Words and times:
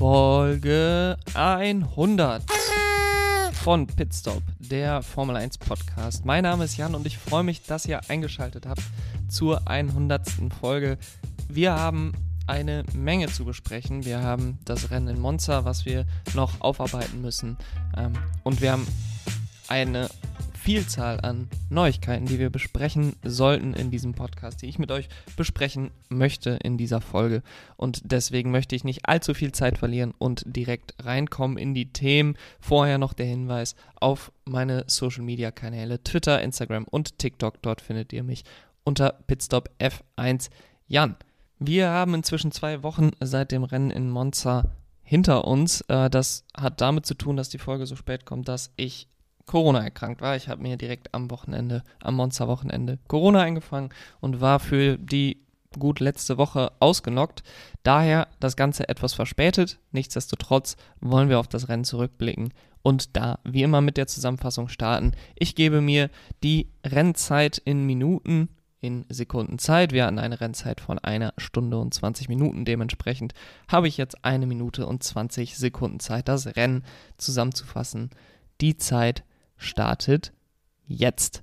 Folge 0.00 1.18
100 1.34 2.42
von 3.52 3.86
Pitstop, 3.86 4.42
der 4.58 5.02
Formel 5.02 5.36
1 5.36 5.58
Podcast. 5.58 6.24
Mein 6.24 6.44
Name 6.44 6.64
ist 6.64 6.78
Jan 6.78 6.94
und 6.94 7.06
ich 7.06 7.18
freue 7.18 7.42
mich, 7.42 7.64
dass 7.64 7.84
ihr 7.84 8.00
eingeschaltet 8.08 8.64
habt 8.64 8.80
zur 9.28 9.68
100. 9.68 10.22
Folge. 10.58 10.96
Wir 11.50 11.74
haben 11.74 12.14
eine 12.46 12.82
Menge 12.94 13.26
zu 13.26 13.44
besprechen. 13.44 14.06
Wir 14.06 14.22
haben 14.22 14.58
das 14.64 14.90
Rennen 14.90 15.08
in 15.08 15.20
Monza, 15.20 15.66
was 15.66 15.84
wir 15.84 16.06
noch 16.34 16.62
aufarbeiten 16.62 17.20
müssen. 17.20 17.58
Ähm, 17.94 18.14
und 18.42 18.62
wir 18.62 18.72
haben 18.72 18.86
eine 19.68 20.08
Vielzahl 20.62 21.18
an 21.22 21.48
Neuigkeiten, 21.70 22.26
die 22.26 22.38
wir 22.38 22.50
besprechen 22.50 23.16
sollten 23.24 23.72
in 23.72 23.90
diesem 23.90 24.12
Podcast, 24.12 24.60
die 24.60 24.66
ich 24.66 24.78
mit 24.78 24.92
euch 24.92 25.08
besprechen 25.34 25.90
möchte 26.10 26.50
in 26.62 26.76
dieser 26.76 27.00
Folge. 27.00 27.42
Und 27.78 28.02
deswegen 28.04 28.50
möchte 28.50 28.76
ich 28.76 28.84
nicht 28.84 29.08
allzu 29.08 29.32
viel 29.32 29.52
Zeit 29.52 29.78
verlieren 29.78 30.12
und 30.18 30.42
direkt 30.44 30.94
reinkommen 31.02 31.56
in 31.56 31.72
die 31.72 31.94
Themen. 31.94 32.36
Vorher 32.60 32.98
noch 32.98 33.14
der 33.14 33.24
Hinweis 33.24 33.74
auf 33.96 34.32
meine 34.44 34.84
Social 34.86 35.22
Media 35.22 35.50
Kanäle 35.50 36.04
Twitter, 36.04 36.42
Instagram 36.42 36.84
und 36.84 37.18
TikTok. 37.18 37.62
Dort 37.62 37.80
findet 37.80 38.12
ihr 38.12 38.22
mich 38.22 38.44
unter 38.84 39.14
Pitstop 39.26 39.70
F1 39.78 40.50
Jan. 40.86 41.16
Wir 41.58 41.88
haben 41.88 42.12
inzwischen 42.12 42.52
zwei 42.52 42.82
Wochen 42.82 43.12
seit 43.20 43.50
dem 43.52 43.64
Rennen 43.64 43.90
in 43.90 44.10
Monza 44.10 44.66
hinter 45.02 45.46
uns. 45.46 45.80
Äh, 45.88 46.10
das 46.10 46.44
hat 46.54 46.82
damit 46.82 47.06
zu 47.06 47.14
tun, 47.14 47.38
dass 47.38 47.48
die 47.48 47.58
Folge 47.58 47.86
so 47.86 47.96
spät 47.96 48.26
kommt, 48.26 48.46
dass 48.46 48.74
ich 48.76 49.08
Corona 49.46 49.82
erkrankt 49.82 50.20
war. 50.20 50.36
Ich 50.36 50.48
habe 50.48 50.62
mir 50.62 50.76
direkt 50.76 51.14
am 51.14 51.30
Wochenende, 51.30 51.82
am 52.02 52.16
Monster-Wochenende 52.16 52.98
Corona 53.08 53.40
eingefangen 53.40 53.90
und 54.20 54.40
war 54.40 54.60
für 54.60 54.96
die 54.98 55.42
gut 55.78 56.00
letzte 56.00 56.38
Woche 56.38 56.72
ausgenockt. 56.80 57.42
Daher 57.82 58.28
das 58.40 58.56
Ganze 58.56 58.88
etwas 58.88 59.14
verspätet. 59.14 59.78
Nichtsdestotrotz 59.92 60.76
wollen 61.00 61.28
wir 61.28 61.38
auf 61.38 61.48
das 61.48 61.68
Rennen 61.68 61.84
zurückblicken 61.84 62.52
und 62.82 63.16
da 63.16 63.38
wie 63.44 63.62
immer 63.62 63.80
mit 63.80 63.96
der 63.96 64.06
Zusammenfassung 64.06 64.68
starten. 64.68 65.12
Ich 65.36 65.54
gebe 65.54 65.80
mir 65.80 66.10
die 66.42 66.68
Rennzeit 66.84 67.58
in 67.58 67.86
Minuten, 67.86 68.48
in 68.80 69.04
Sekunden 69.10 69.58
Zeit. 69.58 69.92
Wir 69.92 70.06
hatten 70.06 70.18
eine 70.18 70.40
Rennzeit 70.40 70.80
von 70.80 70.98
einer 70.98 71.34
Stunde 71.36 71.78
und 71.78 71.92
20 71.92 72.28
Minuten. 72.28 72.64
Dementsprechend 72.64 73.34
habe 73.68 73.88
ich 73.88 73.96
jetzt 73.96 74.24
eine 74.24 74.46
Minute 74.46 74.86
und 74.86 75.02
20 75.02 75.56
Sekunden 75.56 76.00
Zeit, 76.00 76.28
das 76.28 76.56
Rennen 76.56 76.84
zusammenzufassen. 77.18 78.10
Die 78.60 78.76
Zeit 78.76 79.24
startet 79.60 80.32
jetzt. 80.86 81.42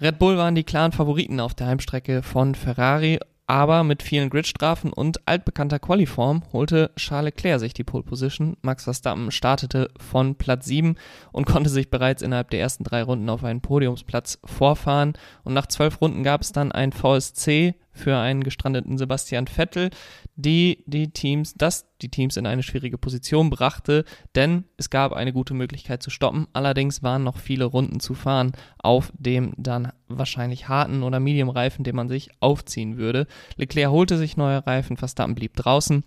Red 0.00 0.18
Bull 0.18 0.36
waren 0.36 0.56
die 0.56 0.64
klaren 0.64 0.90
Favoriten 0.90 1.38
auf 1.38 1.54
der 1.54 1.68
Heimstrecke 1.68 2.22
von 2.22 2.56
Ferrari, 2.56 3.20
aber 3.46 3.84
mit 3.84 4.02
vielen 4.02 4.30
Gridstrafen 4.30 4.92
und 4.92 5.28
altbekannter 5.28 5.78
Qualiform 5.78 6.42
holte 6.52 6.90
Charles 6.96 7.34
Leclerc 7.34 7.60
sich 7.60 7.74
die 7.74 7.84
Pole 7.84 8.02
Position. 8.02 8.56
Max 8.62 8.84
Verstappen 8.84 9.30
startete 9.30 9.90
von 9.98 10.36
Platz 10.36 10.66
7 10.66 10.96
und 11.32 11.44
konnte 11.44 11.68
sich 11.68 11.90
bereits 11.90 12.22
innerhalb 12.22 12.50
der 12.50 12.60
ersten 12.60 12.82
drei 12.82 13.02
Runden 13.02 13.28
auf 13.28 13.44
einen 13.44 13.60
Podiumsplatz 13.60 14.38
vorfahren. 14.44 15.12
Und 15.44 15.54
nach 15.54 15.66
zwölf 15.66 16.00
Runden 16.00 16.22
gab 16.22 16.40
es 16.40 16.52
dann 16.52 16.72
ein 16.72 16.92
VSC 16.92 17.74
für 17.92 18.16
einen 18.16 18.42
gestrandeten 18.42 18.96
Sebastian 18.96 19.46
Vettel, 19.46 19.90
die 20.34 20.82
die 20.86 21.10
Teams, 21.10 21.54
das 21.54 21.86
die 22.00 22.08
Teams 22.08 22.36
in 22.36 22.46
eine 22.46 22.62
schwierige 22.62 22.98
Position 22.98 23.50
brachte, 23.50 24.04
denn 24.34 24.64
es 24.76 24.90
gab 24.90 25.12
eine 25.12 25.32
gute 25.32 25.54
Möglichkeit 25.54 26.02
zu 26.02 26.10
stoppen. 26.10 26.46
Allerdings 26.52 27.02
waren 27.02 27.22
noch 27.22 27.38
viele 27.38 27.64
Runden 27.64 28.00
zu 28.00 28.14
fahren 28.14 28.52
auf 28.78 29.12
dem 29.18 29.52
dann 29.56 29.92
wahrscheinlich 30.08 30.68
harten 30.68 31.02
oder 31.02 31.20
Medium 31.20 31.48
Reifen, 31.48 31.84
den 31.84 31.96
man 31.96 32.08
sich 32.08 32.30
aufziehen 32.40 32.96
würde. 32.96 33.26
Leclerc 33.56 33.90
holte 33.90 34.16
sich 34.16 34.36
neue 34.36 34.66
Reifen, 34.66 34.96
Verstappen 34.96 35.34
blieb 35.34 35.54
draußen 35.56 36.04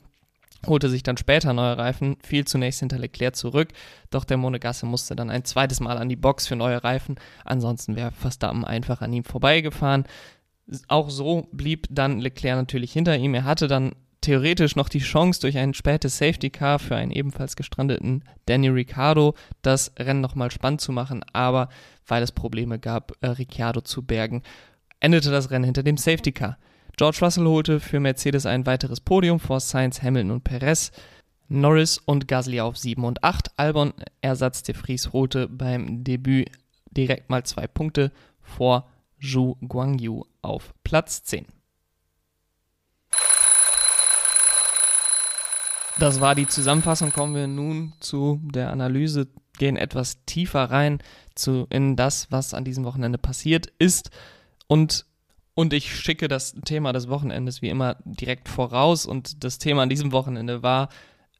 holte 0.67 0.89
sich 0.89 1.03
dann 1.03 1.17
später 1.17 1.53
neue 1.53 1.77
Reifen, 1.77 2.17
fiel 2.23 2.45
zunächst 2.45 2.79
hinter 2.79 2.97
Leclerc 2.97 3.35
zurück, 3.35 3.69
doch 4.09 4.25
der 4.25 4.37
Monegasse 4.37 4.85
musste 4.85 5.15
dann 5.15 5.29
ein 5.29 5.45
zweites 5.45 5.79
Mal 5.79 5.97
an 5.97 6.09
die 6.09 6.15
Box 6.15 6.47
für 6.47 6.55
neue 6.55 6.83
Reifen, 6.83 7.15
ansonsten 7.43 7.95
wäre 7.95 8.11
Verstappen 8.11 8.65
einfach 8.65 9.01
an 9.01 9.13
ihm 9.13 9.23
vorbeigefahren. 9.23 10.05
Auch 10.87 11.09
so 11.09 11.47
blieb 11.51 11.87
dann 11.91 12.19
Leclerc 12.19 12.57
natürlich 12.57 12.91
hinter 12.91 13.15
ihm. 13.17 13.35
Er 13.35 13.43
hatte 13.43 13.67
dann 13.67 13.91
theoretisch 14.25 14.75
noch 14.75 14.89
die 14.89 14.99
Chance, 14.99 15.39
durch 15.39 15.57
ein 15.57 15.73
spätes 15.73 16.17
Safety 16.17 16.49
Car 16.49 16.79
für 16.79 16.95
einen 16.95 17.11
ebenfalls 17.11 17.55
gestrandeten 17.55 18.23
Danny 18.47 18.69
Ricciardo 18.69 19.35
das 19.61 19.91
Rennen 19.99 20.21
nochmal 20.21 20.49
spannend 20.49 20.81
zu 20.81 20.91
machen, 20.91 21.23
aber 21.31 21.69
weil 22.07 22.23
es 22.23 22.31
Probleme 22.31 22.79
gab, 22.79 23.13
äh, 23.21 23.27
Ricciardo 23.27 23.81
zu 23.81 24.01
bergen, 24.01 24.41
endete 24.99 25.29
das 25.29 25.51
Rennen 25.51 25.65
hinter 25.65 25.83
dem 25.83 25.97
Safety 25.97 26.31
Car. 26.31 26.57
George 26.97 27.19
Russell 27.21 27.45
holte 27.45 27.79
für 27.79 27.99
Mercedes 27.99 28.45
ein 28.45 28.65
weiteres 28.65 28.99
Podium 28.99 29.39
vor 29.39 29.59
Sainz, 29.59 30.01
Hamilton 30.01 30.31
und 30.31 30.43
Perez. 30.43 30.91
Norris 31.47 31.99
und 31.99 32.27
Gasly 32.27 32.59
auf 32.59 32.77
7 32.77 33.03
und 33.03 33.23
8. 33.23 33.51
Albon, 33.57 33.93
Ersatz 34.21 34.63
de 34.63 34.73
Vries, 34.73 35.13
holte 35.13 35.47
beim 35.47 36.03
Debüt 36.03 36.49
direkt 36.89 37.29
mal 37.29 37.43
zwei 37.43 37.67
Punkte 37.67 38.11
vor 38.41 38.89
Zhu 39.21 39.55
Guangyu 39.61 40.23
auf 40.41 40.73
Platz 40.83 41.23
10. 41.23 41.45
Das 45.97 46.19
war 46.19 46.35
die 46.35 46.47
Zusammenfassung. 46.47 47.11
Kommen 47.11 47.35
wir 47.35 47.47
nun 47.47 47.93
zu 48.01 48.41
der 48.43 48.69
Analyse, 48.69 49.27
gehen 49.57 49.77
etwas 49.77 50.25
tiefer 50.25 50.65
rein 50.65 50.99
zu, 51.35 51.67
in 51.69 51.95
das, 51.95 52.31
was 52.31 52.53
an 52.53 52.65
diesem 52.65 52.83
Wochenende 52.83 53.17
passiert 53.17 53.67
ist. 53.79 54.09
Und, 54.67 55.05
und 55.53 55.71
ich 55.71 55.95
schicke 55.95 56.27
das 56.27 56.53
Thema 56.65 56.91
des 56.91 57.07
Wochenendes 57.07 57.61
wie 57.61 57.69
immer 57.69 57.95
direkt 58.03 58.49
voraus. 58.49 59.05
Und 59.05 59.43
das 59.45 59.57
Thema 59.57 59.83
an 59.83 59.89
diesem 59.89 60.11
Wochenende 60.11 60.63
war, 60.63 60.89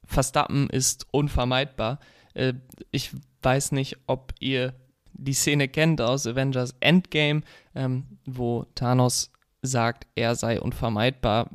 Verstappen 0.06 0.70
ist 0.70 1.06
unvermeidbar. 1.12 2.00
Äh, 2.34 2.54
ich 2.92 3.12
weiß 3.42 3.74
nicht, 3.74 3.98
ob 4.08 4.34
ihr 4.40 4.74
die 5.12 5.34
Szene 5.34 5.68
kennt 5.68 6.00
aus 6.00 6.28
Avengers 6.28 6.76
Endgame, 6.80 7.42
ähm, 7.74 8.06
wo 8.26 8.66
Thanos 8.76 9.32
sagt, 9.62 10.08
er 10.16 10.36
sei 10.36 10.62
unvermeidbar, 10.62 11.50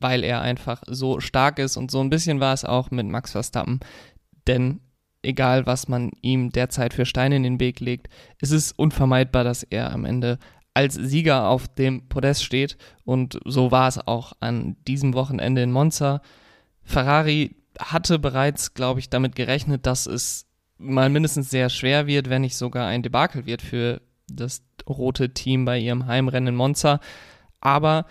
weil 0.00 0.24
er 0.24 0.40
einfach 0.40 0.82
so 0.86 1.20
stark 1.20 1.58
ist. 1.58 1.76
Und 1.76 1.90
so 1.90 2.00
ein 2.00 2.10
bisschen 2.10 2.40
war 2.40 2.54
es 2.54 2.64
auch 2.64 2.90
mit 2.90 3.06
Max 3.06 3.32
Verstappen. 3.32 3.80
Denn 4.46 4.80
egal, 5.22 5.66
was 5.66 5.88
man 5.88 6.10
ihm 6.22 6.50
derzeit 6.50 6.94
für 6.94 7.06
Steine 7.06 7.36
in 7.36 7.42
den 7.42 7.60
Weg 7.60 7.80
legt, 7.80 8.08
ist 8.40 8.52
es 8.52 8.72
unvermeidbar, 8.72 9.44
dass 9.44 9.62
er 9.62 9.92
am 9.92 10.04
Ende 10.04 10.38
als 10.74 10.94
Sieger 10.94 11.48
auf 11.48 11.68
dem 11.68 12.08
Podest 12.08 12.44
steht. 12.44 12.76
Und 13.04 13.38
so 13.44 13.70
war 13.70 13.88
es 13.88 13.98
auch 14.06 14.32
an 14.40 14.76
diesem 14.86 15.14
Wochenende 15.14 15.62
in 15.62 15.72
Monza. 15.72 16.20
Ferrari 16.82 17.56
hatte 17.78 18.18
bereits, 18.18 18.74
glaube 18.74 19.00
ich, 19.00 19.08
damit 19.08 19.36
gerechnet, 19.36 19.86
dass 19.86 20.06
es 20.06 20.46
mal 20.78 21.08
mindestens 21.08 21.50
sehr 21.50 21.70
schwer 21.70 22.06
wird, 22.06 22.28
wenn 22.28 22.42
nicht 22.42 22.56
sogar 22.56 22.86
ein 22.86 23.02
Debakel 23.02 23.46
wird 23.46 23.62
für 23.62 24.00
das 24.28 24.62
rote 24.88 25.32
Team 25.32 25.64
bei 25.64 25.78
ihrem 25.78 26.06
Heimrennen 26.06 26.48
in 26.48 26.56
Monza. 26.56 27.00
Aber 27.60 28.06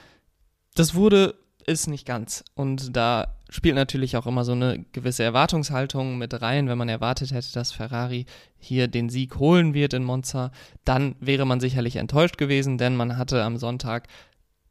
das 0.75 0.95
wurde 0.95 1.35
es 1.67 1.87
nicht 1.87 2.05
ganz. 2.05 2.43
Und 2.55 2.95
da 2.95 3.35
spielt 3.49 3.75
natürlich 3.75 4.17
auch 4.17 4.25
immer 4.25 4.45
so 4.45 4.53
eine 4.53 4.85
gewisse 4.91 5.23
Erwartungshaltung 5.23 6.17
mit 6.17 6.41
rein. 6.41 6.67
Wenn 6.67 6.77
man 6.77 6.89
erwartet 6.89 7.31
hätte, 7.31 7.51
dass 7.53 7.71
Ferrari 7.71 8.25
hier 8.57 8.87
den 8.87 9.09
Sieg 9.09 9.37
holen 9.37 9.73
wird 9.73 9.93
in 9.93 10.03
Monza, 10.03 10.51
dann 10.85 11.15
wäre 11.19 11.45
man 11.45 11.59
sicherlich 11.59 11.97
enttäuscht 11.97 12.37
gewesen, 12.37 12.77
denn 12.77 12.95
man 12.95 13.17
hatte 13.17 13.43
am 13.43 13.57
Sonntag 13.57 14.07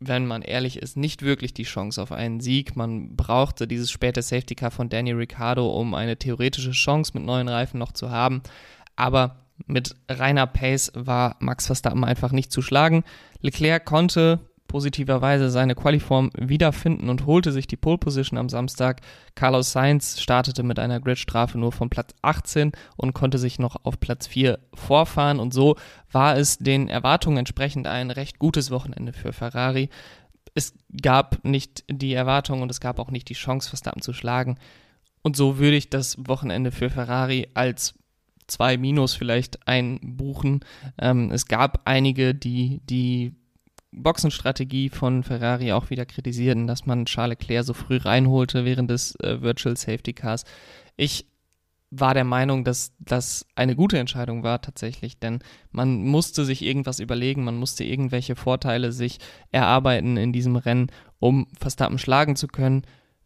wenn 0.06 0.26
man 0.26 0.42
ehrlich 0.42 0.78
ist, 0.78 0.96
nicht 0.96 1.22
wirklich 1.22 1.54
die 1.54 1.62
Chance 1.62 2.02
auf 2.02 2.12
einen 2.12 2.40
Sieg. 2.40 2.76
Man 2.76 3.14
brauchte 3.16 3.66
dieses 3.66 3.90
späte 3.90 4.22
Safety 4.22 4.54
Car 4.54 4.70
von 4.70 4.88
Danny 4.88 5.12
Ricciardo, 5.12 5.68
um 5.68 5.94
eine 5.94 6.16
theoretische 6.16 6.72
Chance 6.72 7.12
mit 7.14 7.24
neuen 7.24 7.48
Reifen 7.48 7.78
noch 7.78 7.92
zu 7.92 8.10
haben. 8.10 8.42
Aber 8.96 9.46
mit 9.66 9.94
reiner 10.08 10.46
Pace 10.46 10.92
war 10.94 11.36
Max 11.40 11.66
Verstappen 11.66 12.04
einfach 12.04 12.32
nicht 12.32 12.50
zu 12.50 12.62
schlagen. 12.62 13.04
Leclerc 13.40 13.84
konnte 13.84 14.40
positiverweise 14.72 15.50
seine 15.50 15.74
Qualiform 15.74 16.30
wiederfinden 16.34 17.10
und 17.10 17.26
holte 17.26 17.52
sich 17.52 17.66
die 17.66 17.76
Pole 17.76 17.98
Position 17.98 18.38
am 18.38 18.48
Samstag. 18.48 19.02
Carlos 19.34 19.70
Sainz 19.70 20.18
startete 20.18 20.62
mit 20.62 20.78
einer 20.78 20.98
Gridstrafe 20.98 21.58
nur 21.58 21.72
von 21.72 21.90
Platz 21.90 22.14
18 22.22 22.72
und 22.96 23.12
konnte 23.12 23.36
sich 23.36 23.58
noch 23.58 23.76
auf 23.84 24.00
Platz 24.00 24.26
4 24.28 24.58
vorfahren 24.72 25.40
und 25.40 25.52
so 25.52 25.76
war 26.10 26.38
es 26.38 26.56
den 26.56 26.88
Erwartungen 26.88 27.36
entsprechend 27.36 27.86
ein 27.86 28.10
recht 28.10 28.38
gutes 28.38 28.70
Wochenende 28.70 29.12
für 29.12 29.34
Ferrari. 29.34 29.90
Es 30.54 30.72
gab 31.02 31.44
nicht 31.44 31.84
die 31.90 32.14
Erwartung 32.14 32.62
und 32.62 32.70
es 32.70 32.80
gab 32.80 32.98
auch 32.98 33.10
nicht 33.10 33.28
die 33.28 33.34
Chance, 33.34 33.68
Verstappen 33.68 34.00
zu 34.00 34.14
schlagen. 34.14 34.56
Und 35.20 35.36
so 35.36 35.58
würde 35.58 35.76
ich 35.76 35.90
das 35.90 36.16
Wochenende 36.26 36.72
für 36.72 36.88
Ferrari 36.88 37.48
als 37.52 37.92
zwei 38.46 38.78
Minus 38.78 39.12
vielleicht 39.12 39.68
einbuchen. 39.68 40.60
Ähm, 40.98 41.30
es 41.30 41.46
gab 41.46 41.82
einige, 41.84 42.34
die 42.34 42.80
die 42.86 43.34
Boxenstrategie 43.92 44.88
von 44.88 45.22
Ferrari 45.22 45.72
auch 45.72 45.90
wieder 45.90 46.06
kritisieren, 46.06 46.66
dass 46.66 46.86
man 46.86 47.04
Charles 47.04 47.38
Leclerc 47.38 47.64
so 47.64 47.74
früh 47.74 47.98
reinholte 47.98 48.64
während 48.64 48.90
des 48.90 49.14
äh, 49.20 49.42
Virtual 49.42 49.76
Safety 49.76 50.12
Cars. 50.12 50.44
Ich 50.96 51.26
war 51.90 52.14
der 52.14 52.24
Meinung, 52.24 52.64
dass 52.64 52.92
das 52.98 53.46
eine 53.54 53.76
gute 53.76 53.98
Entscheidung 53.98 54.42
war 54.42 54.62
tatsächlich, 54.62 55.18
denn 55.18 55.40
man 55.72 56.02
musste 56.02 56.46
sich 56.46 56.62
irgendwas 56.62 57.00
überlegen, 57.00 57.44
man 57.44 57.58
musste 57.58 57.84
irgendwelche 57.84 58.34
Vorteile 58.34 58.92
sich 58.92 59.18
erarbeiten 59.50 60.16
in 60.16 60.32
diesem 60.32 60.56
Rennen, 60.56 60.90
um 61.18 61.46
Verstappen 61.60 61.98
schlagen 61.98 62.34
zu 62.34 62.48
können. 62.48 62.82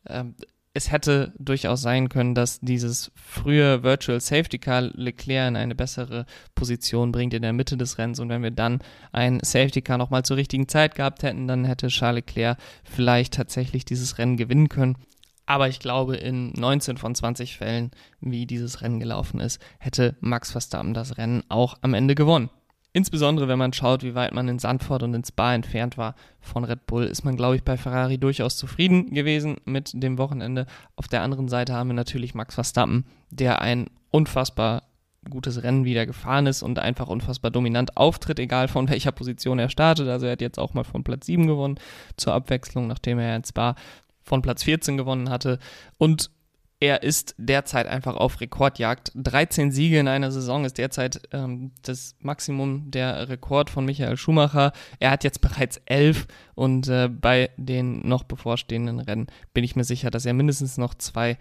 Ähm, 0.09 0.35
es 0.77 0.93
hätte 0.93 1.33
durchaus 1.39 1.81
sein 1.81 2.11
können, 2.11 2.35
dass 2.35 2.61
dieses 2.61 3.11
frühe 3.15 3.83
Virtual 3.83 4.21
Safety 4.21 4.59
Car 4.59 4.83
Leclerc 4.83 5.49
in 5.49 5.57
eine 5.57 5.75
bessere 5.75 6.27
Position 6.55 7.13
bringt 7.13 7.33
in 7.33 7.41
der 7.41 7.55
Mitte 7.55 7.79
des 7.79 7.97
Rennens. 7.97 8.21
Und 8.21 8.29
wenn 8.29 8.43
wir 8.43 8.51
dann 8.51 8.81
ein 9.11 9.41
Safety 9.43 9.81
Car 9.81 9.97
nochmal 9.97 10.25
zur 10.25 10.37
richtigen 10.37 10.69
Zeit 10.69 10.95
gehabt 10.95 11.23
hätten, 11.23 11.49
dann 11.49 11.65
hätte 11.65 11.89
Charles 11.89 12.17
Leclerc 12.27 12.59
vielleicht 12.85 13.33
tatsächlich 13.33 13.87
dieses 13.87 14.19
Rennen 14.19 14.37
gewinnen 14.37 14.69
können. 14.69 14.99
Aber 15.47 15.69
ich 15.69 15.81
glaube, 15.81 16.17
in 16.17 16.53
19 16.53 16.99
von 16.99 17.15
20 17.15 17.57
Fällen, 17.57 17.91
wie 18.21 18.45
dieses 18.45 18.83
Rennen 18.83 19.01
gelaufen 19.01 19.41
ist, 19.41 19.59
hätte 19.79 20.15
Max 20.21 20.51
Verstappen 20.51 20.93
das 20.93 21.17
Rennen 21.17 21.43
auch 21.49 21.79
am 21.81 21.95
Ende 21.95 22.15
gewonnen. 22.15 22.51
Insbesondere 22.97 23.47
wenn 23.47 23.59
man 23.59 23.75
schaut, 23.75 24.03
wie 24.03 24.15
weit 24.15 24.33
man 24.33 24.49
in 24.49 24.59
Sandford 24.59 25.03
und 25.03 25.13
in 25.13 25.23
Spa 25.23 25.53
entfernt 25.53 25.99
war 25.99 26.15
von 26.41 26.65
Red 26.65 26.87
Bull, 26.87 27.05
ist 27.05 27.27
man, 27.27 27.37
glaube 27.37 27.57
ich, 27.57 27.63
bei 27.63 27.77
Ferrari 27.77 28.17
durchaus 28.17 28.57
zufrieden 28.57 29.13
gewesen 29.13 29.59
mit 29.67 29.91
dem 29.93 30.17
Wochenende. 30.17 30.65
Auf 30.97 31.07
der 31.07 31.21
anderen 31.21 31.47
Seite 31.49 31.75
haben 31.75 31.91
wir 31.91 31.95
natürlich 31.95 32.35
Max 32.35 32.55
Verstappen, 32.55 33.05
der 33.29 33.61
ein 33.61 33.91
unfassbar 34.11 34.85
gutes 35.29 35.63
Rennen 35.63 35.85
wieder 35.85 36.07
gefahren 36.07 36.47
ist 36.47 36.63
und 36.63 36.79
einfach 36.79 37.09
unfassbar 37.09 37.51
dominant 37.51 37.99
auftritt, 37.99 38.39
egal 38.39 38.67
von 38.67 38.89
welcher 38.89 39.13
Position 39.13 39.59
er 39.59 39.69
startet. 39.69 40.09
Also 40.09 40.25
er 40.25 40.33
hat 40.33 40.41
jetzt 40.41 40.59
auch 40.59 40.73
mal 40.73 40.85
von 40.85 41.05
Platz 41.05 41.27
7 41.27 41.47
gewonnen 41.47 41.79
zur 42.17 42.33
Abwechslung, 42.33 42.87
nachdem 42.87 43.19
er 43.19 43.37
in 43.37 43.45
Spa 43.45 43.75
von 44.23 44.41
Platz 44.41 44.63
14 44.63 44.97
gewonnen 44.97 45.29
hatte. 45.29 45.59
Und 45.99 46.31
er 46.79 47.03
ist 47.03 47.35
derzeit 47.39 47.87
einfach 47.87 48.17
auf 48.17 48.41
Rekordjagd. 48.41 49.13
13 49.15 49.73
Siege 49.73 49.99
in 49.99 50.09
einer 50.09 50.31
Saison 50.31 50.65
ist 50.65 50.77
derzeit 50.77 51.21
ähm, 51.33 51.73
das 51.83 52.17
Maximum 52.21 52.91
der 52.91 53.31
Rekord 53.31 53.71
von 53.71 53.87
Michael 53.87 54.17
Schumacher. 54.19 54.73
Er 54.99 55.11
hat 55.11 55.25
jetzt 55.25 55.41
bereits 55.41 55.81
11 55.87 56.27
und 56.55 56.89
äh, 56.89 57.09
bei 57.09 57.51
den 57.57 58.07
noch 58.07 58.25
bevorstehenden 58.25 59.01
Rennen 59.01 59.29
bin 59.55 59.65
ich 59.65 59.75
mir 59.75 59.85
sicher, 59.85 60.11
dass 60.11 60.27
er 60.27 60.35
mindestens 60.35 60.77
noch 60.77 60.95
zwei 60.95 61.39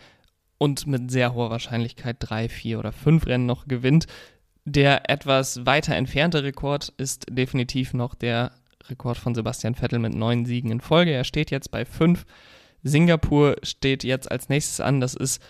und 0.58 0.88
mit 0.88 1.12
sehr 1.12 1.34
hoher 1.34 1.50
Wahrscheinlichkeit 1.50 2.16
drei, 2.20 2.48
vier 2.48 2.80
oder 2.80 2.94
fünf 2.94 3.28
Rennen 3.28 3.46
noch 3.46 3.68
gewinnt. 3.68 4.08
Der 4.64 5.10
etwas 5.10 5.66
weiter 5.66 5.96
entfernte 5.96 6.44
Rekord 6.44 6.94
ist 6.98 7.26
definitiv 7.30 7.94
noch 7.94 8.16
der 8.16 8.52
Rekord 8.90 9.18
von 9.18 9.36
Sebastian 9.36 9.76
Vettel 9.76 10.00
mit 10.00 10.14
neun 10.14 10.46
Siegen 10.46 10.72
in 10.72 10.80
Folge. 10.80 11.12
Er 11.12 11.26
steht 11.26 11.52
jetzt 11.52 11.72
bei 11.72 11.84
fünf. 11.84 12.26
Singapur 12.86 13.56
steht 13.64 14.04
jetzt 14.04 14.32
als 14.32 14.48
nächstes 14.48 14.80
an. 14.80 15.02
Das 15.02 15.16
ist 15.16 15.42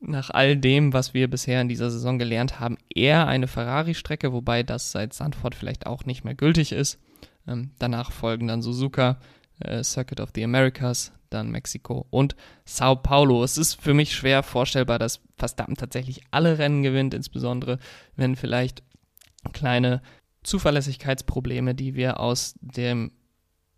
nach 0.00 0.30
all 0.30 0.56
dem, 0.56 0.94
was 0.94 1.12
wir 1.12 1.28
bisher 1.28 1.60
in 1.60 1.68
dieser 1.68 1.90
Saison 1.90 2.18
gelernt 2.18 2.60
haben, 2.60 2.78
eher 2.88 3.26
eine 3.26 3.46
Ferrari-Strecke, 3.46 4.32
wobei 4.32 4.62
das 4.62 4.90
seit 4.90 5.12
Sandford 5.12 5.54
vielleicht 5.54 5.86
auch 5.86 6.06
nicht 6.06 6.24
mehr 6.24 6.34
gültig 6.34 6.72
ist. 6.72 6.98
Ähm, 7.46 7.72
danach 7.78 8.10
folgen 8.10 8.46
dann 8.48 8.62
Suzuka, 8.62 9.18
äh, 9.60 9.84
Circuit 9.84 10.20
of 10.20 10.30
the 10.34 10.44
Americas, 10.44 11.12
dann 11.28 11.50
Mexiko 11.50 12.06
und 12.08 12.36
Sao 12.64 12.96
Paulo. 12.96 13.44
Es 13.44 13.58
ist 13.58 13.74
für 13.74 13.92
mich 13.92 14.14
schwer 14.14 14.42
vorstellbar, 14.42 14.98
dass 14.98 15.20
Verstappen 15.36 15.74
tatsächlich 15.74 16.22
alle 16.30 16.58
Rennen 16.58 16.82
gewinnt, 16.82 17.12
insbesondere 17.12 17.78
wenn 18.16 18.34
vielleicht 18.34 18.82
kleine 19.52 20.00
Zuverlässigkeitsprobleme, 20.42 21.74
die 21.74 21.94
wir 21.94 22.20
aus 22.20 22.54
dem 22.60 23.12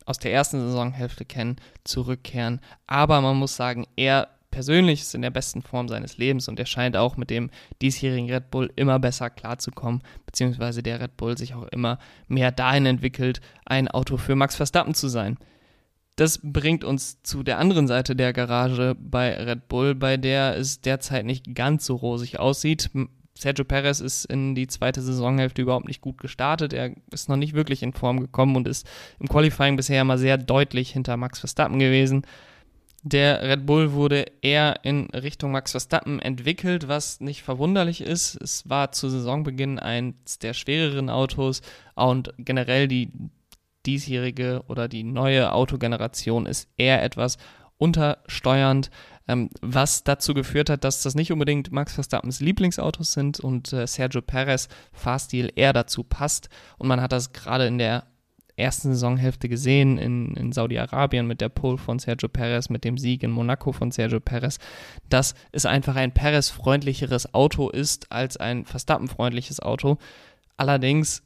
aus 0.06 0.18
der 0.18 0.32
ersten 0.32 0.60
Saisonhälfte 0.60 1.24
kennen, 1.24 1.56
zurückkehren. 1.84 2.60
Aber 2.86 3.20
man 3.20 3.36
muss 3.36 3.56
sagen, 3.56 3.86
er 3.96 4.28
persönlich 4.50 5.02
ist 5.02 5.14
in 5.14 5.22
der 5.22 5.30
besten 5.30 5.62
Form 5.62 5.88
seines 5.88 6.18
Lebens 6.18 6.48
und 6.48 6.58
er 6.58 6.66
scheint 6.66 6.96
auch 6.96 7.16
mit 7.16 7.30
dem 7.30 7.50
diesjährigen 7.82 8.30
Red 8.30 8.50
Bull 8.50 8.72
immer 8.76 8.98
besser 8.98 9.30
klarzukommen, 9.30 10.02
beziehungsweise 10.26 10.82
der 10.82 11.00
Red 11.00 11.16
Bull 11.16 11.38
sich 11.38 11.54
auch 11.54 11.64
immer 11.68 11.98
mehr 12.28 12.50
dahin 12.52 12.86
entwickelt, 12.86 13.40
ein 13.64 13.88
Auto 13.88 14.16
für 14.16 14.34
Max 14.34 14.56
Verstappen 14.56 14.94
zu 14.94 15.08
sein. 15.08 15.38
Das 16.16 16.40
bringt 16.42 16.84
uns 16.84 17.22
zu 17.22 17.42
der 17.42 17.58
anderen 17.58 17.86
Seite 17.86 18.14
der 18.14 18.32
Garage 18.32 18.94
bei 18.98 19.32
Red 19.34 19.68
Bull, 19.68 19.94
bei 19.94 20.16
der 20.16 20.56
es 20.56 20.80
derzeit 20.80 21.24
nicht 21.24 21.54
ganz 21.54 21.86
so 21.86 21.96
rosig 21.96 22.38
aussieht. 22.38 22.90
Sergio 23.40 23.64
Perez 23.64 24.00
ist 24.00 24.26
in 24.26 24.54
die 24.54 24.66
zweite 24.66 25.00
Saisonhälfte 25.00 25.62
überhaupt 25.62 25.88
nicht 25.88 26.00
gut 26.00 26.18
gestartet. 26.18 26.72
Er 26.72 26.92
ist 27.10 27.28
noch 27.28 27.36
nicht 27.36 27.54
wirklich 27.54 27.82
in 27.82 27.92
Form 27.92 28.20
gekommen 28.20 28.56
und 28.56 28.68
ist 28.68 28.86
im 29.18 29.28
Qualifying 29.28 29.76
bisher 29.76 30.04
mal 30.04 30.18
sehr 30.18 30.36
deutlich 30.36 30.90
hinter 30.90 31.16
Max 31.16 31.38
Verstappen 31.38 31.78
gewesen. 31.78 32.26
Der 33.02 33.42
Red 33.42 33.64
Bull 33.64 33.92
wurde 33.92 34.26
eher 34.42 34.80
in 34.82 35.06
Richtung 35.06 35.52
Max 35.52 35.70
Verstappen 35.70 36.20
entwickelt, 36.20 36.86
was 36.86 37.20
nicht 37.20 37.42
verwunderlich 37.42 38.02
ist. 38.02 38.34
Es 38.42 38.68
war 38.68 38.92
zu 38.92 39.08
Saisonbeginn 39.08 39.78
eins 39.78 40.38
der 40.38 40.52
schwereren 40.52 41.08
Autos 41.08 41.62
und 41.94 42.34
generell 42.36 42.88
die 42.88 43.10
diesjährige 43.86 44.64
oder 44.68 44.86
die 44.86 45.02
neue 45.02 45.52
Autogeneration 45.52 46.44
ist 46.44 46.68
eher 46.76 47.02
etwas 47.02 47.38
untersteuernd 47.78 48.90
ähm, 49.30 49.48
was 49.60 50.02
dazu 50.02 50.34
geführt 50.34 50.70
hat, 50.70 50.82
dass 50.82 51.02
das 51.02 51.14
nicht 51.14 51.30
unbedingt 51.30 51.70
Max 51.70 51.94
Verstappens 51.94 52.40
Lieblingsautos 52.40 53.12
sind 53.12 53.38
und 53.38 53.72
äh, 53.72 53.86
Sergio 53.86 54.22
Perez 54.22 54.68
Fahrstil 54.92 55.52
eher 55.54 55.72
dazu 55.72 56.02
passt. 56.02 56.48
Und 56.78 56.88
man 56.88 57.00
hat 57.00 57.12
das 57.12 57.32
gerade 57.32 57.66
in 57.68 57.78
der 57.78 58.06
ersten 58.56 58.88
Saisonhälfte 58.88 59.48
gesehen 59.48 59.98
in, 59.98 60.34
in 60.34 60.50
Saudi-Arabien 60.50 61.28
mit 61.28 61.40
der 61.40 61.48
Pole 61.48 61.78
von 61.78 62.00
Sergio 62.00 62.28
Perez, 62.28 62.70
mit 62.70 62.82
dem 62.82 62.98
Sieg 62.98 63.22
in 63.22 63.30
Monaco 63.30 63.70
von 63.70 63.92
Sergio 63.92 64.18
Perez, 64.18 64.58
dass 65.08 65.34
es 65.52 65.64
einfach 65.64 65.94
ein 65.94 66.12
Perez-freundlicheres 66.12 67.32
Auto 67.32 67.70
ist 67.70 68.10
als 68.10 68.36
ein 68.36 68.64
Verstappen-freundliches 68.64 69.60
Auto. 69.60 69.98
Allerdings 70.56 71.22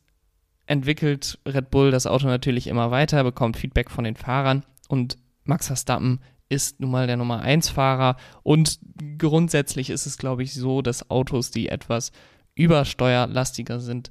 entwickelt 0.66 1.38
Red 1.46 1.70
Bull 1.70 1.90
das 1.90 2.06
Auto 2.06 2.26
natürlich 2.26 2.66
immer 2.66 2.90
weiter, 2.90 3.24
bekommt 3.24 3.56
Feedback 3.56 3.90
von 3.90 4.04
den 4.04 4.16
Fahrern 4.16 4.64
und 4.88 5.16
Max 5.44 5.66
Verstappen 5.66 6.20
ist 6.48 6.80
nun 6.80 6.90
mal 6.90 7.06
der 7.06 7.16
Nummer 7.16 7.40
1 7.40 7.70
Fahrer 7.70 8.16
und 8.42 8.78
grundsätzlich 9.18 9.90
ist 9.90 10.06
es, 10.06 10.18
glaube 10.18 10.42
ich, 10.42 10.54
so, 10.54 10.82
dass 10.82 11.10
Autos, 11.10 11.50
die 11.50 11.68
etwas 11.68 12.12
übersteuerlastiger 12.54 13.80
sind, 13.80 14.10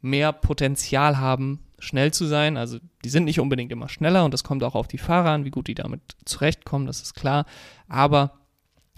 mehr 0.00 0.32
Potenzial 0.32 1.18
haben, 1.18 1.60
schnell 1.78 2.12
zu 2.12 2.26
sein. 2.26 2.56
Also 2.56 2.78
die 3.04 3.08
sind 3.08 3.24
nicht 3.24 3.40
unbedingt 3.40 3.72
immer 3.72 3.88
schneller 3.88 4.24
und 4.24 4.34
das 4.34 4.44
kommt 4.44 4.62
auch 4.62 4.74
auf 4.74 4.88
die 4.88 4.98
Fahrer 4.98 5.30
an, 5.30 5.44
wie 5.44 5.50
gut 5.50 5.68
die 5.68 5.74
damit 5.74 6.00
zurechtkommen, 6.24 6.86
das 6.86 7.02
ist 7.02 7.14
klar. 7.14 7.46
Aber 7.88 8.38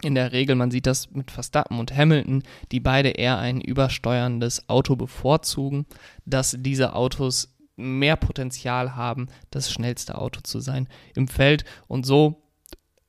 in 0.02 0.14
der 0.14 0.32
Regel, 0.32 0.56
man 0.56 0.70
sieht 0.70 0.86
das 0.86 1.10
mit 1.12 1.30
Verstappen 1.30 1.78
und 1.78 1.96
Hamilton, 1.96 2.42
die 2.72 2.80
beide 2.80 3.10
eher 3.10 3.38
ein 3.38 3.60
übersteuerndes 3.60 4.68
Auto 4.68 4.96
bevorzugen, 4.96 5.86
dass 6.26 6.56
diese 6.58 6.94
Autos 6.94 7.56
mehr 7.76 8.16
Potenzial 8.16 8.96
haben, 8.96 9.28
das 9.50 9.72
schnellste 9.72 10.18
Auto 10.18 10.40
zu 10.42 10.60
sein 10.60 10.88
im 11.14 11.28
Feld. 11.28 11.64
Und 11.86 12.04
so 12.06 12.43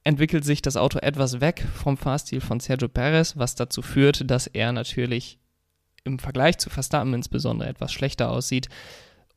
entwickelt 0.05 0.45
sich 0.45 0.61
das 0.61 0.77
Auto 0.77 0.99
etwas 0.99 1.41
weg 1.41 1.65
vom 1.73 1.97
Fahrstil 1.97 2.39
von 2.39 2.61
Sergio 2.61 2.87
Perez, 2.87 3.35
was 3.35 3.55
dazu 3.55 3.81
führt, 3.81 4.29
dass 4.31 4.47
er 4.47 4.71
natürlich 4.71 5.39
im 6.05 6.19
Vergleich 6.19 6.59
zu 6.59 6.69
Verstappen 6.69 7.13
insbesondere 7.13 7.67
etwas 7.67 7.91
schlechter 7.91 8.29
aussieht 8.29 8.69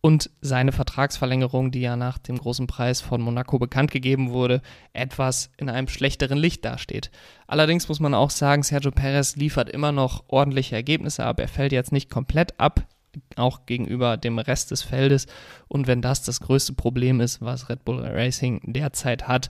und 0.00 0.30
seine 0.40 0.70
Vertragsverlängerung, 0.70 1.70
die 1.70 1.80
ja 1.80 1.96
nach 1.96 2.18
dem 2.18 2.38
großen 2.38 2.66
Preis 2.66 3.00
von 3.00 3.20
Monaco 3.20 3.58
bekannt 3.58 3.90
gegeben 3.90 4.30
wurde, 4.30 4.60
etwas 4.92 5.50
in 5.56 5.68
einem 5.68 5.88
schlechteren 5.88 6.38
Licht 6.38 6.64
dasteht. 6.64 7.10
Allerdings 7.46 7.88
muss 7.88 7.98
man 7.98 8.14
auch 8.14 8.30
sagen, 8.30 8.62
Sergio 8.62 8.92
Perez 8.92 9.36
liefert 9.36 9.70
immer 9.70 9.90
noch 9.90 10.24
ordentliche 10.28 10.76
Ergebnisse 10.76 11.24
ab. 11.24 11.40
Er 11.40 11.48
fällt 11.48 11.72
jetzt 11.72 11.92
nicht 11.92 12.10
komplett 12.10 12.60
ab, 12.60 12.86
auch 13.34 13.66
gegenüber 13.66 14.16
dem 14.16 14.38
Rest 14.38 14.70
des 14.70 14.82
Feldes. 14.82 15.26
Und 15.66 15.86
wenn 15.86 16.02
das 16.02 16.22
das 16.22 16.40
größte 16.40 16.74
Problem 16.74 17.20
ist, 17.20 17.40
was 17.40 17.68
Red 17.68 17.84
Bull 17.84 18.04
Racing 18.04 18.60
derzeit 18.64 19.26
hat, 19.26 19.48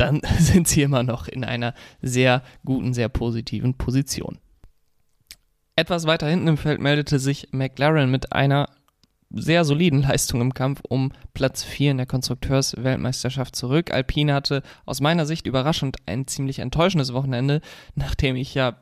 dann 0.00 0.20
sind 0.38 0.68
sie 0.68 0.82
immer 0.82 1.02
noch 1.02 1.28
in 1.28 1.44
einer 1.44 1.74
sehr 2.00 2.42
guten, 2.64 2.94
sehr 2.94 3.08
positiven 3.08 3.74
Position. 3.74 4.38
Etwas 5.76 6.06
weiter 6.06 6.28
hinten 6.28 6.48
im 6.48 6.56
Feld 6.56 6.80
meldete 6.80 7.18
sich 7.18 7.48
McLaren 7.52 8.10
mit 8.10 8.32
einer 8.32 8.68
sehr 9.32 9.64
soliden 9.64 10.02
Leistung 10.02 10.40
im 10.40 10.54
Kampf 10.54 10.80
um 10.88 11.12
Platz 11.34 11.62
4 11.62 11.92
in 11.92 11.96
der 11.98 12.06
Konstrukteursweltmeisterschaft 12.06 13.54
zurück. 13.54 13.92
Alpine 13.92 14.34
hatte 14.34 14.62
aus 14.86 15.00
meiner 15.00 15.24
Sicht 15.24 15.46
überraschend 15.46 15.98
ein 16.06 16.26
ziemlich 16.26 16.58
enttäuschendes 16.58 17.12
Wochenende, 17.12 17.60
nachdem 17.94 18.34
ich 18.34 18.54
ja 18.54 18.76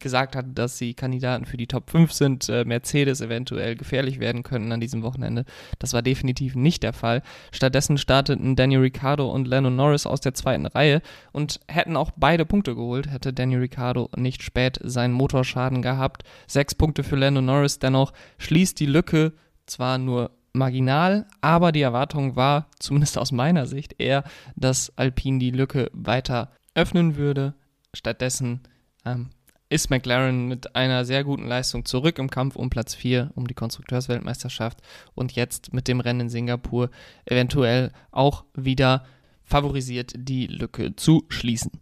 gesagt 0.00 0.36
hat, 0.36 0.46
dass 0.54 0.78
sie 0.78 0.94
Kandidaten 0.94 1.44
für 1.44 1.56
die 1.56 1.66
Top 1.66 1.90
5 1.90 2.12
sind, 2.12 2.48
äh, 2.48 2.64
Mercedes 2.64 3.20
eventuell 3.20 3.76
gefährlich 3.76 4.20
werden 4.20 4.42
könnten 4.42 4.72
an 4.72 4.80
diesem 4.80 5.02
Wochenende. 5.02 5.44
Das 5.78 5.92
war 5.92 6.02
definitiv 6.02 6.54
nicht 6.54 6.82
der 6.82 6.92
Fall. 6.92 7.22
Stattdessen 7.52 7.98
starteten 7.98 8.56
Daniel 8.56 8.80
Ricciardo 8.80 9.30
und 9.30 9.48
Lennon 9.48 9.76
Norris 9.76 10.06
aus 10.06 10.20
der 10.20 10.34
zweiten 10.34 10.66
Reihe 10.66 11.02
und 11.32 11.60
hätten 11.68 11.96
auch 11.96 12.10
beide 12.16 12.46
Punkte 12.46 12.74
geholt, 12.74 13.10
hätte 13.10 13.32
Daniel 13.32 13.60
Ricciardo 13.60 14.10
nicht 14.16 14.42
spät 14.42 14.78
seinen 14.82 15.12
Motorschaden 15.12 15.82
gehabt. 15.82 16.24
Sechs 16.46 16.74
Punkte 16.74 17.02
für 17.04 17.16
Lennon 17.16 17.44
Norris 17.44 17.78
dennoch 17.78 18.12
schließt 18.38 18.78
die 18.80 18.86
Lücke 18.86 19.32
zwar 19.66 19.98
nur 19.98 20.30
marginal, 20.54 21.26
aber 21.40 21.72
die 21.72 21.82
Erwartung 21.82 22.36
war, 22.36 22.68
zumindest 22.78 23.18
aus 23.18 23.32
meiner 23.32 23.66
Sicht, 23.66 23.96
eher, 23.98 24.24
dass 24.56 24.92
Alpine 24.96 25.38
die 25.38 25.50
Lücke 25.50 25.90
weiter 25.92 26.52
öffnen 26.74 27.16
würde. 27.16 27.54
Stattdessen 27.92 28.60
ähm, 29.04 29.30
ist 29.68 29.90
McLaren 29.90 30.46
mit 30.46 30.76
einer 30.76 31.04
sehr 31.04 31.24
guten 31.24 31.46
Leistung 31.46 31.84
zurück 31.84 32.18
im 32.18 32.30
Kampf 32.30 32.56
um 32.56 32.70
Platz 32.70 32.94
4, 32.94 33.32
um 33.34 33.46
die 33.46 33.54
Konstrukteursweltmeisterschaft 33.54 34.78
und 35.14 35.32
jetzt 35.32 35.72
mit 35.72 35.88
dem 35.88 36.00
Rennen 36.00 36.20
in 36.20 36.28
Singapur 36.28 36.90
eventuell 37.24 37.90
auch 38.10 38.44
wieder 38.54 39.04
favorisiert, 39.42 40.12
die 40.16 40.46
Lücke 40.46 40.96
zu 40.96 41.24
schließen. 41.28 41.72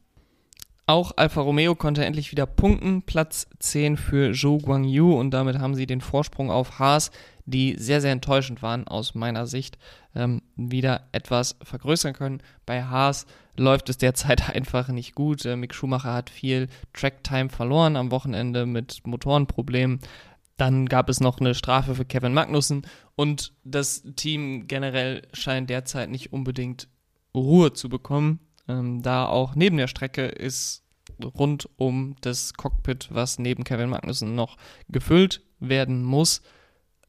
Auch 0.86 1.12
Alfa 1.16 1.40
Romeo 1.40 1.74
konnte 1.74 2.04
endlich 2.04 2.32
wieder 2.32 2.44
punkten. 2.44 3.02
Platz 3.02 3.46
10 3.60 3.96
für 3.96 4.32
Zhou 4.34 4.58
Guangyu 4.58 5.14
und 5.14 5.30
damit 5.30 5.58
haben 5.58 5.74
sie 5.74 5.86
den 5.86 6.00
Vorsprung 6.00 6.50
auf 6.50 6.78
Haas, 6.78 7.12
die 7.46 7.76
sehr, 7.78 8.00
sehr 8.00 8.12
enttäuschend 8.12 8.62
waren 8.62 8.88
aus 8.88 9.14
meiner 9.14 9.46
Sicht, 9.46 9.78
ähm, 10.14 10.42
wieder 10.56 11.08
etwas 11.12 11.56
vergrößern 11.62 12.14
können. 12.14 12.42
Bei 12.66 12.82
Haas 12.84 13.26
läuft 13.56 13.88
es 13.88 13.98
derzeit 13.98 14.48
einfach 14.54 14.88
nicht 14.88 15.14
gut. 15.14 15.44
Äh, 15.44 15.56
Mick 15.56 15.74
Schumacher 15.74 16.12
hat 16.12 16.30
viel 16.30 16.68
Tracktime 16.92 17.48
verloren 17.48 17.96
am 17.96 18.10
Wochenende 18.10 18.66
mit 18.66 19.06
Motorenproblemen. 19.06 20.00
Dann 20.56 20.86
gab 20.86 21.08
es 21.08 21.20
noch 21.20 21.40
eine 21.40 21.54
Strafe 21.54 21.94
für 21.94 22.04
Kevin 22.04 22.34
Magnussen 22.34 22.86
und 23.16 23.52
das 23.64 24.02
Team 24.16 24.66
generell 24.68 25.22
scheint 25.32 25.70
derzeit 25.70 26.10
nicht 26.10 26.32
unbedingt 26.32 26.88
Ruhe 27.34 27.72
zu 27.72 27.88
bekommen 27.88 28.38
ähm, 28.68 29.02
da 29.02 29.26
auch 29.26 29.54
neben 29.54 29.76
der 29.76 29.88
Strecke 29.88 30.26
ist 30.26 30.84
rund 31.22 31.68
um 31.76 32.16
das 32.20 32.54
Cockpit, 32.54 33.08
was 33.10 33.38
neben 33.38 33.64
Kevin 33.64 33.90
Magnussen 33.90 34.34
noch 34.34 34.56
gefüllt 34.88 35.42
werden 35.60 36.02
muss, 36.02 36.42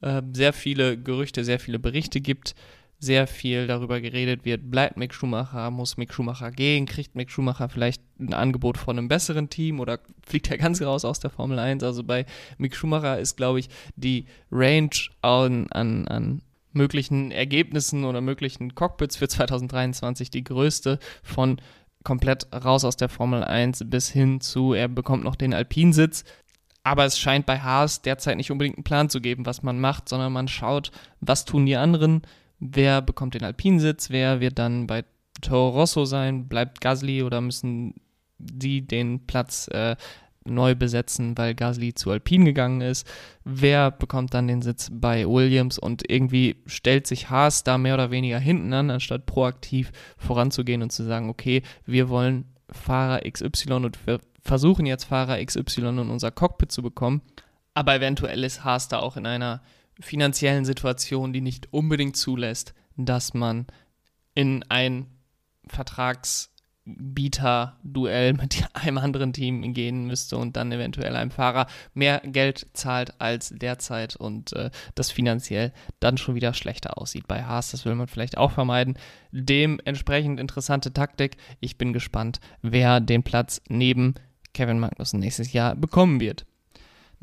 äh, 0.00 0.22
sehr 0.32 0.52
viele 0.52 1.00
Gerüchte, 1.00 1.44
sehr 1.44 1.58
viele 1.58 1.78
Berichte 1.78 2.20
gibt, 2.20 2.54
sehr 3.04 3.26
viel 3.26 3.66
darüber 3.66 4.00
geredet 4.00 4.44
wird, 4.44 4.70
bleibt 4.70 4.96
Mick 4.96 5.14
Schumacher, 5.14 5.70
muss 5.70 5.96
Mick 5.96 6.12
Schumacher 6.12 6.50
gehen, 6.50 6.86
kriegt 6.86 7.14
Mick 7.14 7.30
Schumacher 7.30 7.68
vielleicht 7.68 8.02
ein 8.18 8.34
Angebot 8.34 8.78
von 8.78 8.98
einem 8.98 9.08
besseren 9.08 9.50
Team 9.50 9.80
oder 9.80 10.00
fliegt 10.26 10.50
er 10.50 10.58
ganz 10.58 10.80
raus 10.82 11.04
aus 11.04 11.20
der 11.20 11.30
Formel 11.30 11.58
1. 11.58 11.82
Also 11.82 12.02
bei 12.02 12.26
Mick 12.58 12.74
Schumacher 12.74 13.18
ist, 13.18 13.36
glaube 13.36 13.60
ich, 13.60 13.68
die 13.96 14.26
Range 14.50 14.90
an, 15.22 15.68
an, 15.70 16.08
an 16.08 16.42
möglichen 16.72 17.30
Ergebnissen 17.30 18.04
oder 18.04 18.20
möglichen 18.20 18.74
Cockpits 18.74 19.16
für 19.16 19.28
2023 19.28 20.30
die 20.30 20.44
größte 20.44 20.98
von 21.22 21.60
komplett 22.02 22.46
raus 22.52 22.84
aus 22.84 22.96
der 22.96 23.08
Formel 23.08 23.42
1 23.42 23.84
bis 23.86 24.10
hin 24.10 24.40
zu, 24.40 24.74
er 24.74 24.88
bekommt 24.88 25.24
noch 25.24 25.36
den 25.36 25.54
Alpinsitz. 25.54 26.24
Aber 26.86 27.06
es 27.06 27.18
scheint 27.18 27.46
bei 27.46 27.60
Haas 27.60 28.02
derzeit 28.02 28.36
nicht 28.36 28.50
unbedingt 28.50 28.76
einen 28.76 28.84
Plan 28.84 29.08
zu 29.08 29.22
geben, 29.22 29.46
was 29.46 29.62
man 29.62 29.80
macht, 29.80 30.08
sondern 30.08 30.34
man 30.34 30.48
schaut, 30.48 30.90
was 31.20 31.46
tun 31.46 31.64
die 31.64 31.76
anderen, 31.76 32.22
wer 32.64 33.02
bekommt 33.02 33.34
den 33.34 33.44
Alpinsitz, 33.44 34.10
wer 34.10 34.40
wird 34.40 34.58
dann 34.58 34.86
bei 34.86 35.04
Toro 35.40 35.80
Rosso 35.80 36.04
sein, 36.04 36.48
bleibt 36.48 36.80
Gasly 36.80 37.22
oder 37.22 37.40
müssen 37.40 37.94
die 38.38 38.86
den 38.86 39.26
Platz 39.26 39.68
äh, 39.68 39.96
neu 40.46 40.74
besetzen, 40.74 41.36
weil 41.36 41.54
Gasly 41.54 41.94
zu 41.94 42.10
Alpine 42.10 42.44
gegangen 42.44 42.80
ist. 42.80 43.06
Wer 43.44 43.90
bekommt 43.90 44.34
dann 44.34 44.48
den 44.48 44.62
Sitz 44.62 44.90
bei 44.92 45.26
Williams 45.26 45.78
und 45.78 46.10
irgendwie 46.10 46.56
stellt 46.66 47.06
sich 47.06 47.30
Haas 47.30 47.64
da 47.64 47.78
mehr 47.78 47.94
oder 47.94 48.10
weniger 48.10 48.38
hinten 48.38 48.72
an, 48.72 48.90
anstatt 48.90 49.26
proaktiv 49.26 49.92
voranzugehen 50.16 50.82
und 50.82 50.90
zu 50.90 51.04
sagen, 51.04 51.28
okay, 51.28 51.62
wir 51.86 52.08
wollen 52.08 52.46
Fahrer 52.70 53.20
XY 53.30 53.72
und 53.74 54.06
wir 54.06 54.20
versuchen 54.40 54.86
jetzt 54.86 55.04
Fahrer 55.04 55.42
XY 55.44 55.88
in 55.88 56.10
unser 56.10 56.30
Cockpit 56.30 56.72
zu 56.72 56.82
bekommen. 56.82 57.22
Aber 57.74 57.94
eventuell 57.94 58.44
ist 58.44 58.64
Haas 58.64 58.88
da 58.88 59.00
auch 59.00 59.16
in 59.16 59.26
einer 59.26 59.62
finanziellen 60.00 60.64
Situation, 60.64 61.32
die 61.32 61.40
nicht 61.40 61.72
unbedingt 61.72 62.16
zulässt, 62.16 62.74
dass 62.96 63.34
man 63.34 63.66
in 64.34 64.64
ein 64.68 65.06
Vertrags 65.66 66.54
Bieter-Duell 66.86 68.34
mit 68.34 68.64
einem 68.74 68.98
anderen 68.98 69.32
Team 69.32 69.72
gehen 69.72 70.06
müsste 70.06 70.36
und 70.36 70.56
dann 70.56 70.70
eventuell 70.70 71.16
einem 71.16 71.30
Fahrer 71.30 71.66
mehr 71.94 72.20
Geld 72.24 72.66
zahlt 72.74 73.20
als 73.20 73.50
derzeit 73.56 74.16
und 74.16 74.52
äh, 74.52 74.70
das 74.94 75.10
finanziell 75.10 75.72
dann 76.00 76.18
schon 76.18 76.34
wieder 76.34 76.52
schlechter 76.52 76.98
aussieht. 76.98 77.26
Bei 77.26 77.44
Haas, 77.44 77.70
das 77.70 77.84
will 77.84 77.94
man 77.94 78.06
vielleicht 78.06 78.36
auch 78.36 78.50
vermeiden. 78.50 78.98
Dementsprechend 79.32 80.38
interessante 80.38 80.92
Taktik. 80.92 81.36
Ich 81.60 81.78
bin 81.78 81.92
gespannt, 81.92 82.40
wer 82.60 83.00
den 83.00 83.22
Platz 83.22 83.62
neben 83.68 84.14
Kevin 84.52 84.78
Magnussen 84.78 85.20
nächstes 85.20 85.52
Jahr 85.52 85.74
bekommen 85.74 86.20
wird. 86.20 86.44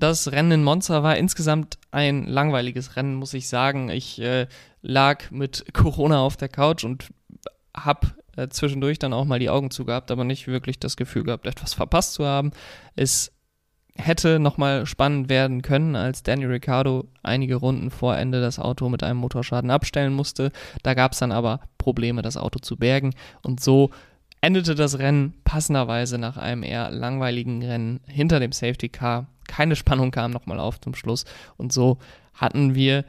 Das 0.02 0.32
Rennen 0.32 0.52
in 0.52 0.64
Monza 0.64 1.04
war 1.04 1.16
insgesamt 1.16 1.78
ein 1.92 2.26
langweiliges 2.26 2.96
Rennen, 2.96 3.14
muss 3.14 3.36
ich 3.36 3.48
sagen. 3.48 3.90
Ich 3.90 4.20
äh, 4.20 4.48
lag 4.82 5.30
mit 5.30 5.64
Corona 5.74 6.22
auf 6.22 6.38
der 6.38 6.50
Couch 6.50 6.84
und 6.84 7.10
habe 7.78 8.08
äh, 8.36 8.48
zwischendurch 8.48 8.98
dann 8.98 9.14
auch 9.14 9.26
mal 9.26 9.38
die 9.38 9.52
Augen 9.52 9.70
zugehabt, 9.70 10.10
aber 10.10 10.24
nicht 10.24 10.48
wirklich 10.48 10.80
das 10.80 10.98
Gefühl 10.98 11.24
gehabt, 11.24 11.46
etwas 11.46 11.76
verpasst 11.76 12.16
zu 12.16 12.26
haben. 12.26 12.50
Es 12.96 13.32
hätte 13.96 14.40
nochmal 14.40 14.88
spannend 14.88 15.30
werden 15.30 15.62
können, 15.62 15.96
als 15.96 16.24
Daniel 16.24 16.50
Ricciardo 16.50 17.08
einige 17.22 17.58
Runden 17.58 17.92
vor 17.92 18.18
Ende 18.18 18.42
das 18.42 18.58
Auto 18.58 18.90
mit 18.90 19.04
einem 19.04 19.20
Motorschaden 19.20 19.70
abstellen 19.70 20.14
musste. 20.14 20.52
Da 20.82 20.96
gab 20.96 21.12
es 21.12 21.20
dann 21.20 21.32
aber 21.32 21.60
Probleme, 21.78 22.24
das 22.24 22.38
Auto 22.38 22.58
zu 22.58 22.76
bergen. 22.76 23.14
Und 23.44 23.62
so 23.62 23.92
endete 24.42 24.74
das 24.74 24.98
Rennen 24.98 25.36
passenderweise 25.44 26.18
nach 26.18 26.38
einem 26.38 26.64
eher 26.64 26.90
langweiligen 26.90 27.64
Rennen 27.64 28.00
hinter 28.08 28.40
dem 28.40 28.52
Safety 28.52 28.90
Car. 28.90 29.28
Keine 29.52 29.76
Spannung 29.76 30.12
kam 30.12 30.32
nochmal 30.32 30.62
auf 30.62 30.80
zum 30.80 30.96
Schluss. 30.96 31.26
Und 31.58 31.74
so 31.74 31.98
hatten 32.34 32.74
wir 32.74 33.04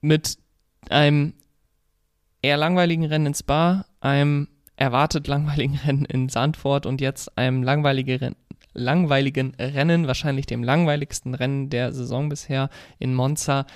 mit 0.00 0.38
einem 0.88 1.34
eher 2.40 2.56
langweiligen 2.56 3.04
Rennen 3.04 3.26
in 3.26 3.34
Spa, 3.34 3.84
einem 4.00 4.46
erwartet 4.76 5.26
langweiligen 5.26 5.74
Rennen 5.84 6.04
in 6.04 6.28
Sandford 6.28 6.86
und 6.86 7.00
jetzt 7.00 7.36
einem 7.36 7.64
langweiligen, 7.64 8.36
langweiligen 8.74 9.56
Rennen, 9.56 10.06
wahrscheinlich 10.06 10.46
dem 10.46 10.62
langweiligsten 10.62 11.34
Rennen 11.34 11.68
der 11.68 11.92
Saison 11.92 12.28
bisher 12.28 12.70
in 13.00 13.12
Monza, 13.12 13.66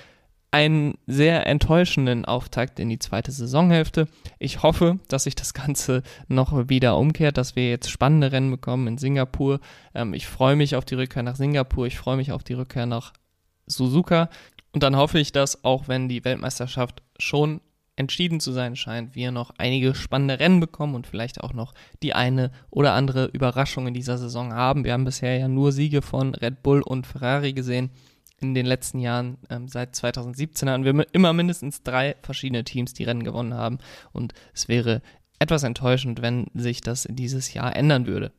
einen 0.51 0.97
sehr 1.07 1.45
enttäuschenden 1.45 2.25
Auftakt 2.25 2.79
in 2.79 2.89
die 2.89 2.99
zweite 2.99 3.31
Saisonhälfte. 3.31 4.07
Ich 4.39 4.63
hoffe, 4.63 4.99
dass 5.07 5.23
sich 5.23 5.35
das 5.35 5.53
Ganze 5.53 6.03
noch 6.27 6.69
wieder 6.69 6.97
umkehrt, 6.97 7.37
dass 7.37 7.55
wir 7.55 7.69
jetzt 7.69 7.89
spannende 7.89 8.31
Rennen 8.31 8.51
bekommen 8.51 8.87
in 8.87 8.97
Singapur. 8.97 9.59
Ähm, 9.93 10.13
ich 10.13 10.27
freue 10.27 10.55
mich 10.55 10.75
auf 10.75 10.85
die 10.85 10.95
Rückkehr 10.95 11.23
nach 11.23 11.35
Singapur, 11.35 11.85
ich 11.85 11.97
freue 11.97 12.17
mich 12.17 12.31
auf 12.31 12.43
die 12.43 12.53
Rückkehr 12.53 12.85
nach 12.85 13.13
Suzuka. 13.65 14.29
Und 14.71 14.83
dann 14.83 14.95
hoffe 14.95 15.19
ich, 15.19 15.31
dass 15.31 15.63
auch 15.63 15.87
wenn 15.87 16.07
die 16.07 16.23
Weltmeisterschaft 16.23 17.01
schon 17.19 17.61
entschieden 17.97 18.39
zu 18.39 18.51
sein 18.51 18.75
scheint, 18.75 19.15
wir 19.15 19.31
noch 19.31 19.51
einige 19.57 19.95
spannende 19.95 20.39
Rennen 20.39 20.59
bekommen 20.59 20.95
und 20.95 21.07
vielleicht 21.07 21.41
auch 21.41 21.53
noch 21.53 21.73
die 22.03 22.13
eine 22.13 22.51
oder 22.69 22.93
andere 22.93 23.25
Überraschung 23.25 23.87
in 23.87 23.93
dieser 23.93 24.17
Saison 24.17 24.53
haben. 24.53 24.83
Wir 24.85 24.93
haben 24.93 25.03
bisher 25.03 25.37
ja 25.37 25.47
nur 25.47 25.71
Siege 25.71 26.01
von 26.01 26.35
Red 26.35 26.61
Bull 26.61 26.81
und 26.81 27.07
Ferrari 27.07 27.53
gesehen. 27.53 27.89
In 28.39 28.53
den 28.53 28.65
letzten 28.65 28.99
Jahren, 28.99 29.37
ähm, 29.49 29.67
seit 29.67 29.95
2017, 29.95 30.69
haben 30.69 30.83
wir 30.83 31.07
immer 31.11 31.33
mindestens 31.33 31.81
drei 31.81 32.15
verschiedene 32.21 32.63
Teams, 32.63 32.93
die 32.93 33.03
Rennen 33.03 33.23
gewonnen 33.23 33.55
haben. 33.55 33.79
Und 34.11 34.33
es 34.53 34.67
wäre 34.67 35.01
etwas 35.39 35.63
enttäuschend, 35.63 36.21
wenn 36.21 36.47
sich 36.53 36.81
das 36.81 37.07
dieses 37.09 37.53
Jahr 37.53 37.75
ändern 37.75 38.05
würde. 38.05 38.31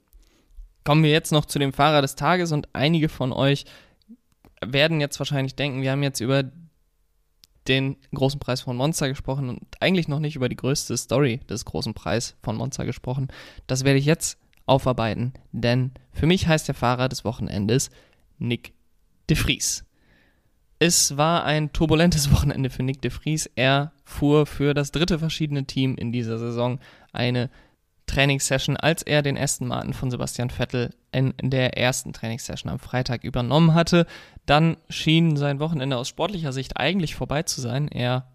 Kommen 0.85 1.03
wir 1.03 1.11
jetzt 1.11 1.33
noch 1.33 1.45
zu 1.45 1.59
dem 1.59 1.73
Fahrer 1.73 2.01
des 2.01 2.15
Tages 2.15 2.53
und 2.53 2.69
einige 2.73 3.09
von 3.09 3.33
euch 3.33 3.65
werden 4.65 5.01
jetzt 5.01 5.19
wahrscheinlich 5.19 5.55
denken, 5.55 5.83
wir 5.83 5.93
haben 5.93 6.03
jetzt 6.03 6.21
über 6.21 6.45
den 7.69 7.97
großen 8.15 8.41
Preis 8.41 8.63
von 8.63 8.77
Monster 8.77 9.09
gesprochen 9.09 9.49
und 9.51 9.61
eigentlich 9.81 10.09
noch 10.09 10.21
nicht 10.21 10.37
über 10.37 10.49
die 10.49 10.57
größte 10.57 10.97
Story 10.97 11.41
des 11.49 11.65
großen 11.65 11.95
Preis 11.95 12.37
von 12.43 12.57
Monster 12.57 12.87
gesprochen. 12.87 13.29
Das 13.67 13.85
werde 13.85 13.99
ich 13.99 14.07
jetzt 14.07 14.39
aufarbeiten, 14.67 15.35
denn 15.53 15.93
für 16.13 16.27
mich 16.27 16.47
heißt 16.47 16.67
der 16.69 16.75
Fahrer 16.75 17.09
des 17.09 17.25
Wochenendes 17.25 17.91
Nick 18.39 18.73
de 19.29 19.37
Vries. 19.37 19.85
Es 20.79 21.17
war 21.17 21.45
ein 21.45 21.73
turbulentes 21.73 22.31
Wochenende 22.33 22.71
für 22.71 22.83
Nick 22.83 23.03
de 23.03 23.11
Vries. 23.11 23.51
Er 23.57 23.93
fuhr 24.05 24.47
für 24.47 24.75
das 24.75 24.93
dritte 24.93 25.19
verschiedene 25.19 25.65
Team 25.65 25.97
in 25.97 26.13
dieser 26.13 26.39
Saison 26.39 26.79
eine 27.13 27.51
Trainingssession, 28.07 28.77
als 28.77 29.03
er 29.03 29.23
den 29.23 29.37
Aston 29.37 29.69
Martin 29.69 29.93
von 29.93 30.11
Sebastian 30.11 30.51
Vettel 30.51 30.95
in 31.13 31.35
der 31.43 31.77
ersten 31.77 32.13
Trainingssession 32.13 32.73
am 32.73 32.79
Freitag 32.79 33.23
übernommen 33.23 33.75
hatte. 33.75 34.07
Dann 34.47 34.79
schien 34.89 35.37
sein 35.37 35.61
Wochenende 35.61 35.97
aus 35.97 36.09
sportlicher 36.09 36.53
Sicht 36.53 36.79
eigentlich 36.79 37.15
vorbei 37.15 37.43
zu 37.43 37.61
sein. 37.61 37.89
Er 37.89 38.27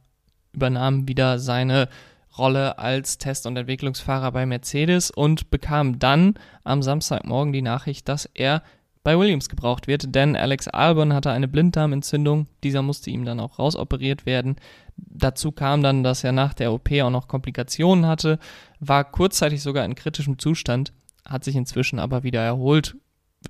übernahm 0.53 1.07
wieder 1.07 1.39
seine 1.39 1.89
Rolle 2.37 2.77
als 2.77 3.17
Test- 3.17 3.45
und 3.45 3.57
Entwicklungsfahrer 3.57 4.31
bei 4.31 4.45
Mercedes 4.45 5.11
und 5.11 5.49
bekam 5.49 5.99
dann 5.99 6.35
am 6.63 6.81
Samstagmorgen 6.81 7.53
die 7.53 7.61
Nachricht, 7.61 8.07
dass 8.07 8.25
er 8.25 8.63
bei 9.03 9.17
Williams 9.19 9.49
gebraucht 9.49 9.87
wird, 9.87 10.15
denn 10.15 10.35
Alex 10.35 10.67
Albon 10.69 11.13
hatte 11.13 11.31
eine 11.31 11.47
Blinddarmentzündung, 11.47 12.47
dieser 12.63 12.81
musste 12.81 13.09
ihm 13.09 13.25
dann 13.25 13.39
auch 13.39 13.59
rausoperiert 13.59 14.25
werden. 14.25 14.55
Dazu 14.95 15.51
kam 15.51 15.83
dann, 15.83 16.03
dass 16.03 16.23
er 16.23 16.31
nach 16.31 16.53
der 16.53 16.71
OP 16.71 16.89
auch 17.01 17.09
noch 17.09 17.27
Komplikationen 17.27 18.05
hatte, 18.05 18.39
war 18.79 19.03
kurzzeitig 19.03 19.61
sogar 19.61 19.83
in 19.85 19.95
kritischem 19.95 20.39
Zustand, 20.39 20.93
hat 21.25 21.43
sich 21.43 21.55
inzwischen 21.55 21.99
aber 21.99 22.23
wieder 22.23 22.41
erholt. 22.41 22.95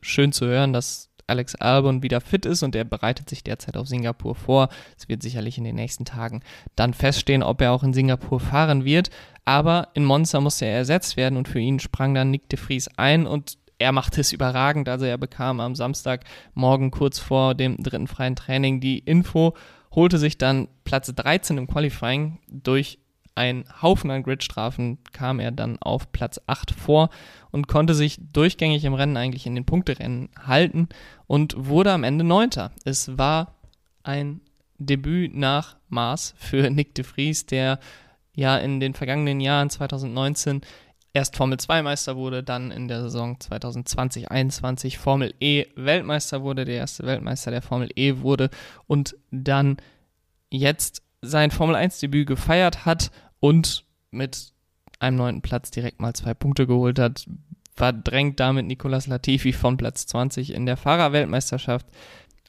Schön 0.02 0.32
zu 0.32 0.48
hören, 0.48 0.74
dass 0.74 1.12
Alex 1.28 1.56
Albon 1.56 2.04
wieder 2.04 2.20
fit 2.20 2.46
ist 2.46 2.64
und 2.64 2.76
er 2.76 2.84
bereitet 2.84 3.30
sich 3.30 3.44
derzeit 3.44 3.78
auf 3.78 3.88
Singapur 3.88 4.36
vor. 4.36 4.70
Es 4.98 5.08
wird 5.08 5.24
sicherlich 5.24 5.58
in 5.58 5.64
den 5.64 5.76
nächsten 5.76 6.06
Tagen 6.06 6.42
dann 6.76 6.94
feststehen, 6.94 7.44
ob 7.44 7.62
er 7.62 7.72
auch 7.72 7.84
in 7.84 7.94
Singapur 7.94 8.40
fahren 8.40 8.86
wird. 8.86 9.10
Aber 9.46 9.90
in 9.94 10.06
Monza 10.06 10.42
musste 10.42 10.66
er 10.66 10.78
ersetzt 10.78 11.18
werden 11.18 11.38
und 11.38 11.48
für 11.48 11.60
ihn 11.60 11.80
sprang 11.80 12.14
dann 12.14 12.32
Nick 12.32 12.50
de 12.50 12.60
Vries 12.60 12.90
ein 12.98 13.26
und 13.26 13.58
er 13.84 13.92
machte 13.92 14.22
es 14.22 14.32
überragend. 14.32 14.90
Also 14.90 15.06
er 15.06 15.18
bekam 15.18 15.60
am 15.60 15.76
Samstagmorgen 15.76 16.90
kurz 16.90 17.20
vor 17.20 17.54
dem 17.54 17.78
dritten 17.84 18.08
freien 18.08 18.36
Training 18.36 18.80
die 18.80 19.00
Info, 19.00 19.54
holte 19.94 20.18
sich 20.18 20.38
dann 20.38 20.70
Platz 20.86 21.14
13 21.14 21.58
im 21.58 21.68
Qualifying 21.68 22.40
durch 22.48 22.98
ein 23.36 23.66
Haufen 23.82 24.12
an 24.12 24.24
Gridstrafen 24.24 25.00
kam 25.12 25.40
er 25.40 25.52
dann 25.52 25.82
auf 25.82 26.12
Platz 26.12 26.40
8 26.46 26.72
vor 26.72 27.10
und 27.52 27.68
konnte 27.68 27.96
sich 27.96 28.20
durchgängig 28.32 28.86
im 28.86 28.94
Rennen 28.94 29.18
eigentlich 29.18 29.48
in 29.48 29.56
den 29.56 29.66
Punkterennen 29.66 30.30
halten 30.40 30.88
und 31.26 31.56
wurde 31.58 31.92
am 31.92 32.04
Ende 32.04 32.24
Neunter. 32.24 32.72
Es 32.86 33.18
war 33.18 33.56
ein 34.04 34.42
Debüt 34.78 35.36
nach 35.36 35.78
Maß 35.90 36.36
für 36.38 36.70
Nick 36.70 36.94
de 36.94 37.04
Vries, 37.04 37.48
der 37.48 37.80
ja 38.36 38.58
in 38.58 38.80
den 38.80 38.94
vergangenen 38.94 39.40
Jahren 39.40 39.70
2019 39.70 40.62
erst 41.14 41.38
Formel 41.38 41.60
2 41.60 41.84
Meister 41.84 42.16
wurde, 42.16 42.44
dann 42.44 42.72
in 42.72 42.88
der 42.88 43.02
Saison 43.02 43.38
2020-21 43.38 44.98
Formel 44.98 45.34
E 45.40 45.66
Weltmeister 45.76 46.42
wurde, 46.42 46.66
der 46.66 46.76
erste 46.76 47.06
Weltmeister 47.06 47.52
der 47.52 47.62
Formel 47.62 47.90
E 47.96 48.18
wurde 48.20 48.50
und 48.88 49.16
dann 49.32 49.78
jetzt 50.50 51.04
sein 51.22 51.52
Formel 51.52 51.76
1 51.76 52.00
Debüt 52.00 52.28
gefeiert 52.28 52.86
hat 52.86 53.12
und 53.40 53.86
mit 54.12 54.54
einem 55.00 55.18
neunten 55.18 55.42
Platz 55.42 55.72
direkt 55.72 56.02
mal 56.02 56.14
zwei 56.14 56.34
Punkte 56.34 56.68
geholt 56.68 57.00
hat, 57.00 57.26
verdrängt 57.76 58.40
damit 58.40 58.66
Nicolas 58.66 59.08
Latifi 59.08 59.54
von 59.54 59.78
Platz 59.78 60.06
20 60.08 60.54
in 60.54 60.66
der 60.66 60.78
Fahrerweltmeisterschaft 60.78 61.88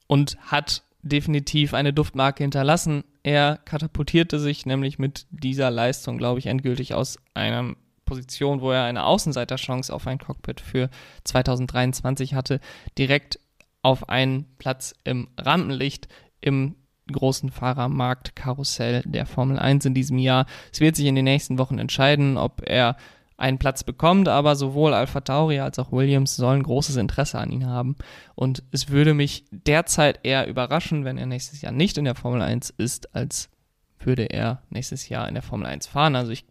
und 0.06 0.36
hat 0.40 0.82
definitiv 1.02 1.74
eine 1.74 1.92
Duftmarke 1.92 2.42
hinterlassen. 2.42 3.04
Er 3.22 3.58
katapultierte 3.64 4.38
sich 4.38 4.66
nämlich 4.66 4.98
mit 4.98 5.26
dieser 5.30 5.70
Leistung, 5.70 6.18
glaube 6.18 6.38
ich, 6.38 6.46
endgültig 6.46 6.94
aus 6.94 7.18
einer 7.34 7.74
Position, 8.04 8.60
wo 8.60 8.70
er 8.70 8.84
eine 8.84 9.04
Außenseiterchance 9.04 9.92
auf 9.92 10.06
ein 10.06 10.18
Cockpit 10.18 10.60
für 10.60 10.90
2023 11.24 12.34
hatte, 12.34 12.60
direkt 12.98 13.38
auf 13.82 14.08
einen 14.08 14.46
Platz 14.58 14.94
im 15.04 15.28
Rampenlicht 15.38 16.08
im 16.40 16.76
großen 17.12 17.50
Fahrermarkt 17.50 18.34
Karussell 18.34 19.02
der 19.04 19.26
Formel 19.26 19.58
1 19.58 19.84
in 19.84 19.94
diesem 19.94 20.18
Jahr. 20.18 20.46
Es 20.72 20.80
wird 20.80 20.96
sich 20.96 21.06
in 21.06 21.14
den 21.14 21.24
nächsten 21.24 21.58
Wochen 21.58 21.78
entscheiden, 21.78 22.36
ob 22.36 22.62
er 22.64 22.96
einen 23.36 23.58
Platz 23.58 23.82
bekommt, 23.82 24.28
aber 24.28 24.56
sowohl 24.56 24.94
Alpha 24.94 25.20
Tauri 25.20 25.58
als 25.58 25.78
auch 25.78 25.92
Williams 25.92 26.36
sollen 26.36 26.62
großes 26.62 26.96
Interesse 26.96 27.38
an 27.38 27.50
ihn 27.50 27.66
haben. 27.66 27.96
Und 28.34 28.62
es 28.70 28.88
würde 28.88 29.12
mich 29.12 29.44
derzeit 29.50 30.20
eher 30.22 30.46
überraschen, 30.46 31.04
wenn 31.04 31.18
er 31.18 31.26
nächstes 31.26 31.60
Jahr 31.60 31.72
nicht 31.72 31.98
in 31.98 32.04
der 32.04 32.14
Formel 32.14 32.42
1 32.42 32.70
ist, 32.70 33.14
als 33.14 33.50
würde 33.98 34.24
er 34.24 34.62
nächstes 34.70 35.08
Jahr 35.08 35.28
in 35.28 35.34
der 35.34 35.42
Formel 35.42 35.66
1 35.66 35.86
fahren. 35.88 36.14
Also 36.14 36.30
ich 36.30 36.44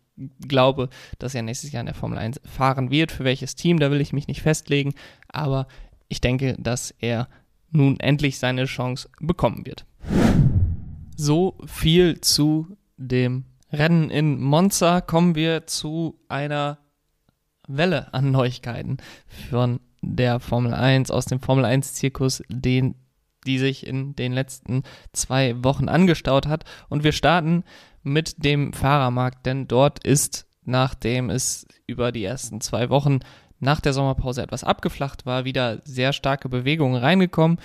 glaube, 0.47 0.89
dass 1.19 1.35
er 1.35 1.41
nächstes 1.41 1.71
Jahr 1.71 1.81
in 1.81 1.87
der 1.87 1.95
Formel 1.95 2.17
1 2.17 2.41
fahren 2.45 2.91
wird. 2.91 3.11
Für 3.11 3.23
welches 3.23 3.55
Team, 3.55 3.79
da 3.79 3.91
will 3.91 4.01
ich 4.01 4.13
mich 4.13 4.27
nicht 4.27 4.41
festlegen, 4.41 4.93
aber 5.27 5.67
ich 6.07 6.21
denke, 6.21 6.55
dass 6.59 6.91
er 6.91 7.27
nun 7.71 7.99
endlich 7.99 8.37
seine 8.37 8.65
Chance 8.65 9.09
bekommen 9.19 9.65
wird. 9.65 9.85
So 11.15 11.57
viel 11.65 12.21
zu 12.21 12.77
dem 12.97 13.45
Rennen 13.71 14.09
in 14.09 14.39
Monza. 14.39 15.01
Kommen 15.01 15.35
wir 15.35 15.65
zu 15.65 16.19
einer 16.29 16.77
Welle 17.67 18.13
an 18.13 18.31
Neuigkeiten 18.31 18.97
von 19.49 19.79
der 20.01 20.39
Formel 20.39 20.73
1 20.73 21.11
aus 21.11 21.25
dem 21.25 21.39
Formel 21.39 21.65
1 21.65 21.93
Zirkus, 21.93 22.43
den 22.49 22.95
die 23.45 23.57
sich 23.57 23.85
in 23.85 24.15
den 24.15 24.31
letzten 24.31 24.83
zwei 25.11 25.61
Wochen 25.63 25.89
angestaut 25.89 26.47
hat. 26.47 26.63
Und 26.89 27.03
wir 27.03 27.11
starten 27.11 27.63
mit 28.03 28.43
dem 28.43 28.73
Fahrermarkt, 28.73 29.45
denn 29.45 29.67
dort 29.67 30.03
ist, 30.03 30.45
nachdem 30.63 31.29
es 31.29 31.65
über 31.87 32.11
die 32.11 32.23
ersten 32.23 32.61
zwei 32.61 32.89
Wochen 32.89 33.19
nach 33.59 33.79
der 33.79 33.93
Sommerpause 33.93 34.41
etwas 34.41 34.63
abgeflacht 34.63 35.25
war, 35.25 35.45
wieder 35.45 35.81
sehr 35.85 36.13
starke 36.13 36.49
Bewegungen 36.49 37.01
reingekommen. 37.01 37.59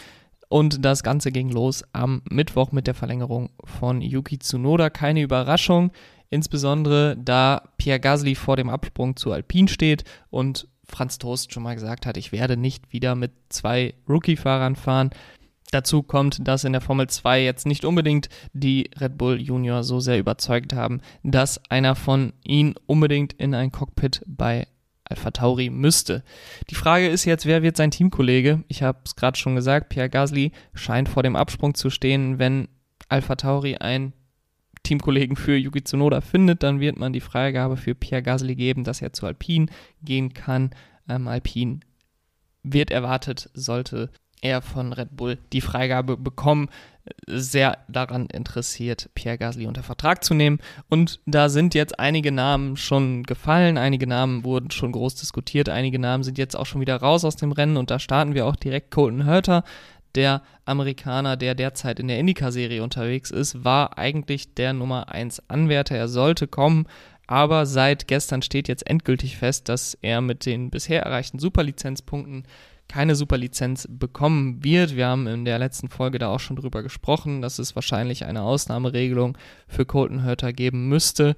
Und 0.49 0.85
das 0.85 1.03
Ganze 1.03 1.31
ging 1.31 1.51
los 1.51 1.85
am 1.93 2.23
Mittwoch 2.31 2.73
mit 2.73 2.87
der 2.87 2.95
Verlängerung 2.95 3.51
von 3.65 4.01
Yuki 4.01 4.39
Tsunoda. 4.39 4.89
Keine 4.89 5.21
Überraschung, 5.21 5.91
insbesondere 6.31 7.17
da 7.19 7.63
Pierre 7.77 8.01
Gasly 8.01 8.35
vor 8.35 8.57
dem 8.57 8.71
Absprung 8.71 9.17
zu 9.17 9.33
Alpine 9.33 9.69
steht 9.69 10.05
und 10.31 10.69
Franz 10.85 11.19
Toast 11.19 11.53
schon 11.53 11.63
mal 11.63 11.75
gesagt 11.75 12.07
hat, 12.07 12.17
ich 12.17 12.33
werde 12.33 12.57
nicht 12.57 12.93
wieder 12.93 13.15
mit 13.15 13.33
zwei 13.51 13.95
Rookie-Fahrern 14.09 14.75
fahren. 14.75 15.11
Dazu 15.71 16.03
kommt, 16.03 16.47
dass 16.47 16.65
in 16.65 16.73
der 16.73 16.81
Formel 16.81 17.09
2 17.09 17.43
jetzt 17.43 17.67
nicht 17.67 17.85
unbedingt 17.85 18.29
die 18.53 18.91
Red 18.99 19.19
Bull 19.19 19.41
Junior 19.41 19.83
so 19.83 20.01
sehr 20.01 20.19
überzeugt 20.19 20.73
haben, 20.73 21.01
dass 21.23 21.61
einer 21.71 21.95
von 21.95 22.33
ihnen 22.43 22.75
unbedingt 22.87 23.35
in 23.35 23.55
ein 23.55 23.71
Cockpit 23.71 24.23
bei 24.27 24.67
Alpha 25.05 25.31
Tauri 25.31 25.71
müsste. 25.71 26.23
Die 26.71 26.75
Frage 26.75 27.09
ist 27.09 27.25
jetzt, 27.25 27.47
wer 27.47 27.63
wird 27.63 27.77
sein 27.77 27.91
Teamkollege? 27.91 28.65
Ich 28.69 28.83
habe 28.83 28.99
es 29.05 29.17
gerade 29.17 29.39
schon 29.39 29.55
gesagt, 29.55 29.89
Pierre 29.89 30.11
Gasly 30.11 30.53
scheint 30.75 31.09
vor 31.09 31.23
dem 31.23 31.37
Absprung 31.37 31.75
zu 31.75 31.91
stehen. 31.91 32.39
Wenn 32.39 32.69
Alpha 33.09 33.37
Tauri 33.37 33.77
einen 33.77 34.13
Teamkollegen 34.83 35.37
für 35.37 35.57
Yuki 35.57 35.83
Tsunoda 35.83 36.21
findet, 36.21 36.63
dann 36.63 36.81
wird 36.81 36.99
man 36.99 37.13
die 37.13 37.21
Freigabe 37.21 37.77
für 37.77 37.95
Pierre 37.95 38.23
Gasly 38.23 38.55
geben, 38.55 38.85
dass 38.85 39.03
er 39.03 39.13
zu 39.13 39.27
Alpine 39.27 39.67
gehen 40.03 40.35
kann. 40.35 40.71
Ähm, 41.09 41.29
Alpine 41.29 41.81
wird 42.63 42.91
erwartet, 42.91 43.51
sollte 43.55 44.11
er 44.43 44.63
von 44.63 44.93
Red 44.93 45.17
Bull 45.17 45.39
die 45.53 45.61
Freigabe 45.61 46.17
bekommen, 46.17 46.69
sehr 47.27 47.79
daran 47.89 48.27
interessiert, 48.27 49.11
Pierre 49.15 49.39
Gasly 49.39 49.67
unter 49.67 49.83
Vertrag 49.83 50.25
zu 50.25 50.35
nehmen. 50.35 50.59
Und 50.89 51.21
da 51.27 51.49
sind 51.49 51.75
jetzt 51.75 51.99
einige 51.99 52.33
Namen 52.33 52.77
schon 52.77 53.23
gefallen, 53.23 53.79
einige 53.79 54.07
Namen 54.07 54.45
wurden 54.45 54.71
schon 54.71 54.93
groß 54.93 55.15
diskutiert, 55.15 55.69
einige 55.69 55.99
Namen 55.99 56.23
sind 56.23 56.39
jetzt 56.39 56.57
auch 56.57 56.67
schon 56.67 56.81
wieder 56.81 56.97
raus 56.97 57.25
aus 57.25 57.37
dem 57.37 57.53
Rennen 57.53 57.77
und 57.77 57.91
da 57.91 57.99
starten 57.99 58.35
wir 58.35 58.47
auch 58.47 58.57
direkt 58.57 58.91
Colton 58.91 59.27
Hurter. 59.27 59.65
Der 60.15 60.43
Amerikaner, 60.65 61.37
der 61.37 61.55
derzeit 61.55 62.01
in 62.01 62.09
der 62.09 62.19
Indica-Serie 62.19 62.83
unterwegs 62.83 63.31
ist, 63.31 63.65
war 63.65 63.99
eigentlich 63.99 64.55
der 64.55 64.73
Nummer 64.73 65.11
1 65.11 65.49
Anwärter. 65.49 65.97
Er 65.97 66.09
sollte 66.09 66.49
kommen, 66.49 66.87
aber 67.27 67.67
seit 67.67 68.09
gestern 68.09 68.41
steht 68.41 68.69
jetzt 68.69 68.89
endgültig 68.89 69.37
fest, 69.37 69.69
dass 69.69 69.95
er 70.01 70.23
mit 70.23 70.47
den 70.47 70.71
bisher 70.71 71.03
erreichten 71.03 71.39
Superlizenzpunkten 71.39 72.45
keine 72.89 73.15
Superlizenz 73.15 73.87
bekommen 73.91 74.65
wird. 74.65 74.97
Wir 74.97 75.07
haben 75.07 75.27
in 75.27 75.45
der 75.45 75.59
letzten 75.59 75.89
Folge 75.89 76.19
da 76.19 76.29
auch 76.29 76.41
schon 76.41 76.57
drüber 76.57 76.83
gesprochen, 76.83 77.43
dass 77.43 77.59
es 77.59 77.75
wahrscheinlich 77.75 78.25
eine 78.25 78.43
Ausnahmeregelung 78.43 79.37
für 79.67 79.85
Colton 79.85 80.25
Hurter 80.25 80.53
geben 80.53 80.89
müsste. 80.89 81.37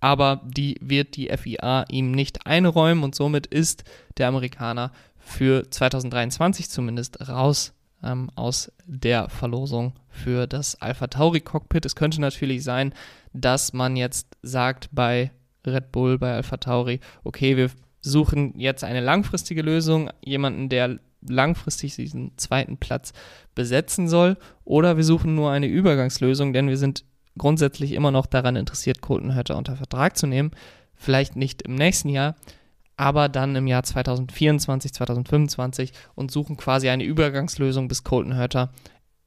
Aber 0.00 0.42
die 0.44 0.76
wird 0.80 1.16
die 1.16 1.28
FIA 1.36 1.84
ihm 1.88 2.12
nicht 2.12 2.46
einräumen 2.46 3.02
und 3.02 3.14
somit 3.14 3.46
ist 3.46 3.84
der 4.18 4.28
Amerikaner 4.28 4.92
für 5.18 5.70
2023 5.70 6.70
zumindest 6.70 7.28
raus 7.28 7.74
ähm, 8.02 8.30
aus 8.34 8.72
der 8.86 9.28
Verlosung 9.28 9.92
für 10.08 10.46
das 10.46 10.80
Alpha 10.80 11.06
Tauri 11.06 11.40
Cockpit. 11.40 11.84
Es 11.84 11.96
könnte 11.96 12.20
natürlich 12.20 12.64
sein, 12.64 12.94
dass 13.32 13.72
man 13.72 13.96
jetzt 13.96 14.26
sagt 14.42 14.88
bei 14.92 15.30
Red 15.66 15.92
Bull, 15.92 16.18
bei 16.18 16.34
Alpha 16.34 16.56
Tauri, 16.56 17.00
okay, 17.24 17.56
wir 17.56 17.70
suchen 18.00 18.58
jetzt 18.58 18.84
eine 18.84 19.00
langfristige 19.00 19.62
Lösung, 19.62 20.10
jemanden, 20.24 20.68
der 20.68 20.98
langfristig 21.26 21.96
diesen 21.96 22.36
zweiten 22.38 22.78
Platz 22.78 23.12
besetzen 23.54 24.08
soll, 24.08 24.36
oder 24.64 24.96
wir 24.96 25.04
suchen 25.04 25.34
nur 25.34 25.50
eine 25.50 25.66
Übergangslösung, 25.66 26.52
denn 26.52 26.68
wir 26.68 26.78
sind 26.78 27.04
grundsätzlich 27.36 27.92
immer 27.92 28.10
noch 28.10 28.26
daran 28.26 28.56
interessiert, 28.56 29.00
Colton 29.00 29.34
Hurter 29.34 29.56
unter 29.56 29.76
Vertrag 29.76 30.16
zu 30.16 30.26
nehmen. 30.26 30.50
Vielleicht 30.94 31.36
nicht 31.36 31.62
im 31.62 31.74
nächsten 31.74 32.08
Jahr, 32.08 32.36
aber 32.96 33.28
dann 33.28 33.56
im 33.56 33.66
Jahr 33.66 33.82
2024, 33.82 34.92
2025 34.92 35.92
und 36.14 36.30
suchen 36.30 36.56
quasi 36.56 36.88
eine 36.88 37.04
Übergangslösung, 37.04 37.88
bis 37.88 38.04
Colton 38.04 38.36
Hurter 38.36 38.70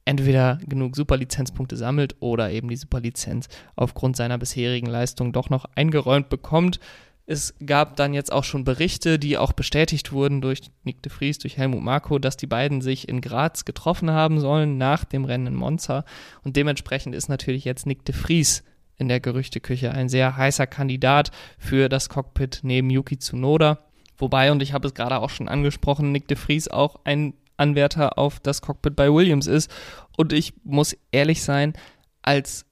entweder 0.04 0.60
genug 0.66 0.96
Superlizenzpunkte 0.96 1.76
sammelt 1.76 2.16
oder 2.20 2.50
eben 2.50 2.68
die 2.68 2.76
Superlizenz 2.76 3.48
aufgrund 3.74 4.16
seiner 4.16 4.38
bisherigen 4.38 4.86
Leistung 4.86 5.32
doch 5.32 5.50
noch 5.50 5.64
eingeräumt 5.74 6.28
bekommt. 6.28 6.78
Es 7.26 7.54
gab 7.64 7.96
dann 7.96 8.12
jetzt 8.12 8.30
auch 8.30 8.44
schon 8.44 8.64
Berichte, 8.64 9.18
die 9.18 9.38
auch 9.38 9.54
bestätigt 9.54 10.12
wurden 10.12 10.42
durch 10.42 10.60
Nick 10.82 11.02
de 11.02 11.10
Vries, 11.10 11.38
durch 11.38 11.56
Helmut 11.56 11.82
Marko, 11.82 12.18
dass 12.18 12.36
die 12.36 12.46
beiden 12.46 12.82
sich 12.82 13.08
in 13.08 13.22
Graz 13.22 13.64
getroffen 13.64 14.10
haben 14.10 14.40
sollen 14.40 14.76
nach 14.76 15.04
dem 15.04 15.24
Rennen 15.24 15.46
in 15.46 15.54
Monza. 15.54 16.04
Und 16.42 16.56
dementsprechend 16.56 17.14
ist 17.14 17.28
natürlich 17.28 17.64
jetzt 17.64 17.86
Nick 17.86 18.04
de 18.04 18.14
Vries 18.14 18.62
in 18.96 19.08
der 19.08 19.20
Gerüchteküche 19.20 19.90
ein 19.90 20.10
sehr 20.10 20.36
heißer 20.36 20.66
Kandidat 20.66 21.30
für 21.58 21.88
das 21.88 22.10
Cockpit 22.10 22.60
neben 22.62 22.90
Yuki 22.90 23.18
Tsunoda. 23.18 23.78
Wobei, 24.18 24.52
und 24.52 24.62
ich 24.62 24.74
habe 24.74 24.86
es 24.86 24.94
gerade 24.94 25.18
auch 25.18 25.30
schon 25.30 25.48
angesprochen, 25.48 26.12
Nick 26.12 26.28
de 26.28 26.36
Vries 26.36 26.68
auch 26.68 27.00
ein 27.04 27.34
Anwärter 27.56 28.18
auf 28.18 28.38
das 28.38 28.60
Cockpit 28.60 28.96
bei 28.96 29.12
Williams 29.12 29.46
ist. 29.46 29.70
Und 30.16 30.32
ich 30.32 30.52
muss 30.62 30.96
ehrlich 31.10 31.42
sein, 31.42 31.72
als 32.20 32.66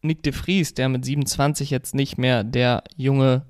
Nick 0.00 0.22
de 0.22 0.32
Vries, 0.32 0.74
der 0.74 0.88
mit 0.88 1.04
27 1.04 1.70
jetzt 1.70 1.94
nicht 1.94 2.18
mehr 2.18 2.42
der 2.42 2.82
junge 2.96 3.46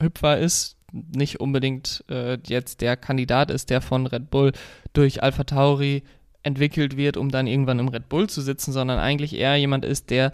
Hüpfer 0.00 0.38
ist, 0.38 0.76
nicht 0.92 1.40
unbedingt 1.40 2.04
äh, 2.08 2.38
jetzt 2.46 2.80
der 2.80 2.96
Kandidat 2.96 3.50
ist, 3.50 3.70
der 3.70 3.80
von 3.80 4.06
Red 4.06 4.30
Bull 4.30 4.52
durch 4.92 5.22
Alpha 5.22 5.44
Tauri 5.44 6.02
entwickelt 6.42 6.96
wird, 6.96 7.16
um 7.16 7.30
dann 7.30 7.46
irgendwann 7.46 7.78
im 7.78 7.88
Red 7.88 8.08
Bull 8.08 8.28
zu 8.28 8.42
sitzen, 8.42 8.72
sondern 8.72 8.98
eigentlich 8.98 9.34
eher 9.34 9.56
jemand 9.56 9.84
ist, 9.84 10.10
der 10.10 10.32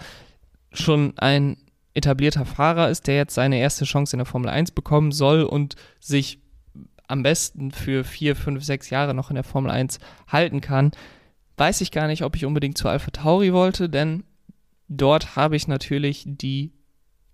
schon 0.73 1.17
ein 1.19 1.57
etablierter 1.95 2.45
Fahrer 2.45 2.91
ist, 2.91 3.07
der 3.07 3.17
jetzt 3.17 3.35
seine 3.35 3.59
erste 3.59 3.85
Chance 3.85 4.17
in 4.17 4.19
der 4.19 4.27
Formel 4.27 4.49
1 4.49 4.73
bekommen 4.73 5.13
soll 5.13 5.43
und 5.43 5.77
sich 6.01 6.41
am 7.07 7.23
besten 7.23 7.71
für 7.71 8.05
vier, 8.05 8.37
fünf, 8.37 8.63
sechs 8.65 8.91
Jahre 8.91 9.15
noch 9.15 9.31
in 9.31 9.35
der 9.35 9.45
Formel 9.45 9.71
1 9.71 9.99
halten 10.29 10.61
kann, 10.61 10.93
weiß 11.57 11.81
ich 11.81 11.91
gar 11.91 12.07
nicht, 12.07 12.23
ob 12.23 12.37
ich 12.37 12.45
unbedingt 12.45 12.79
zu 12.79 12.89
Alpha 12.89 13.11
Tauri 13.11 13.53
wollte, 13.53 13.89
denn 13.89 14.25
dort 14.89 15.37
habe 15.37 15.57
ich 15.57 15.69
natürlich 15.69 16.25
die 16.27 16.73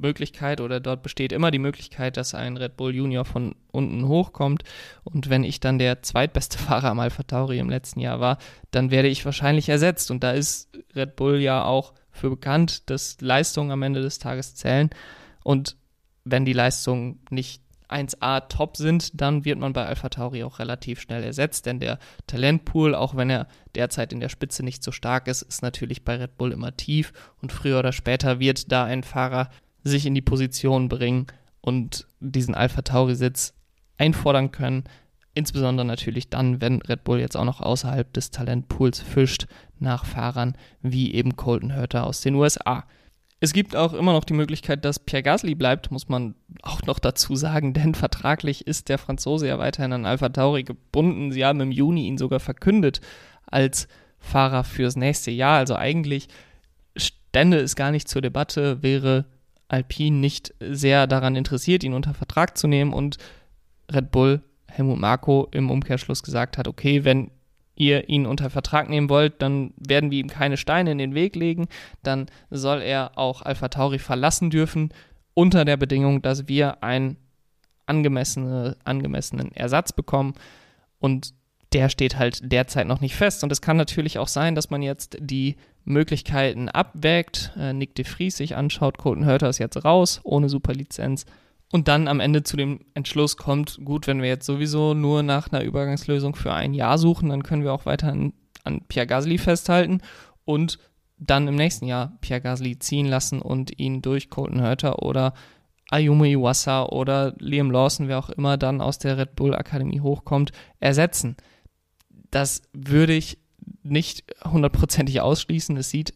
Möglichkeit 0.05 0.61
oder 0.61 0.81
dort 0.81 1.03
besteht 1.03 1.33
immer 1.33 1.51
die 1.51 1.59
Möglichkeit, 1.59 2.17
dass 2.17 2.35
ein 2.35 2.57
Red 2.57 2.77
Bull 2.77 2.95
Junior 2.95 3.25
von 3.25 3.55
unten 3.73 4.07
hochkommt. 4.07 4.63
Und 5.03 5.31
wenn 5.31 5.45
ich 5.45 5.61
dann 5.61 5.79
der 5.79 6.03
zweitbeste 6.03 6.59
Fahrer 6.67 6.91
am 6.91 7.01
Alpha 7.01 7.23
Tauri 7.23 7.59
im 7.59 7.71
letzten 7.71 8.01
Jahr 8.01 8.21
war, 8.21 8.39
dann 8.71 8.91
werde 8.91 9.09
ich 9.09 9.25
wahrscheinlich 9.25 9.69
ersetzt. 9.69 10.11
Und 10.11 10.23
da 10.23 10.33
ist 10.33 10.69
Red 10.95 11.17
Bull 11.17 11.41
ja 11.41 11.65
auch 11.65 11.95
für 12.11 12.31
bekannt, 12.31 12.91
dass 12.91 13.21
Leistungen 13.21 13.71
am 13.71 13.83
Ende 13.83 14.03
des 14.03 14.19
Tages 14.19 14.55
zählen. 14.55 14.91
Und 15.43 15.77
wenn 16.25 16.45
die 16.45 16.53
Leistungen 16.53 17.21
nicht 17.31 17.65
1A 17.89 18.49
top 18.49 18.77
sind, 18.77 19.21
dann 19.21 19.45
wird 19.45 19.59
man 19.59 19.73
bei 19.73 19.87
Alpha 19.87 20.09
Tauri 20.09 20.43
auch 20.43 20.59
relativ 20.59 21.01
schnell 21.01 21.23
ersetzt, 21.23 21.67
denn 21.67 21.81
der 21.81 21.99
Talentpool, 22.27 22.95
auch 22.95 23.15
wenn 23.15 23.31
er 23.31 23.47
derzeit 23.75 24.13
in 24.13 24.21
der 24.21 24.29
Spitze 24.31 24.65
nicht 24.65 24.83
so 24.83 24.91
stark 24.91 25.29
ist, 25.29 25.43
ist 25.43 25.63
natürlich 25.63 26.05
bei 26.05 26.17
Red 26.17 26.37
Bull 26.37 26.53
immer 26.53 26.77
tief 26.77 27.13
und 27.43 27.53
früher 27.53 27.79
oder 27.79 27.93
später 27.93 28.41
wird 28.41 28.73
da 28.73 28.85
ein 28.85 29.03
Fahrer 29.03 29.51
sich 29.85 30.07
in 30.07 30.15
die 30.15 30.23
Position 30.23 30.89
bringen 30.89 31.27
und 31.61 32.07
diesen 32.21 32.55
Alpha 32.55 32.83
Tauri-Sitz 32.83 33.55
einfordern 33.99 34.51
können. 34.51 34.85
Insbesondere 35.35 35.87
natürlich 35.87 36.31
dann, 36.31 36.61
wenn 36.61 36.81
Red 36.83 37.05
Bull 37.05 37.21
jetzt 37.21 37.37
auch 37.37 37.45
noch 37.45 37.61
außerhalb 37.61 38.13
des 38.13 38.31
Talentpools 38.31 39.01
fischt 39.01 39.47
nach 39.79 40.05
Fahrern 40.05 40.57
wie 40.83 41.13
eben 41.15 41.37
Colton 41.37 41.77
Hurter 41.77 42.07
aus 42.07 42.21
den 42.21 42.35
USA. 42.35 42.85
Es 43.41 43.53
gibt 43.53 43.77
auch 43.77 43.93
immer 43.93 44.13
noch 44.13 44.25
die 44.25 44.33
Möglichkeit, 44.33 44.85
dass 44.85 44.99
Pierre 44.99 45.23
Gasly 45.23 45.55
bleibt, 45.55 45.91
muss 45.91 46.09
man 46.09 46.35
auch 46.63 46.83
noch 46.83 46.99
dazu 46.99 47.37
sagen, 47.37 47.75
denn 47.75 47.95
vertraglich 47.95 48.67
ist 48.67 48.89
der 48.89 48.99
Franzose 48.99 49.49
ja 49.49 49.59
weiterhin 49.59 49.93
an 49.93 50.07
Alpha 50.07 50.29
Tauri 50.29 50.63
gebunden. 50.63 51.33
Sie 51.33 51.45
haben 51.45 51.61
im 51.61 51.73
Juni 51.73 52.07
ihn 52.07 52.17
sogar 52.17 52.41
verkündet 52.41 53.01
als 53.47 53.89
Fahrer 54.19 54.65
fürs 54.65 54.97
nächste 54.97 55.31
Jahr. 55.31 55.59
Also 55.59 55.77
eigentlich 55.77 56.29
stände 56.97 57.59
es 57.59 57.77
gar 57.77 57.91
nicht 57.91 58.09
zur 58.09 58.23
Debatte, 58.23 58.83
wäre 58.83 59.27
Alpine 59.69 60.19
nicht 60.19 60.55
sehr 60.61 61.07
daran 61.07 61.37
interessiert, 61.37 61.85
ihn 61.85 61.95
unter 61.95 62.15
Vertrag 62.15 62.57
zu 62.57 62.67
nehmen 62.67 62.93
und 62.93 63.19
Red 63.91 64.11
Bull, 64.11 64.43
Helmut 64.69 64.99
Marko 64.99 65.49
im 65.53 65.71
Umkehrschluss 65.71 66.23
gesagt 66.23 66.59
hat, 66.59 66.69
okay, 66.69 67.05
wenn 67.05 67.31
ihr 67.77 68.09
ihn 68.09 68.27
unter 68.27 68.51
Vertrag 68.51 68.89
nehmen 68.89 69.09
wollt, 69.09 69.43
dann 69.43 69.73
werden 69.77 70.11
wir 70.11 70.21
ihm 70.21 70.29
keine 70.29 70.57
Steine 70.57 70.93
in 70.93 70.99
den 70.99 71.15
Weg 71.15 71.35
legen, 71.35 71.69
dann 72.03 72.27
soll 72.51 72.83
er 72.83 73.19
auch 73.19 73.43
Alpha 73.43 73.69
Tauri 73.69 73.99
verlassen 73.99 74.51
dürfen, 74.51 74.91
unter 75.35 75.65
der 75.65 75.77
Bedingung, 75.77 76.23
dass 76.23 76.47
wir 76.47 76.83
einen 76.85 77.17
angemessene, 77.87 78.77
angemessenen 78.85 79.53
Ersatz 79.53 79.93
bekommen 79.93 80.35
und 80.99 81.35
der 81.73 81.89
steht 81.89 82.17
halt 82.17 82.41
derzeit 82.53 82.87
noch 82.87 83.01
nicht 83.01 83.17
fest. 83.17 83.43
Und 83.43 83.51
es 83.51 83.61
kann 83.61 83.77
natürlich 83.77 84.19
auch 84.19 84.29
sein, 84.29 84.55
dass 84.55 84.71
man 84.71 84.81
jetzt 84.81 85.17
die 85.21 85.57
Möglichkeiten 85.85 86.69
abwägt, 86.69 87.53
äh, 87.57 87.73
Nick 87.73 87.95
de 87.95 88.05
Vries 88.05 88.37
sich 88.37 88.57
anschaut, 88.57 88.99
Colton 88.99 89.27
Hurter 89.27 89.49
ist 89.49 89.59
jetzt 89.59 89.85
raus, 89.85 90.21
ohne 90.25 90.49
Superlizenz 90.49 91.27
und 91.75 91.89
dann 91.89 92.07
am 92.07 92.21
Ende 92.21 92.45
zu 92.45 92.57
dem 92.57 92.81
Entschluss 92.95 93.37
kommt, 93.37 93.81
gut, 93.85 94.07
wenn 94.07 94.23
wir 94.23 94.29
jetzt 94.29 94.47
sowieso 94.47 94.95
nur 94.95 95.25
nach 95.25 95.51
einer 95.51 95.65
Übergangslösung 95.65 96.37
für 96.37 96.53
ein 96.53 96.73
Jahr 96.73 96.99
suchen, 96.99 97.31
dann 97.31 97.43
können 97.43 97.65
wir 97.65 97.73
auch 97.73 97.85
weiter 97.85 98.13
an, 98.13 98.33
an 98.63 98.83
Pierre 98.87 99.09
Gasly 99.09 99.39
festhalten 99.39 100.01
und 100.45 100.79
dann 101.19 101.49
im 101.49 101.57
nächsten 101.57 101.87
Jahr 101.87 102.17
Pierre 102.21 102.41
Gasly 102.41 102.79
ziehen 102.79 103.07
lassen 103.07 103.43
und 103.43 103.77
ihn 103.77 104.03
durch 104.03 104.31
Colton 104.31 104.63
Hurter 104.63 105.03
oder 105.03 105.35
Ayumu 105.91 106.25
Iwasa 106.25 106.85
oder 106.85 107.35
Liam 107.41 107.73
Lawson, 107.73 108.07
wer 108.07 108.21
auch 108.21 108.31
immer 108.31 108.57
dann 108.57 108.81
aus 108.81 108.99
der 108.99 109.19
Red 109.19 109.35
Bull 109.35 109.53
Akademie 109.53 110.01
hochkommt, 110.01 110.53
ersetzen. 110.79 111.37
Das 112.31 112.63
würde 112.73 113.15
ich 113.15 113.39
nicht 113.83 114.25
hundertprozentig 114.45 115.21
ausschließen. 115.21 115.77
Es 115.77 115.91
sieht 115.91 116.15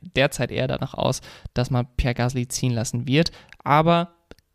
derzeit 0.00 0.50
eher 0.50 0.68
danach 0.68 0.94
aus, 0.94 1.20
dass 1.54 1.70
man 1.70 1.86
Pierre 1.96 2.14
Gasly 2.14 2.48
ziehen 2.48 2.72
lassen 2.72 3.06
wird. 3.06 3.32
Aber 3.64 4.14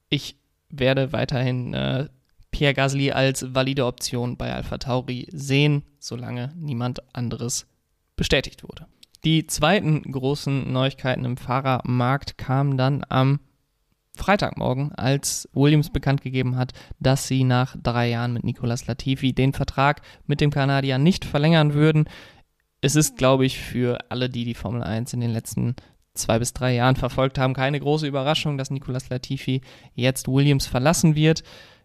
ich 0.09 0.37
werde 0.69 1.11
weiterhin 1.13 1.73
äh, 1.73 2.07
Pierre 2.51 2.73
Gasly 2.73 3.11
als 3.11 3.53
valide 3.53 3.85
Option 3.85 4.37
bei 4.37 4.53
Alpha 4.53 4.77
Tauri 4.77 5.27
sehen, 5.31 5.83
solange 5.99 6.53
niemand 6.55 7.01
anderes 7.15 7.67
bestätigt 8.15 8.63
wurde. 8.63 8.87
Die 9.23 9.45
zweiten 9.45 10.01
großen 10.11 10.71
Neuigkeiten 10.71 11.25
im 11.25 11.37
Fahrermarkt 11.37 12.37
kamen 12.37 12.77
dann 12.77 13.05
am 13.07 13.39
Freitagmorgen, 14.15 14.91
als 14.91 15.47
Williams 15.53 15.89
bekannt 15.89 16.21
gegeben 16.21 16.57
hat, 16.57 16.73
dass 16.99 17.27
sie 17.27 17.43
nach 17.43 17.75
drei 17.81 18.09
Jahren 18.09 18.33
mit 18.33 18.43
Nicolas 18.43 18.87
Latifi 18.87 19.33
den 19.33 19.53
Vertrag 19.53 20.01
mit 20.27 20.41
dem 20.41 20.51
Kanadier 20.51 20.97
nicht 20.97 21.25
verlängern 21.25 21.73
würden. 21.73 22.05
Es 22.81 22.95
ist, 22.95 23.17
glaube 23.17 23.45
ich, 23.45 23.59
für 23.59 23.99
alle, 24.09 24.29
die 24.29 24.43
die 24.43 24.53
Formel 24.53 24.83
1 24.83 25.13
in 25.13 25.21
den 25.21 25.31
letzten 25.31 25.75
zwei 26.13 26.39
bis 26.39 26.53
drei 26.53 26.75
Jahren 26.75 26.97
verfolgt 26.97 27.37
haben, 27.37 27.53
keine 27.53 27.79
große 27.79 28.07
Überraschung, 28.07 28.57
dass 28.57 28.69
Nicolas 28.69 29.09
Latifi 29.09 29.61
jetzt 29.93 30.27
Williams 30.27 30.65
verlassen 30.65 31.15
wird. 31.15 31.43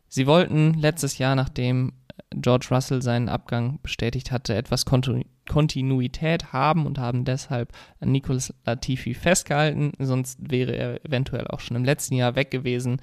Sie 0.08 0.26
wollten 0.26 0.74
letztes 0.74 1.18
Jahr, 1.18 1.36
nachdem 1.36 1.92
George 2.34 2.66
Russell 2.70 3.02
seinen 3.02 3.28
Abgang 3.28 3.78
bestätigt 3.82 4.32
hatte, 4.32 4.54
etwas 4.54 4.84
Kontinuität 4.84 5.35
haben 5.48 6.86
und 6.86 6.98
haben 6.98 7.24
deshalb 7.24 7.72
an 8.00 8.12
Nicolas 8.12 8.52
Latifi 8.64 9.14
festgehalten. 9.14 9.92
Sonst 9.98 10.38
wäre 10.40 10.74
er 10.74 11.04
eventuell 11.04 11.46
auch 11.48 11.60
schon 11.60 11.76
im 11.76 11.84
letzten 11.84 12.14
Jahr 12.14 12.34
weg 12.34 12.50
gewesen. 12.50 13.00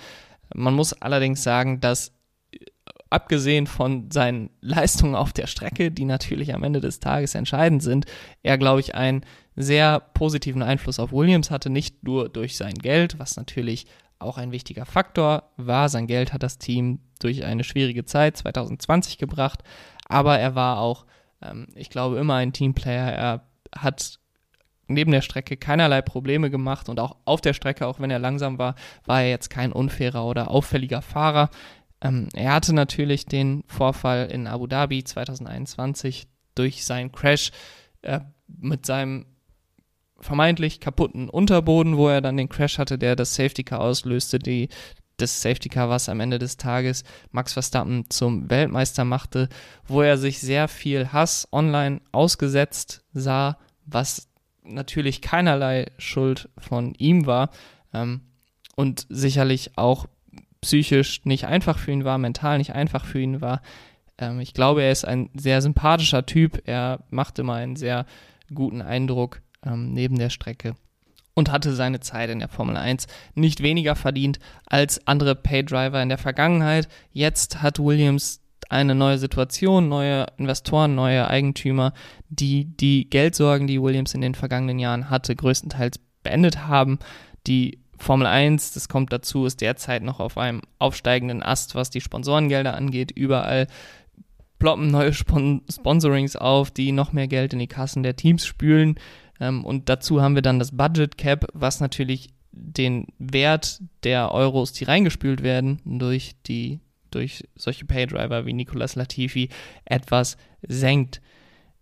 Man 0.53 0.73
muss 0.73 0.93
allerdings 0.93 1.43
sagen, 1.43 1.79
dass 1.79 2.13
abgesehen 3.10 3.67
von 3.67 4.10
seinen 4.12 4.49
Leistungen 4.62 5.15
auf 5.15 5.32
der 5.34 5.47
Strecke, 5.47 5.91
die 5.91 6.06
natürlich 6.06 6.53
am 6.53 6.63
Ende 6.63 6.82
des 6.82 6.99
Tages 6.99 7.36
entscheidend 7.36 7.84
sind, 7.84 8.06
er, 8.41 8.58
glaube 8.58 8.82
ich, 8.82 8.95
einen 8.95 9.21
sehr 9.56 9.99
positiven 9.99 10.63
Einfluss 10.63 10.99
auf 10.99 11.12
Williams 11.12 11.51
hatte, 11.51 11.69
nicht 11.69 12.03
nur 12.03 12.27
durch 12.27 12.58
sein 12.58 12.73
Geld, 12.73 13.19
was 13.19 13.38
natürlich 13.38 13.86
auch 14.17 14.38
ein 14.38 14.51
wichtiger 14.51 14.86
Faktor 14.86 15.51
war. 15.58 15.89
Sein 15.89 16.08
Geld 16.08 16.34
hat 16.34 16.43
das 16.43 16.58
Team 16.58 16.99
durch 17.19 17.43
eine 17.43 17.63
schwierige 17.63 18.06
Zeit 18.06 18.38
2020 18.38 19.17
gebracht, 19.17 19.63
aber 20.08 20.39
er 20.39 20.56
war 20.56 20.79
auch, 20.79 21.06
ähm, 21.43 21.67
ich 21.75 21.89
glaube, 21.89 22.17
immer 22.17 22.36
ein 22.36 22.53
Teamplayer. 22.53 23.12
Er 23.12 23.47
hat 23.75 24.19
neben 24.88 25.12
der 25.12 25.21
Strecke 25.21 25.58
keinerlei 25.58 26.01
Probleme 26.01 26.49
gemacht 26.49 26.89
und 26.89 26.99
auch 26.99 27.17
auf 27.25 27.41
der 27.41 27.53
Strecke, 27.53 27.88
auch 27.88 27.99
wenn 27.99 28.12
er 28.12 28.19
langsam 28.19 28.58
war, 28.58 28.75
war 29.06 29.21
er 29.21 29.29
jetzt 29.29 29.49
kein 29.49 29.71
unfairer 29.71 30.25
oder 30.25 30.51
auffälliger 30.51 31.01
Fahrer. 31.01 31.49
Ähm, 32.01 32.29
er 32.34 32.53
hatte 32.53 32.73
natürlich 32.73 33.25
den 33.25 33.63
Vorfall 33.67 34.27
in 34.32 34.47
Abu 34.47 34.67
Dhabi 34.67 35.03
2021 35.03 36.27
durch 36.56 36.86
seinen 36.86 37.12
Crash 37.12 37.51
äh, 38.01 38.19
mit 38.47 38.86
seinem 38.86 39.25
vermeintlich 40.19 40.79
kaputten 40.79 41.29
Unterboden, 41.29 41.97
wo 41.97 42.08
er 42.08 42.21
dann 42.21 42.38
den 42.38 42.49
Crash 42.49 42.77
hatte, 42.77 42.97
der 42.97 43.15
das 43.15 43.36
Safety 43.36 43.63
Car 43.63 43.82
auslöste, 43.82 44.39
die 44.39 44.69
das 45.17 45.41
Safety 45.41 45.69
Car, 45.69 45.89
was 45.89 46.10
am 46.10 46.19
Ende 46.19 46.39
des 46.39 46.58
Tages 46.58 47.04
Max 47.32 47.54
Verstappen 47.54 48.10
zum 48.10 48.49
Weltmeister 48.49 49.06
machte, 49.06 49.49
wo 49.88 50.02
er 50.02 50.17
sich 50.17 50.39
sehr 50.39 50.67
viel 50.67 51.12
Hass 51.13 51.47
online 51.52 52.02
ausgesetzt 52.12 53.04
sah, 53.13 53.58
was 53.86 54.28
natürlich 54.63 55.21
keinerlei 55.21 55.91
Schuld 55.97 56.49
von 56.58 56.93
ihm 56.95 57.26
war 57.26 57.49
ähm, 57.93 58.21
und 58.76 59.06
sicherlich 59.10 59.78
auch 59.78 60.08
psychisch 60.62 61.26
nicht 61.26 61.45
einfach 61.45 61.78
für 61.78 61.91
ihn 61.91 62.06
war, 62.06 62.17
mental 62.17 62.58
nicht 62.58 62.73
einfach 62.73 63.06
für 63.06 63.19
ihn 63.19 63.41
war. 63.41 63.62
Ähm, 64.17 64.39
ich 64.39 64.54
glaube, 64.54 64.84
er 64.84 64.91
ist 64.91 65.06
ein 65.06 65.30
sehr 65.34 65.62
sympathischer 65.62 66.26
Typ. 66.26 66.62
Er 66.65 67.04
macht 67.10 67.38
immer 67.39 67.56
einen 67.56 67.76
sehr 67.76 68.06
guten 68.54 68.82
Eindruck 68.82 69.41
ähm, 69.65 69.91
neben 69.93 70.17
der 70.17 70.30
Strecke 70.30 70.76
und 71.36 71.52
hatte 71.52 71.74
seine 71.74 72.00
Zeit 72.00 72.30
in 72.30 72.39
der 72.39 72.50
Formel 72.50 72.78
1 72.78 73.08
nicht 73.36 73.63
weniger 73.63 73.96
verdient 73.96 74.39
als 74.65 75.08
andere 75.08 75.36
Paydriver 75.36 76.02
in 76.02 76.10
der 76.10 76.17
Vergangenheit. 76.17 76.88
Jetzt 77.12 77.62
hat 77.62 77.80
Williams 77.80 78.41
eine 78.69 78.96
neue 78.96 79.17
Situation, 79.17 79.89
neue 79.89 80.28
Investoren, 80.38 80.96
neue 80.96 81.28
Eigentümer, 81.28 81.93
die 82.30 82.65
die 82.65 83.10
Geldsorgen, 83.10 83.67
die 83.67 83.82
Williams 83.82 84.13
in 84.13 84.22
den 84.22 84.36
vergangenen 84.36 84.80
Jahren 84.80 85.10
hatte, 85.10 85.36
größtenteils 85.36 86.00
beendet 86.24 86.67
haben. 86.67 87.00
Die 87.46 87.80
Formel 87.98 88.28
1, 88.28 88.74
das 88.74 88.89
kommt 88.89 89.13
dazu, 89.13 89.46
ist 89.46 89.62
derzeit 89.62 90.04
noch 90.04 90.19
auf 90.19 90.38
einem 90.38 90.62
aufsteigenden 90.80 91.43
Ast, 91.43 91.76
was 91.76 91.89
die 91.89 92.02
Sponsorengelder 92.02 92.74
angeht. 92.74 93.12
Überall 93.12 93.67
ploppen 94.60 94.91
neue 94.91 95.13
Spon 95.13 95.62
Sponsorings 95.69 96.36
auf, 96.36 96.72
die 96.72 96.91
noch 96.91 97.12
mehr 97.12 97.28
Geld 97.28 97.54
in 97.54 97.60
die 97.60 97.67
Kassen 97.67 98.04
der 98.04 98.15
Teams 98.15 98.46
spülen. 98.46 98.96
Ähm, 99.43 99.65
und 99.65 99.89
dazu 99.89 100.21
haben 100.21 100.36
wir 100.36 100.41
dann 100.41 100.60
das 100.60 100.71
Budget 100.71 101.17
Cap, 101.17 101.47
was 101.53 101.82
natürlich 101.82 102.29
den 102.51 103.08
Wert 103.19 103.82
der 104.03 104.32
Euros, 104.32 104.71
die 104.71 104.86
reingespült 104.86 105.43
werden, 105.43 105.82
durch 105.86 106.36
die 106.47 106.79
durch 107.12 107.43
solche 107.56 107.86
Paydriver 107.86 108.47
wie 108.47 108.53
Nicolas 108.53 108.95
Latifi 108.95 109.49
etwas 109.86 110.36
senkt. 110.67 111.21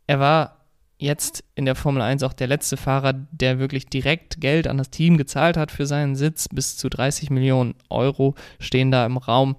Er 0.05 0.19
war 0.19 0.65
jetzt 0.97 1.45
in 1.55 1.63
der 1.63 1.75
Formel 1.75 2.01
1 2.01 2.23
auch 2.23 2.33
der 2.33 2.47
letzte 2.47 2.75
Fahrer, 2.75 3.13
der 3.13 3.57
wirklich 3.57 3.85
direkt 3.85 4.41
Geld 4.41 4.67
an 4.67 4.77
das 4.77 4.89
Team 4.89 5.17
gezahlt 5.17 5.55
hat 5.55 5.71
für 5.71 5.85
seinen 5.85 6.17
Sitz. 6.17 6.49
Bis 6.49 6.75
zu 6.75 6.89
30 6.89 7.29
Millionen 7.29 7.75
Euro 7.89 8.35
stehen 8.59 8.91
da 8.91 9.05
im 9.05 9.15
Raum. 9.15 9.55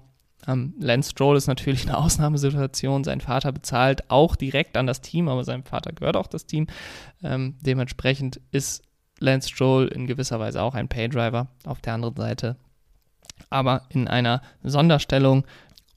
Ähm, 0.47 0.73
Lance 0.79 1.11
Stroll 1.11 1.37
ist 1.37 1.47
natürlich 1.47 1.87
eine 1.87 1.97
Ausnahmesituation. 1.97 3.03
Sein 3.03 3.21
Vater 3.21 3.51
bezahlt 3.51 4.09
auch 4.09 4.35
direkt 4.35 4.77
an 4.77 4.87
das 4.87 5.01
Team, 5.01 5.27
aber 5.29 5.43
seinem 5.43 5.63
Vater 5.63 5.91
gehört 5.93 6.17
auch 6.17 6.27
das 6.27 6.45
Team. 6.45 6.67
Ähm, 7.23 7.55
dementsprechend 7.61 8.41
ist 8.51 8.83
Lance 9.19 9.49
Stroll 9.49 9.87
in 9.87 10.07
gewisser 10.07 10.39
Weise 10.39 10.61
auch 10.61 10.75
ein 10.75 10.89
Paydriver 10.89 11.47
auf 11.65 11.81
der 11.81 11.93
anderen 11.93 12.15
Seite, 12.15 12.57
aber 13.49 13.83
in 13.89 14.07
einer 14.07 14.41
Sonderstellung 14.63 15.45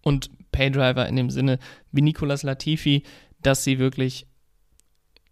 und 0.03 0.31
Paydriver 0.53 1.09
in 1.09 1.17
dem 1.17 1.31
Sinne 1.31 1.59
wie 1.91 2.03
Nicolas 2.03 2.43
Latifi, 2.43 3.03
dass 3.43 3.65
sie 3.65 3.79
wirklich 3.79 4.27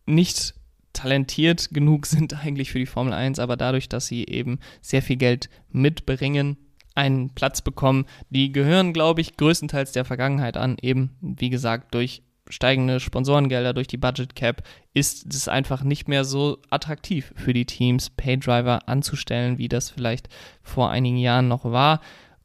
nicht 0.07 0.55
talentiert 0.92 1.70
genug 1.72 2.07
sind 2.07 2.35
eigentlich 2.35 2.72
für 2.72 2.79
die 2.79 2.87
Formel 2.87 3.12
1, 3.12 3.38
aber 3.38 3.57
dadurch, 3.57 3.88
dass 3.88 4.07
sie 4.07 4.24
eben 4.27 4.59
sehr 4.81 5.03
viel 5.03 5.16
Geld 5.16 5.48
mitbringen, 5.70 6.57
einen 6.94 7.30
Platz 7.30 7.62
bekommen. 7.62 8.07
Die 8.30 8.52
gehören, 8.52 8.92
glaube 8.92 9.20
ich, 9.20 9.37
größtenteils 9.37 9.92
der 9.92 10.04
Vergangenheit 10.04 10.57
an, 10.57 10.76
eben 10.80 11.16
wie 11.20 11.50
gesagt 11.50 11.94
durch 11.94 12.22
steigende 12.48 13.00
Sponsorengelder, 13.00 13.72
durch 13.72 13.87
die 13.87 13.96
Budget 13.96 14.35
Cap 14.37 14.62
ist 14.92 15.33
es 15.33 15.48
einfach 15.48 15.83
nicht 15.83 16.09
mehr 16.09 16.24
so 16.24 16.59
attraktiv 16.70 17.33
für 17.37 17.52
die 17.52 17.64
Teams, 17.64 18.11
Paydriver 18.11 18.88
anzustellen, 18.88 19.59
wie 19.59 19.68
das 19.68 19.90
vielleicht 19.90 20.28
vor 20.62 20.90
einigen 20.90 21.16
Jahren 21.16 21.48
noch 21.48 21.64
war. 21.64 22.00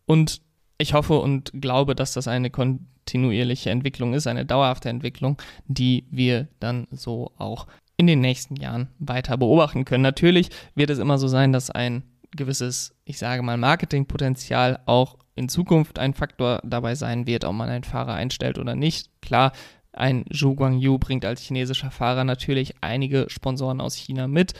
Und 0.05 0.41
ich 0.77 0.93
hoffe 0.93 1.19
und 1.19 1.51
glaube, 1.53 1.95
dass 1.95 2.13
das 2.13 2.27
eine 2.27 2.49
kontinuierliche 2.49 3.69
Entwicklung 3.69 4.13
ist, 4.13 4.27
eine 4.27 4.45
dauerhafte 4.45 4.89
Entwicklung, 4.89 5.39
die 5.67 6.05
wir 6.09 6.47
dann 6.59 6.87
so 6.91 7.33
auch 7.37 7.67
in 7.97 8.07
den 8.07 8.21
nächsten 8.21 8.55
Jahren 8.55 8.87
weiter 8.99 9.37
beobachten 9.37 9.83
können. 9.83 10.03
Natürlich 10.03 10.49
wird 10.73 10.89
es 10.89 10.99
immer 10.99 11.17
so 11.17 11.27
sein, 11.27 11.51
dass 11.51 11.69
ein 11.69 12.03
gewisses, 12.35 12.95
ich 13.05 13.17
sage 13.17 13.41
mal, 13.41 13.57
Marketingpotenzial 13.57 14.79
auch 14.85 15.17
in 15.35 15.49
Zukunft 15.49 15.99
ein 15.99 16.13
Faktor 16.13 16.61
dabei 16.63 16.95
sein 16.95 17.25
wird, 17.25 17.45
ob 17.45 17.53
man 17.53 17.69
einen 17.69 17.83
Fahrer 17.83 18.13
einstellt 18.13 18.57
oder 18.59 18.75
nicht. 18.75 19.09
Klar, 19.21 19.53
ein 19.93 20.25
Zhu 20.31 20.55
Guangyu 20.55 20.97
bringt 20.97 21.25
als 21.25 21.41
chinesischer 21.41 21.91
Fahrer 21.91 22.23
natürlich 22.23 22.75
einige 22.81 23.25
Sponsoren 23.29 23.81
aus 23.81 23.95
China 23.95 24.27
mit. 24.27 24.53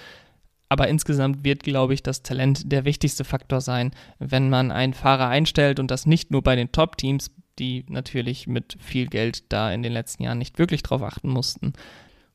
Aber 0.69 0.88
insgesamt 0.88 1.43
wird, 1.43 1.63
glaube 1.63 1.95
ich, 1.95 2.03
das 2.03 2.21
Talent 2.21 2.71
der 2.71 2.86
wichtigste 2.86 3.23
Faktor 3.23 3.60
sein, 3.60 3.91
wenn 4.19 4.49
man 4.49 4.71
einen 4.71 4.93
Fahrer 4.93 5.27
einstellt 5.27 5.79
und 5.79 5.89
das 5.89 6.05
nicht 6.05 6.32
nur 6.32 6.43
bei 6.43 6.55
den 6.55 6.71
Top-Teams, 6.71 7.32
die 7.58 7.86
natürlich 7.89 8.47
mit 8.47 8.77
viel 8.79 9.08
Geld 9.08 9.51
da 9.51 9.71
in 9.71 9.84
den 9.84 9.91
letzten 9.91 10.23
Jahren 10.23 10.38
nicht 10.38 10.60
wirklich 10.60 10.84
drauf 10.84 11.01
achten 11.01 11.29
mussten, 11.29 11.73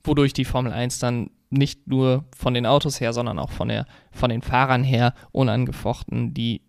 wodurch 0.04 0.32
die 0.32 0.44
Formel 0.44 0.72
1 0.72 0.98
dann 0.98 1.30
nicht 1.50 1.86
nur 1.86 2.24
von 2.36 2.54
den 2.54 2.66
Autos 2.66 3.00
her, 3.00 3.12
sondern 3.12 3.38
auch 3.38 3.50
von, 3.50 3.68
der, 3.68 3.86
von 4.12 4.30
den 4.30 4.42
Fahrern 4.42 4.84
her 4.84 5.14
unangefochten 5.32 6.34
die 6.34 6.62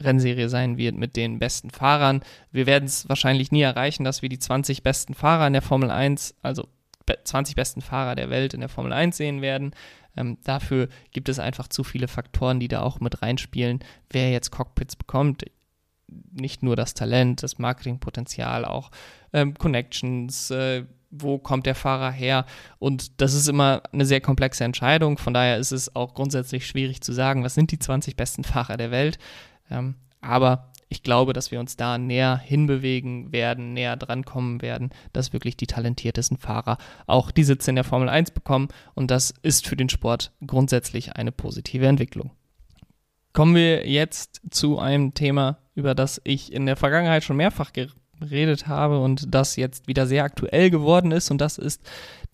Rennserie 0.00 0.48
sein 0.48 0.76
wird 0.76 0.96
mit 0.96 1.16
den 1.16 1.38
besten 1.38 1.70
Fahrern. 1.70 2.20
Wir 2.50 2.66
werden 2.66 2.84
es 2.84 3.08
wahrscheinlich 3.08 3.52
nie 3.52 3.62
erreichen, 3.62 4.04
dass 4.04 4.22
wir 4.22 4.28
die 4.28 4.38
20 4.38 4.82
besten 4.82 5.14
Fahrer 5.14 5.46
in 5.46 5.52
der 5.52 5.62
Formel 5.62 5.90
1, 5.90 6.34
also 6.42 6.68
20 7.24 7.56
besten 7.56 7.80
Fahrer 7.80 8.14
der 8.14 8.30
Welt 8.30 8.54
in 8.54 8.60
der 8.60 8.68
Formel 8.68 8.92
1 8.92 9.16
sehen 9.16 9.42
werden. 9.42 9.72
Ähm, 10.16 10.38
dafür 10.44 10.88
gibt 11.12 11.28
es 11.28 11.38
einfach 11.38 11.68
zu 11.68 11.84
viele 11.84 12.08
Faktoren, 12.08 12.60
die 12.60 12.68
da 12.68 12.82
auch 12.82 13.00
mit 13.00 13.22
reinspielen, 13.22 13.80
wer 14.10 14.30
jetzt 14.30 14.50
Cockpits 14.50 14.96
bekommt. 14.96 15.44
Nicht 16.32 16.62
nur 16.62 16.76
das 16.76 16.94
Talent, 16.94 17.42
das 17.42 17.58
Marketingpotenzial, 17.58 18.64
auch 18.64 18.90
ähm, 19.32 19.54
Connections, 19.54 20.50
äh, 20.50 20.84
wo 21.12 21.38
kommt 21.38 21.66
der 21.66 21.74
Fahrer 21.76 22.10
her? 22.10 22.46
Und 22.78 23.20
das 23.20 23.34
ist 23.34 23.48
immer 23.48 23.82
eine 23.92 24.06
sehr 24.06 24.20
komplexe 24.20 24.64
Entscheidung. 24.64 25.18
Von 25.18 25.34
daher 25.34 25.58
ist 25.58 25.70
es 25.70 25.94
auch 25.94 26.14
grundsätzlich 26.14 26.66
schwierig 26.66 27.02
zu 27.02 27.12
sagen, 27.12 27.44
was 27.44 27.54
sind 27.54 27.70
die 27.70 27.78
20 27.78 28.16
besten 28.16 28.42
Fahrer 28.42 28.76
der 28.76 28.90
Welt. 28.90 29.18
Ähm, 29.70 29.94
aber 30.20 30.72
ich 30.88 31.02
glaube, 31.02 31.32
dass 31.32 31.50
wir 31.50 31.60
uns 31.60 31.76
da 31.76 31.98
näher 31.98 32.36
hinbewegen 32.36 33.32
werden, 33.32 33.72
näher 33.72 33.96
drankommen 33.96 34.60
werden, 34.62 34.90
dass 35.12 35.32
wirklich 35.32 35.56
die 35.56 35.66
talentiertesten 35.66 36.38
Fahrer 36.38 36.78
auch 37.06 37.30
die 37.30 37.44
Sitze 37.44 37.70
in 37.70 37.76
der 37.76 37.84
Formel 37.84 38.08
1 38.08 38.32
bekommen. 38.32 38.68
Und 38.94 39.10
das 39.10 39.32
ist 39.42 39.66
für 39.66 39.76
den 39.76 39.88
Sport 39.88 40.32
grundsätzlich 40.46 41.16
eine 41.16 41.32
positive 41.32 41.86
Entwicklung. 41.86 42.30
Kommen 43.32 43.54
wir 43.54 43.88
jetzt 43.88 44.42
zu 44.50 44.78
einem 44.78 45.14
Thema, 45.14 45.58
über 45.74 45.94
das 45.94 46.20
ich 46.24 46.52
in 46.52 46.66
der 46.66 46.76
Vergangenheit 46.76 47.24
schon 47.24 47.38
mehrfach 47.38 47.72
geredet 48.28 48.66
habe 48.66 49.00
und 49.00 49.34
das 49.34 49.56
jetzt 49.56 49.88
wieder 49.88 50.06
sehr 50.06 50.24
aktuell 50.24 50.70
geworden 50.70 51.12
ist. 51.12 51.30
Und 51.30 51.40
das 51.40 51.58
ist 51.58 51.82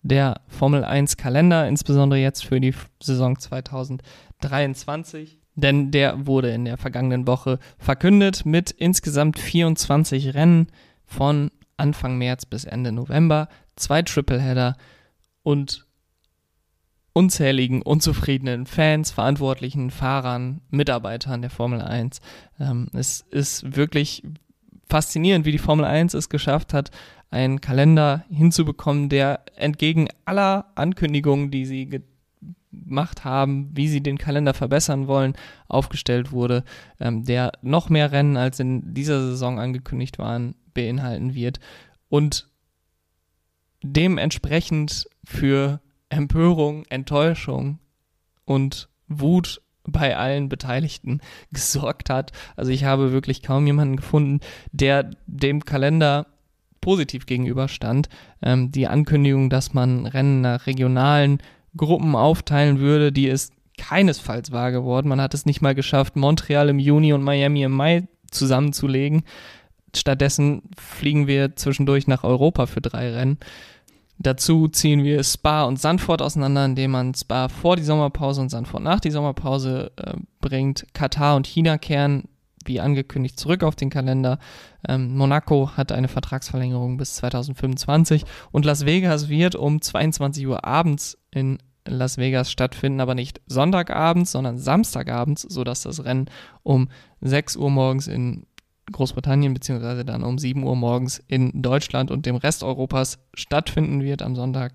der 0.01 0.41
Formel 0.47 0.83
1 0.83 1.17
Kalender, 1.17 1.67
insbesondere 1.67 2.19
jetzt 2.19 2.45
für 2.45 2.59
die 2.59 2.73
Saison 3.01 3.37
2023 3.37 5.39
denn 5.59 5.91
der 5.91 6.25
wurde 6.25 6.51
in 6.51 6.65
der 6.65 6.77
vergangenen 6.77 7.27
Woche 7.27 7.59
verkündet 7.77 8.45
mit 8.45 8.71
insgesamt 8.71 9.39
24 9.39 10.33
Rennen 10.33 10.67
von 11.05 11.51
Anfang 11.77 12.17
März 12.17 12.45
bis 12.45 12.65
Ende 12.65 12.91
November, 12.91 13.47
zwei 13.75 14.01
Tripleheader 14.01 14.75
und 15.43 15.85
unzähligen 17.13 17.81
unzufriedenen 17.81 18.65
Fans, 18.65 19.11
verantwortlichen 19.11 19.89
Fahrern, 19.89 20.61
Mitarbeitern 20.69 21.41
der 21.41 21.49
Formel 21.49 21.81
1. 21.81 22.21
Ähm, 22.59 22.89
es 22.93 23.21
ist 23.31 23.75
wirklich 23.75 24.23
faszinierend, 24.89 25.45
wie 25.45 25.51
die 25.51 25.57
Formel 25.59 25.85
1 25.85 26.13
es 26.13 26.29
geschafft 26.29 26.73
hat, 26.73 26.91
einen 27.29 27.61
Kalender 27.61 28.25
hinzubekommen, 28.29 29.09
der 29.09 29.41
entgegen 29.55 30.07
aller 30.25 30.71
Ankündigungen, 30.75 31.51
die 31.51 31.65
sie 31.65 32.01
gemacht 32.71 33.23
haben, 33.23 33.69
wie 33.73 33.87
sie 33.87 34.01
den 34.01 34.17
Kalender 34.17 34.53
verbessern 34.53 35.07
wollen, 35.07 35.33
aufgestellt 35.67 36.31
wurde, 36.31 36.63
ähm, 36.99 37.23
der 37.23 37.51
noch 37.61 37.89
mehr 37.89 38.11
Rennen 38.11 38.37
als 38.37 38.59
in 38.59 38.93
dieser 38.93 39.21
Saison 39.21 39.59
angekündigt 39.59 40.17
waren, 40.17 40.55
beinhalten 40.73 41.35
wird 41.35 41.59
und 42.09 42.49
dementsprechend 43.81 45.07
für 45.23 45.81
Empörung, 46.09 46.85
Enttäuschung 46.89 47.79
und 48.45 48.89
Wut 49.07 49.61
bei 49.91 50.17
allen 50.17 50.49
Beteiligten 50.49 51.21
gesorgt 51.51 52.09
hat. 52.09 52.31
Also 52.55 52.71
ich 52.71 52.83
habe 52.83 53.11
wirklich 53.11 53.41
kaum 53.41 53.65
jemanden 53.65 53.97
gefunden, 53.97 54.39
der 54.71 55.11
dem 55.27 55.65
Kalender 55.65 56.27
positiv 56.81 57.25
gegenüberstand. 57.25 58.09
Ähm, 58.41 58.71
die 58.71 58.87
Ankündigung, 58.87 59.49
dass 59.49 59.73
man 59.73 60.05
Rennen 60.05 60.41
nach 60.41 60.65
regionalen 60.65 61.39
Gruppen 61.75 62.15
aufteilen 62.15 62.79
würde, 62.79 63.11
die 63.11 63.27
ist 63.27 63.53
keinesfalls 63.77 64.51
wahr 64.51 64.71
geworden. 64.71 65.07
Man 65.07 65.21
hat 65.21 65.33
es 65.33 65.45
nicht 65.45 65.61
mal 65.61 65.75
geschafft, 65.75 66.15
Montreal 66.15 66.69
im 66.69 66.79
Juni 66.79 67.13
und 67.13 67.23
Miami 67.23 67.63
im 67.63 67.71
Mai 67.71 68.07
zusammenzulegen. 68.29 69.23
Stattdessen 69.95 70.63
fliegen 70.77 71.27
wir 71.27 71.55
zwischendurch 71.55 72.07
nach 72.07 72.23
Europa 72.23 72.65
für 72.67 72.81
drei 72.81 73.11
Rennen. 73.11 73.39
Dazu 74.21 74.67
ziehen 74.67 75.05
wir 75.05 75.23
Spa 75.23 75.63
und 75.63 75.79
Sandford 75.79 76.21
auseinander, 76.21 76.65
indem 76.65 76.91
man 76.91 77.15
Spa 77.15 77.47
vor 77.47 77.77
die 77.77 77.83
Sommerpause 77.83 78.41
und 78.41 78.49
Sandford 78.49 78.83
nach 78.83 78.99
die 78.99 79.11
Sommerpause 79.11 79.93
äh, 79.95 80.13
bringt. 80.41 80.85
Katar 80.93 81.37
und 81.37 81.47
China 81.47 81.77
kehren, 81.77 82.25
wie 82.65 82.81
angekündigt, 82.81 83.39
zurück 83.39 83.63
auf 83.63 83.77
den 83.77 83.89
Kalender. 83.89 84.37
Ähm, 84.85 85.15
Monaco 85.15 85.71
hat 85.77 85.93
eine 85.93 86.09
Vertragsverlängerung 86.09 86.97
bis 86.97 87.15
2025 87.15 88.25
und 88.51 88.65
Las 88.65 88.85
Vegas 88.85 89.29
wird 89.29 89.55
um 89.55 89.81
22 89.81 90.47
Uhr 90.47 90.65
abends 90.65 91.17
in 91.31 91.57
Las 91.85 92.17
Vegas 92.17 92.51
stattfinden, 92.51 92.99
aber 92.99 93.15
nicht 93.15 93.41
Sonntagabends, 93.47 94.31
sondern 94.31 94.57
Samstagabends, 94.57 95.43
sodass 95.43 95.83
das 95.83 96.03
Rennen 96.03 96.29
um 96.61 96.89
6 97.21 97.55
Uhr 97.55 97.71
morgens 97.71 98.07
in 98.07 98.45
Großbritannien 98.91 99.53
beziehungsweise 99.53 100.05
dann 100.05 100.23
um 100.23 100.37
7 100.37 100.63
Uhr 100.63 100.75
morgens 100.75 101.21
in 101.27 101.61
Deutschland 101.61 102.11
und 102.11 102.25
dem 102.25 102.35
Rest 102.35 102.63
Europas 102.63 103.19
stattfinden 103.33 104.01
wird 104.01 104.21
am 104.21 104.35
Sonntag. 104.35 104.73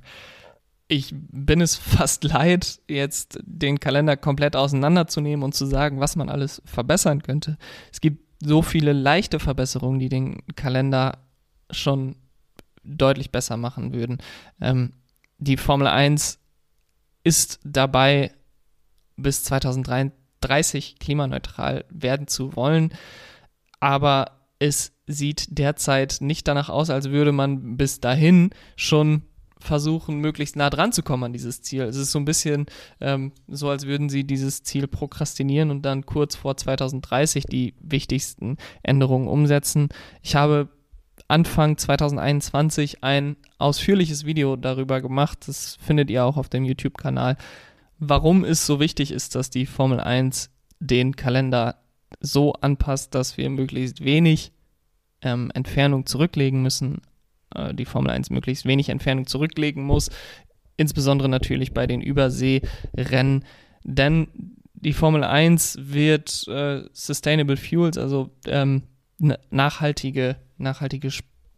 Ich 0.88 1.14
bin 1.14 1.60
es 1.60 1.76
fast 1.76 2.24
leid, 2.24 2.80
jetzt 2.88 3.38
den 3.42 3.80
Kalender 3.80 4.16
komplett 4.16 4.56
auseinanderzunehmen 4.56 5.44
und 5.44 5.54
zu 5.54 5.66
sagen, 5.66 6.00
was 6.00 6.16
man 6.16 6.28
alles 6.28 6.62
verbessern 6.64 7.22
könnte. 7.22 7.56
Es 7.92 8.00
gibt 8.00 8.24
so 8.44 8.62
viele 8.62 8.92
leichte 8.92 9.40
Verbesserungen, 9.40 9.98
die 9.98 10.08
den 10.08 10.42
Kalender 10.54 11.18
schon 11.70 12.16
deutlich 12.82 13.30
besser 13.30 13.56
machen 13.56 13.92
würden. 13.92 14.18
Ähm, 14.60 14.92
die 15.38 15.56
Formel 15.56 15.86
1 15.86 16.38
ist 17.22 17.60
dabei, 17.64 18.32
bis 19.16 19.42
2030 19.44 20.98
klimaneutral 20.98 21.84
werden 21.88 22.26
zu 22.28 22.54
wollen. 22.56 22.92
Aber 23.84 24.40
es 24.60 24.92
sieht 25.06 25.58
derzeit 25.58 26.16
nicht 26.20 26.48
danach 26.48 26.70
aus, 26.70 26.88
als 26.88 27.10
würde 27.10 27.32
man 27.32 27.76
bis 27.76 28.00
dahin 28.00 28.48
schon 28.76 29.24
versuchen, 29.58 30.20
möglichst 30.20 30.56
nah 30.56 30.70
dran 30.70 30.90
zu 30.90 31.02
kommen 31.02 31.24
an 31.24 31.32
dieses 31.34 31.60
Ziel. 31.60 31.82
Es 31.82 31.96
ist 31.96 32.10
so 32.10 32.18
ein 32.18 32.24
bisschen 32.24 32.64
ähm, 33.02 33.32
so, 33.46 33.68
als 33.68 33.84
würden 33.84 34.08
sie 34.08 34.24
dieses 34.24 34.62
Ziel 34.62 34.86
prokrastinieren 34.86 35.70
und 35.70 35.82
dann 35.82 36.06
kurz 36.06 36.34
vor 36.34 36.56
2030 36.56 37.44
die 37.44 37.74
wichtigsten 37.78 38.56
Änderungen 38.82 39.28
umsetzen. 39.28 39.90
Ich 40.22 40.34
habe 40.34 40.70
Anfang 41.28 41.76
2021 41.76 43.04
ein 43.04 43.36
ausführliches 43.58 44.24
Video 44.24 44.56
darüber 44.56 45.02
gemacht. 45.02 45.46
Das 45.46 45.76
findet 45.78 46.08
ihr 46.08 46.24
auch 46.24 46.38
auf 46.38 46.48
dem 46.48 46.64
YouTube-Kanal. 46.64 47.36
Warum 47.98 48.44
es 48.44 48.64
so 48.64 48.80
wichtig 48.80 49.10
ist, 49.10 49.34
dass 49.34 49.50
die 49.50 49.66
Formel 49.66 50.00
1 50.00 50.48
den 50.80 51.16
Kalender 51.16 51.83
so 52.20 52.52
anpasst, 52.54 53.14
dass 53.14 53.36
wir 53.36 53.48
möglichst 53.50 54.04
wenig 54.04 54.52
ähm, 55.22 55.50
Entfernung 55.54 56.06
zurücklegen 56.06 56.62
müssen. 56.62 57.02
Äh, 57.54 57.74
die 57.74 57.84
Formel 57.84 58.10
1 58.10 58.30
möglichst 58.30 58.64
wenig 58.64 58.88
Entfernung 58.88 59.26
zurücklegen 59.26 59.82
muss. 59.82 60.10
Insbesondere 60.76 61.28
natürlich 61.28 61.72
bei 61.72 61.86
den 61.86 62.00
Überseerennen. 62.00 63.44
denn 63.84 64.28
die 64.74 64.92
Formel 64.92 65.24
1 65.24 65.78
wird 65.80 66.46
äh, 66.48 66.82
Sustainable 66.92 67.56
Fuels, 67.56 67.96
also 67.96 68.30
ähm, 68.46 68.82
nachhaltige, 69.50 70.36
nachhaltige, 70.58 71.08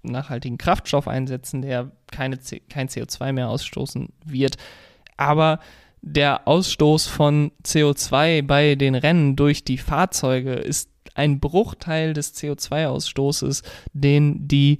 nachhaltigen 0.02 0.58
Kraftstoff 0.58 1.08
einsetzen, 1.08 1.62
der 1.62 1.90
keine, 2.12 2.38
kein 2.68 2.88
CO2 2.88 3.32
mehr 3.32 3.48
ausstoßen 3.48 4.12
wird. 4.24 4.58
Aber 5.16 5.58
der 6.06 6.46
Ausstoß 6.46 7.08
von 7.08 7.50
CO2 7.64 8.42
bei 8.42 8.76
den 8.76 8.94
Rennen 8.94 9.34
durch 9.34 9.64
die 9.64 9.76
Fahrzeuge 9.76 10.52
ist 10.52 10.88
ein 11.16 11.40
Bruchteil 11.40 12.12
des 12.12 12.32
CO2-Ausstoßes, 12.32 13.64
den 13.92 14.46
die 14.46 14.78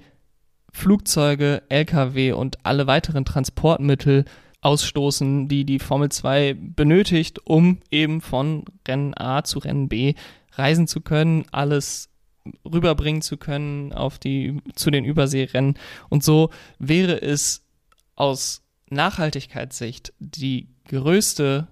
Flugzeuge, 0.72 1.64
Lkw 1.68 2.30
und 2.32 2.64
alle 2.64 2.86
weiteren 2.86 3.24
Transportmittel 3.24 4.24
ausstoßen, 4.60 5.48
die 5.48 5.64
die 5.64 5.80
Formel 5.80 6.10
2 6.10 6.54
benötigt, 6.54 7.40
um 7.44 7.80
eben 7.90 8.20
von 8.20 8.64
Rennen 8.86 9.12
A 9.16 9.42
zu 9.42 9.58
Rennen 9.58 9.88
B 9.88 10.14
reisen 10.52 10.86
zu 10.86 11.00
können, 11.00 11.44
alles 11.50 12.08
rüberbringen 12.64 13.22
zu 13.22 13.36
können 13.36 13.92
auf 13.92 14.20
die, 14.20 14.60
zu 14.76 14.92
den 14.92 15.04
Überseerennen. 15.04 15.74
Und 16.08 16.22
so 16.22 16.50
wäre 16.78 17.20
es 17.20 17.64
aus 18.14 18.62
Nachhaltigkeitssicht 18.90 20.12
die 20.20 20.68
größte 20.88 21.68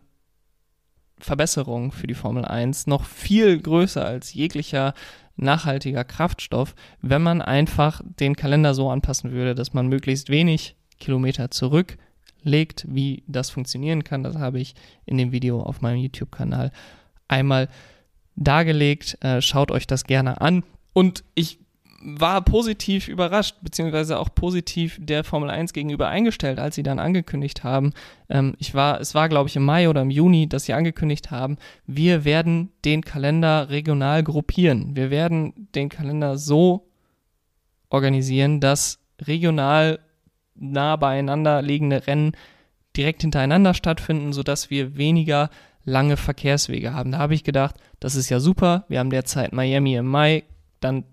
Verbesserung 1.18 1.92
für 1.92 2.06
die 2.06 2.14
Formel 2.14 2.44
1, 2.44 2.86
noch 2.86 3.04
viel 3.04 3.58
größer 3.60 4.04
als 4.04 4.34
jeglicher 4.34 4.94
nachhaltiger 5.36 6.04
Kraftstoff, 6.04 6.74
wenn 7.00 7.22
man 7.22 7.42
einfach 7.42 8.00
den 8.04 8.36
Kalender 8.36 8.74
so 8.74 8.90
anpassen 8.90 9.32
würde, 9.32 9.54
dass 9.54 9.72
man 9.72 9.88
möglichst 9.88 10.28
wenig 10.28 10.76
Kilometer 10.98 11.50
zurücklegt. 11.50 12.86
Wie 12.88 13.24
das 13.26 13.50
funktionieren 13.50 14.04
kann, 14.04 14.22
das 14.22 14.36
habe 14.36 14.60
ich 14.60 14.74
in 15.06 15.18
dem 15.18 15.32
Video 15.32 15.60
auf 15.62 15.80
meinem 15.80 15.98
YouTube-Kanal 15.98 16.70
einmal 17.26 17.68
dargelegt. 18.36 19.18
Äh, 19.22 19.40
schaut 19.40 19.70
euch 19.70 19.86
das 19.86 20.04
gerne 20.04 20.40
an. 20.40 20.62
Und 20.92 21.24
ich 21.34 21.58
war 22.06 22.42
positiv 22.42 23.08
überrascht, 23.08 23.56
beziehungsweise 23.62 24.18
auch 24.18 24.28
positiv 24.34 24.98
der 25.00 25.24
Formel 25.24 25.48
1 25.48 25.72
gegenüber 25.72 26.08
eingestellt, 26.08 26.58
als 26.58 26.74
sie 26.74 26.82
dann 26.82 26.98
angekündigt 26.98 27.64
haben. 27.64 27.94
Ähm, 28.28 28.54
ich 28.58 28.74
war, 28.74 29.00
es 29.00 29.14
war, 29.14 29.30
glaube 29.30 29.48
ich, 29.48 29.56
im 29.56 29.64
Mai 29.64 29.88
oder 29.88 30.02
im 30.02 30.10
Juni, 30.10 30.46
dass 30.46 30.66
sie 30.66 30.74
angekündigt 30.74 31.30
haben, 31.30 31.56
wir 31.86 32.26
werden 32.26 32.70
den 32.84 33.02
Kalender 33.02 33.70
regional 33.70 34.22
gruppieren. 34.22 34.94
Wir 34.94 35.10
werden 35.10 35.68
den 35.74 35.88
Kalender 35.88 36.36
so 36.36 36.86
organisieren, 37.88 38.60
dass 38.60 38.98
regional 39.22 39.98
nah 40.54 40.96
beieinander 40.96 41.62
liegende 41.62 42.06
Rennen 42.06 42.32
direkt 42.96 43.22
hintereinander 43.22 43.72
stattfinden, 43.72 44.34
sodass 44.34 44.68
wir 44.68 44.96
weniger 44.96 45.48
lange 45.84 46.18
Verkehrswege 46.18 46.92
haben. 46.92 47.12
Da 47.12 47.18
habe 47.18 47.34
ich 47.34 47.44
gedacht, 47.44 47.76
das 47.98 48.14
ist 48.14 48.28
ja 48.28 48.40
super. 48.40 48.84
Wir 48.88 48.98
haben 48.98 49.10
derzeit 49.10 49.52
Miami 49.52 49.96
im 49.96 50.06
Mai, 50.06 50.44
dann 50.80 51.04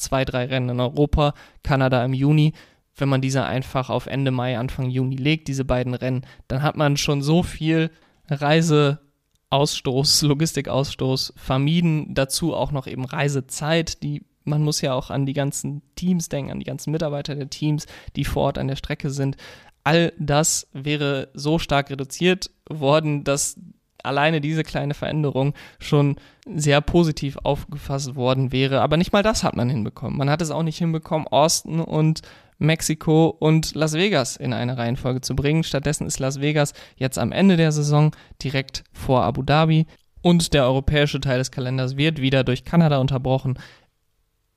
zwei, 0.00 0.24
drei 0.24 0.46
Rennen 0.46 0.70
in 0.70 0.80
Europa, 0.80 1.34
Kanada 1.62 2.04
im 2.04 2.14
Juni. 2.14 2.52
Wenn 2.96 3.08
man 3.08 3.20
diese 3.20 3.44
einfach 3.44 3.90
auf 3.90 4.06
Ende 4.06 4.30
Mai, 4.30 4.58
Anfang 4.58 4.90
Juni 4.90 5.16
legt, 5.16 5.48
diese 5.48 5.64
beiden 5.64 5.94
Rennen, 5.94 6.26
dann 6.48 6.62
hat 6.62 6.76
man 6.76 6.96
schon 6.96 7.22
so 7.22 7.42
viel 7.42 7.90
Reiseausstoß, 8.28 10.22
Logistikausstoß 10.22 11.34
vermieden. 11.36 12.14
Dazu 12.14 12.54
auch 12.54 12.72
noch 12.72 12.86
eben 12.86 13.04
Reisezeit, 13.04 14.02
die 14.02 14.24
man 14.44 14.62
muss 14.62 14.80
ja 14.80 14.94
auch 14.94 15.10
an 15.10 15.26
die 15.26 15.32
ganzen 15.32 15.82
Teams 15.96 16.28
denken, 16.28 16.50
an 16.50 16.58
die 16.58 16.66
ganzen 16.66 16.90
Mitarbeiter 16.90 17.34
der 17.34 17.50
Teams, 17.50 17.86
die 18.16 18.24
vor 18.24 18.44
Ort 18.44 18.58
an 18.58 18.68
der 18.68 18.76
Strecke 18.76 19.10
sind. 19.10 19.36
All 19.84 20.12
das 20.18 20.68
wäre 20.72 21.28
so 21.34 21.58
stark 21.58 21.90
reduziert 21.90 22.50
worden, 22.68 23.24
dass 23.24 23.58
alleine 24.04 24.40
diese 24.40 24.62
kleine 24.62 24.94
Veränderung 24.94 25.54
schon 25.78 26.16
sehr 26.46 26.80
positiv 26.80 27.38
aufgefasst 27.42 28.16
worden 28.16 28.52
wäre. 28.52 28.80
Aber 28.80 28.96
nicht 28.96 29.12
mal 29.12 29.22
das 29.22 29.44
hat 29.44 29.56
man 29.56 29.68
hinbekommen. 29.68 30.18
Man 30.18 30.30
hat 30.30 30.42
es 30.42 30.50
auch 30.50 30.62
nicht 30.62 30.78
hinbekommen, 30.78 31.28
Austin 31.28 31.80
und 31.80 32.22
Mexiko 32.58 33.28
und 33.38 33.74
Las 33.74 33.94
Vegas 33.94 34.36
in 34.36 34.52
eine 34.52 34.76
Reihenfolge 34.76 35.22
zu 35.22 35.34
bringen. 35.34 35.64
Stattdessen 35.64 36.06
ist 36.06 36.18
Las 36.18 36.40
Vegas 36.40 36.74
jetzt 36.96 37.18
am 37.18 37.32
Ende 37.32 37.56
der 37.56 37.72
Saison 37.72 38.14
direkt 38.42 38.84
vor 38.92 39.22
Abu 39.22 39.42
Dhabi 39.42 39.86
und 40.22 40.52
der 40.52 40.64
europäische 40.64 41.20
Teil 41.20 41.38
des 41.38 41.50
Kalenders 41.50 41.96
wird 41.96 42.20
wieder 42.20 42.44
durch 42.44 42.64
Kanada 42.64 42.98
unterbrochen. 42.98 43.58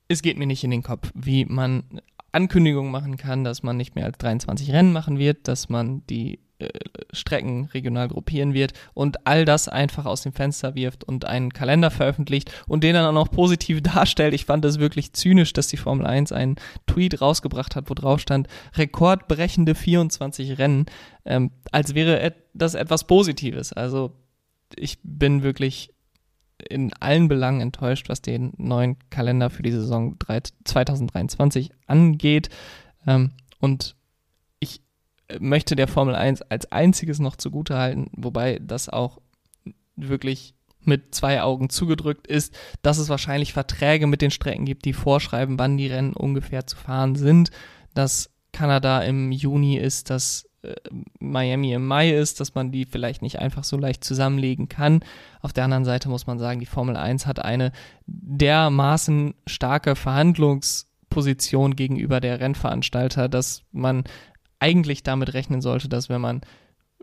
Es 0.08 0.20
geht 0.20 0.36
mir 0.36 0.46
nicht 0.46 0.62
in 0.62 0.70
den 0.70 0.82
Kopf, 0.82 1.10
wie 1.14 1.46
man 1.46 1.84
Ankündigungen 2.32 2.92
machen 2.92 3.16
kann, 3.16 3.44
dass 3.44 3.62
man 3.62 3.76
nicht 3.76 3.94
mehr 3.94 4.04
als 4.04 4.18
23 4.18 4.70
Rennen 4.72 4.92
machen 4.92 5.18
wird, 5.18 5.48
dass 5.48 5.70
man 5.70 6.04
die 6.08 6.40
äh, 6.58 6.68
Strecken 7.12 7.64
regional 7.74 8.08
gruppieren 8.08 8.54
wird 8.54 8.72
und 8.92 9.26
all 9.26 9.44
das 9.44 9.68
einfach 9.68 10.04
aus 10.06 10.22
dem 10.22 10.32
Fenster 10.32 10.74
wirft 10.74 11.02
und 11.04 11.24
einen 11.24 11.52
Kalender 11.52 11.90
veröffentlicht 11.90 12.52
und 12.68 12.84
den 12.84 12.94
dann 12.94 13.06
auch 13.06 13.12
noch 13.12 13.30
positiv 13.30 13.82
darstellt. 13.82 14.34
Ich 14.34 14.44
fand 14.44 14.64
es 14.64 14.78
wirklich 14.78 15.12
zynisch, 15.12 15.52
dass 15.52 15.68
die 15.68 15.76
Formel 15.76 16.06
1 16.06 16.32
einen 16.32 16.56
Tweet 16.86 17.20
rausgebracht 17.20 17.76
hat, 17.76 17.90
wo 17.90 17.94
drauf 17.94 18.20
stand, 18.20 18.48
rekordbrechende 18.76 19.74
24 19.74 20.58
Rennen, 20.58 20.86
ähm, 21.24 21.50
als 21.72 21.94
wäre 21.94 22.34
das 22.52 22.74
etwas 22.74 23.06
Positives. 23.06 23.72
Also 23.72 24.12
ich 24.76 24.98
bin 25.02 25.42
wirklich 25.42 25.92
in 26.68 26.92
allen 27.00 27.28
Belangen 27.28 27.60
enttäuscht, 27.60 28.08
was 28.08 28.22
den 28.22 28.52
neuen 28.56 28.96
Kalender 29.10 29.50
für 29.50 29.62
die 29.62 29.72
Saison 29.72 30.16
2023 30.64 31.70
angeht. 31.86 32.48
Ähm, 33.06 33.32
und 33.60 33.96
möchte 35.38 35.76
der 35.76 35.88
Formel 35.88 36.14
1 36.14 36.42
als 36.42 36.70
einziges 36.70 37.18
noch 37.18 37.36
zugutehalten, 37.36 38.10
wobei 38.12 38.58
das 38.62 38.88
auch 38.88 39.20
wirklich 39.96 40.54
mit 40.80 41.14
zwei 41.14 41.42
Augen 41.42 41.70
zugedrückt 41.70 42.26
ist, 42.26 42.54
dass 42.82 42.98
es 42.98 43.08
wahrscheinlich 43.08 43.52
Verträge 43.52 44.06
mit 44.06 44.20
den 44.22 44.30
Strecken 44.30 44.66
gibt, 44.66 44.84
die 44.84 44.92
vorschreiben, 44.92 45.58
wann 45.58 45.78
die 45.78 45.86
Rennen 45.86 46.12
ungefähr 46.12 46.66
zu 46.66 46.76
fahren 46.76 47.16
sind, 47.16 47.50
dass 47.94 48.30
Kanada 48.52 49.00
im 49.02 49.32
Juni 49.32 49.76
ist, 49.76 50.10
dass 50.10 50.48
äh, 50.62 50.74
Miami 51.18 51.72
im 51.72 51.86
Mai 51.86 52.10
ist, 52.10 52.40
dass 52.40 52.54
man 52.54 52.70
die 52.72 52.84
vielleicht 52.84 53.22
nicht 53.22 53.38
einfach 53.38 53.64
so 53.64 53.76
leicht 53.76 54.04
zusammenlegen 54.04 54.68
kann. 54.68 55.00
Auf 55.40 55.52
der 55.52 55.64
anderen 55.64 55.84
Seite 55.84 56.08
muss 56.08 56.26
man 56.26 56.38
sagen, 56.38 56.60
die 56.60 56.66
Formel 56.66 56.96
1 56.96 57.26
hat 57.26 57.44
eine 57.44 57.72
dermaßen 58.06 59.34
starke 59.46 59.96
Verhandlungsposition 59.96 61.76
gegenüber 61.76 62.20
der 62.20 62.40
Rennveranstalter, 62.40 63.28
dass 63.28 63.62
man 63.72 64.04
eigentlich 64.64 65.02
damit 65.02 65.34
rechnen 65.34 65.60
sollte, 65.60 65.90
dass 65.90 66.08
wenn 66.08 66.22
man 66.22 66.40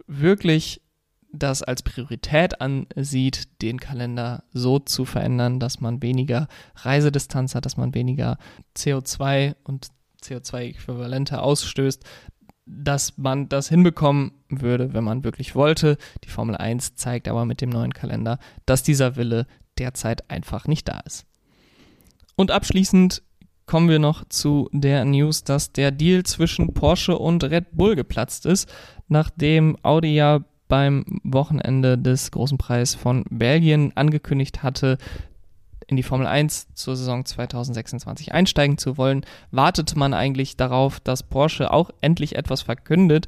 wirklich 0.08 0.82
das 1.32 1.62
als 1.62 1.84
Priorität 1.84 2.60
ansieht, 2.60 3.62
den 3.62 3.80
Kalender 3.80 4.43
so 4.52 4.80
zu 4.80 5.06
verändern, 5.06 5.60
dass 5.60 5.80
man 5.80 6.02
weniger 6.02 6.47
Reisedistanz 6.76 7.54
hat, 7.54 7.65
dass 7.65 7.78
man 7.78 7.93
weniger 7.93 8.39
CO2 8.76 9.56
und 9.63 9.89
CO2-Äquivalente 10.24 11.39
ausstößt, 11.39 12.04
dass 12.65 13.17
man 13.19 13.47
das 13.47 13.69
hinbekommen 13.69 14.32
würde, 14.50 14.93
wenn 14.93 15.04
man 15.04 15.24
wirklich 15.24 15.54
wollte. 15.54 15.97
Die 16.24 16.30
Formel 16.30 16.58
1 16.58 16.95
zeigt 16.95 17.28
aber 17.28 17.45
mit 17.45 17.62
dem 17.62 17.69
neuen 17.69 17.93
Kalender, 17.93 18.39
dass 18.65 18.82
dieser 18.82 19.15
Wille 19.17 19.45
derzeit 19.78 20.32
einfach 20.32 20.65
nicht 20.65 20.88
da 20.89 21.00
ist. 21.02 21.28
Und 22.36 22.50
abschließend 22.50 23.21
kommen 23.72 23.88
wir 23.88 24.00
noch 24.00 24.26
zu 24.28 24.68
der 24.74 25.06
News, 25.06 25.46
dass 25.46 25.72
der 25.72 25.92
Deal 25.92 26.24
zwischen 26.24 26.74
Porsche 26.74 27.18
und 27.18 27.42
Red 27.46 27.68
Bull 27.72 27.96
geplatzt 27.96 28.46
ist, 28.46 28.70
nachdem 29.08 29.78
Audi 29.82 30.14
ja 30.14 30.42
beim 30.68 31.06
Wochenende 31.24 31.98
des 31.98 32.32
Großen 32.32 32.58
Preis 32.58 32.96
von 32.96 33.24
Belgien 33.30 33.96
angekündigt 33.96 34.62
hatte, 34.62 34.98
in 35.88 35.96
die 35.96 36.04
Formel 36.04 36.28
1 36.28 36.74
zur 36.74 36.98
Saison 36.98 37.24
2026 37.24 38.34
einsteigen 38.34 38.78
zu 38.78 38.98
wollen, 38.98 39.26
wartete 39.52 39.98
man 39.98 40.14
eigentlich 40.14 40.58
darauf, 40.58 41.00
dass 41.00 41.24
Porsche 41.24 41.72
auch 41.72 41.92
endlich 42.02 42.36
etwas 42.36 42.64
verkündet. 42.64 43.28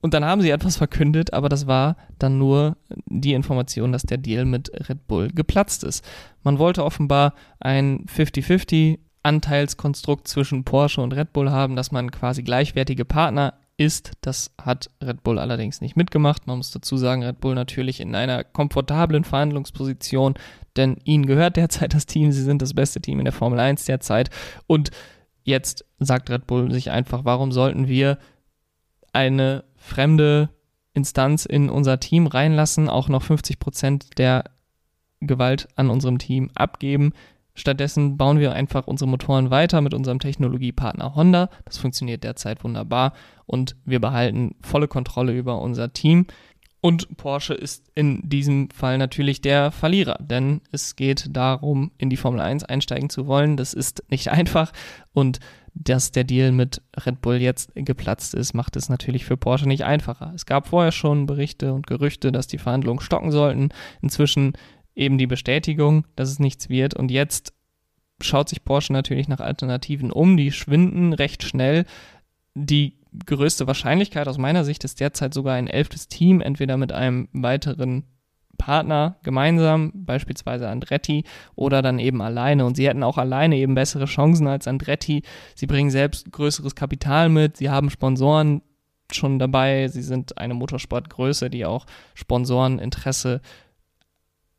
Und 0.00 0.14
dann 0.14 0.24
haben 0.24 0.40
sie 0.40 0.48
etwas 0.48 0.78
verkündet, 0.78 1.34
aber 1.34 1.50
das 1.50 1.66
war 1.66 1.98
dann 2.18 2.38
nur 2.38 2.78
die 3.04 3.34
Information, 3.34 3.92
dass 3.92 4.04
der 4.04 4.16
Deal 4.16 4.46
mit 4.46 4.72
Red 4.88 5.06
Bull 5.08 5.28
geplatzt 5.28 5.84
ist. 5.84 6.02
Man 6.42 6.58
wollte 6.58 6.84
offenbar 6.86 7.34
ein 7.60 8.06
50-50 8.06 9.00
Anteilskonstrukt 9.22 10.28
zwischen 10.28 10.64
Porsche 10.64 11.00
und 11.00 11.12
Red 11.12 11.32
Bull 11.32 11.50
haben, 11.50 11.76
dass 11.76 11.92
man 11.92 12.10
quasi 12.10 12.42
gleichwertige 12.42 13.04
Partner 13.04 13.54
ist. 13.76 14.12
Das 14.20 14.50
hat 14.60 14.90
Red 15.02 15.22
Bull 15.22 15.38
allerdings 15.38 15.80
nicht 15.80 15.96
mitgemacht. 15.96 16.46
Man 16.46 16.58
muss 16.58 16.70
dazu 16.70 16.96
sagen, 16.96 17.22
Red 17.22 17.40
Bull 17.40 17.54
natürlich 17.54 18.00
in 18.00 18.14
einer 18.14 18.44
komfortablen 18.44 19.24
Verhandlungsposition, 19.24 20.34
denn 20.76 20.96
ihnen 21.04 21.26
gehört 21.26 21.56
derzeit 21.56 21.94
das 21.94 22.06
Team. 22.06 22.32
Sie 22.32 22.42
sind 22.42 22.60
das 22.60 22.74
beste 22.74 23.00
Team 23.00 23.18
in 23.18 23.24
der 23.24 23.32
Formel 23.32 23.60
1 23.60 23.84
derzeit. 23.84 24.30
Und 24.66 24.90
jetzt 25.44 25.84
sagt 25.98 26.30
Red 26.30 26.46
Bull 26.46 26.70
sich 26.72 26.90
einfach, 26.90 27.24
warum 27.24 27.52
sollten 27.52 27.88
wir 27.88 28.18
eine 29.12 29.64
fremde 29.76 30.50
Instanz 30.92 31.46
in 31.46 31.70
unser 31.70 32.00
Team 32.00 32.26
reinlassen, 32.26 32.88
auch 32.88 33.08
noch 33.08 33.22
50 33.22 33.58
Prozent 33.58 34.18
der 34.18 34.44
Gewalt 35.20 35.68
an 35.76 35.90
unserem 35.90 36.18
Team 36.18 36.50
abgeben. 36.54 37.12
Stattdessen 37.58 38.16
bauen 38.16 38.38
wir 38.38 38.52
einfach 38.52 38.86
unsere 38.86 39.08
Motoren 39.08 39.50
weiter 39.50 39.80
mit 39.80 39.92
unserem 39.92 40.20
Technologiepartner 40.20 41.14
Honda. 41.14 41.50
Das 41.64 41.78
funktioniert 41.78 42.22
derzeit 42.22 42.62
wunderbar 42.62 43.12
und 43.46 43.76
wir 43.84 44.00
behalten 44.00 44.54
volle 44.62 44.88
Kontrolle 44.88 45.32
über 45.32 45.60
unser 45.60 45.92
Team. 45.92 46.26
Und 46.80 47.16
Porsche 47.16 47.54
ist 47.54 47.90
in 47.96 48.28
diesem 48.28 48.70
Fall 48.70 48.98
natürlich 48.98 49.40
der 49.40 49.72
Verlierer, 49.72 50.16
denn 50.20 50.60
es 50.70 50.94
geht 50.94 51.26
darum, 51.36 51.90
in 51.98 52.08
die 52.08 52.16
Formel 52.16 52.40
1 52.40 52.62
einsteigen 52.62 53.10
zu 53.10 53.26
wollen. 53.26 53.56
Das 53.56 53.74
ist 53.74 54.04
nicht 54.08 54.28
einfach 54.30 54.72
und 55.12 55.40
dass 55.74 56.12
der 56.12 56.24
Deal 56.24 56.52
mit 56.52 56.82
Red 56.96 57.20
Bull 57.20 57.36
jetzt 57.36 57.72
geplatzt 57.74 58.34
ist, 58.34 58.52
macht 58.52 58.76
es 58.76 58.88
natürlich 58.88 59.24
für 59.24 59.36
Porsche 59.36 59.68
nicht 59.68 59.84
einfacher. 59.84 60.32
Es 60.34 60.44
gab 60.46 60.68
vorher 60.68 60.92
schon 60.92 61.26
Berichte 61.26 61.72
und 61.72 61.86
Gerüchte, 61.86 62.32
dass 62.32 62.48
die 62.48 62.58
Verhandlungen 62.58 63.00
stocken 63.00 63.30
sollten. 63.30 63.68
Inzwischen 64.02 64.54
eben 64.98 65.16
die 65.16 65.26
Bestätigung, 65.26 66.06
dass 66.16 66.28
es 66.28 66.40
nichts 66.40 66.68
wird 66.68 66.94
und 66.94 67.10
jetzt 67.10 67.54
schaut 68.20 68.48
sich 68.48 68.64
Porsche 68.64 68.92
natürlich 68.92 69.28
nach 69.28 69.40
Alternativen 69.40 70.10
um, 70.10 70.36
die 70.36 70.50
schwinden 70.50 71.12
recht 71.12 71.44
schnell. 71.44 71.84
Die 72.54 72.98
größte 73.24 73.68
Wahrscheinlichkeit 73.68 74.26
aus 74.26 74.38
meiner 74.38 74.64
Sicht 74.64 74.82
ist 74.84 74.98
derzeit 74.98 75.32
sogar 75.32 75.54
ein 75.54 75.68
elftes 75.68 76.08
Team, 76.08 76.40
entweder 76.40 76.76
mit 76.76 76.90
einem 76.92 77.28
weiteren 77.32 78.04
Partner 78.58 79.18
gemeinsam, 79.22 79.92
beispielsweise 79.94 80.68
Andretti, 80.68 81.22
oder 81.54 81.80
dann 81.80 82.00
eben 82.00 82.20
alleine. 82.20 82.66
Und 82.66 82.76
sie 82.76 82.88
hätten 82.88 83.04
auch 83.04 83.16
alleine 83.16 83.56
eben 83.56 83.76
bessere 83.76 84.06
Chancen 84.06 84.48
als 84.48 84.66
Andretti. 84.66 85.22
Sie 85.54 85.66
bringen 85.66 85.90
selbst 85.90 86.32
größeres 86.32 86.74
Kapital 86.74 87.28
mit, 87.28 87.56
sie 87.56 87.70
haben 87.70 87.88
Sponsoren 87.88 88.62
schon 89.12 89.38
dabei, 89.38 89.86
sie 89.86 90.02
sind 90.02 90.38
eine 90.38 90.54
Motorsportgröße, 90.54 91.50
die 91.50 91.64
auch 91.64 91.86
Sponsoreninteresse 92.14 93.40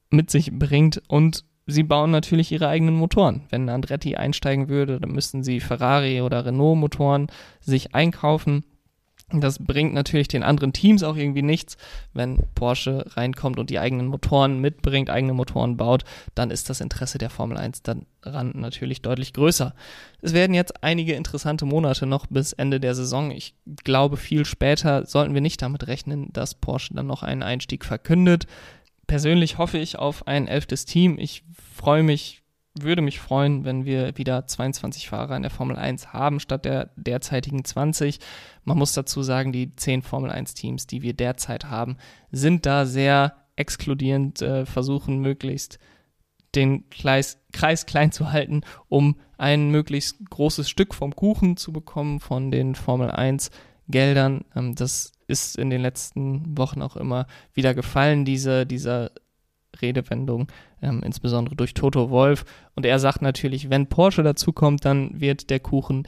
mit 0.10 0.30
sich 0.32 0.52
bringt 0.52 1.02
und 1.08 1.44
sie 1.66 1.84
bauen 1.84 2.12
natürlich 2.12 2.52
ihre 2.52 2.68
eigenen 2.68 2.96
Motoren. 2.96 3.44
Wenn 3.50 3.70
Andretti 3.70 4.16
einsteigen 4.16 4.70
würde, 4.70 5.00
dann 5.00 5.12
müssten 5.12 5.44
sie 5.44 5.60
Ferrari 5.60 6.22
oder 6.22 6.46
Renault 6.46 6.78
Motoren 6.78 7.28
sich 7.62 7.94
einkaufen. 7.96 8.64
Das 9.32 9.60
bringt 9.60 9.94
natürlich 9.94 10.28
den 10.28 10.42
anderen 10.42 10.74
Teams 10.74 11.04
auch 11.04 11.16
irgendwie 11.16 11.44
nichts. 11.44 11.78
Wenn 12.14 12.40
Porsche 12.56 13.06
reinkommt 13.16 13.60
und 13.60 13.70
die 13.70 13.78
eigenen 13.78 14.08
Motoren 14.08 14.60
mitbringt, 14.60 15.12
eigene 15.12 15.34
Motoren 15.34 15.78
baut, 15.78 16.04
dann 16.34 16.50
ist 16.50 16.68
das 16.70 16.82
Interesse 16.82 17.20
der 17.20 17.30
Formel 17.30 17.56
1 17.56 17.84
daran 17.84 18.54
natürlich 18.56 19.04
deutlich 19.04 19.34
größer. 19.34 19.76
Es 20.22 20.34
werden 20.34 20.56
jetzt 20.56 20.84
einige 20.84 21.14
interessante 21.14 21.66
Monate 21.66 22.08
noch 22.08 22.26
bis 22.26 22.54
Ende 22.54 22.80
der 22.80 22.96
Saison. 22.96 23.30
Ich 23.30 23.54
glaube, 23.84 24.18
viel 24.18 24.46
später 24.46 25.06
sollten 25.06 25.36
wir 25.36 25.42
nicht 25.42 25.62
damit 25.62 25.86
rechnen, 25.86 26.34
dass 26.34 26.56
Porsche 26.56 26.96
dann 26.96 27.06
noch 27.06 27.22
einen 27.22 27.44
Einstieg 27.44 27.86
verkündet 27.86 28.48
persönlich 29.10 29.58
hoffe 29.58 29.80
ich 29.80 29.98
auf 29.98 30.28
ein 30.28 30.48
elftes 30.48 30.86
Team. 30.86 31.18
Ich 31.18 31.44
freue 31.76 32.04
mich, 32.04 32.44
würde 32.80 33.02
mich 33.02 33.20
freuen, 33.20 33.66
wenn 33.66 33.84
wir 33.84 34.16
wieder 34.18 34.46
22 34.46 35.10
Fahrer 35.10 35.36
in 35.36 35.42
der 35.42 35.52
Formel 35.52 35.78
1 35.78 36.14
haben, 36.14 36.40
statt 36.40 36.64
der 36.64 36.92
derzeitigen 36.96 37.66
20. 37.66 38.20
Man 38.64 38.78
muss 38.78 38.94
dazu 38.94 39.24
sagen, 39.24 39.52
die 39.52 39.76
10 39.76 40.04
Formel 40.04 40.30
1 40.30 40.54
Teams, 40.54 40.86
die 40.86 41.02
wir 41.02 41.14
derzeit 41.14 41.66
haben, 41.66 41.98
sind 42.32 42.68
da 42.68 42.86
sehr 42.86 43.36
exkludierend, 43.56 44.44
äh, 44.44 44.68
versuchen 44.68 45.20
möglichst 45.20 45.80
den 46.54 46.88
Kreis, 46.92 47.42
Kreis 47.52 47.88
klein 47.88 48.12
zu 48.12 48.32
halten, 48.32 48.62
um 48.90 49.20
ein 49.40 49.72
möglichst 49.72 50.18
großes 50.30 50.70
Stück 50.70 50.94
vom 50.94 51.16
Kuchen 51.16 51.58
zu 51.58 51.74
bekommen 51.74 52.20
von 52.20 52.52
den 52.52 52.76
Formel 52.76 53.10
1 53.10 53.50
Geldern. 53.90 54.46
Ähm, 54.56 54.76
das 54.76 55.12
ist 55.28 55.58
in 55.58 55.70
den 55.70 55.82
letzten 55.82 56.58
Wochen 56.58 56.82
auch 56.82 56.96
immer 56.96 57.28
wieder 57.54 57.74
gefallen, 57.74 58.26
diese, 58.26 58.66
dieser 58.66 59.12
Redewendung, 59.82 60.48
ähm, 60.82 61.02
insbesondere 61.04 61.56
durch 61.56 61.74
Toto 61.74 62.10
Wolf. 62.10 62.46
Und 62.76 62.86
er 62.86 63.00
sagt 63.00 63.22
natürlich, 63.22 63.70
wenn 63.70 63.88
Porsche 63.88 64.24
dazukommt, 64.24 64.86
dann 64.86 65.20
wird 65.20 65.50
der 65.50 65.60
Kuchen 65.60 66.08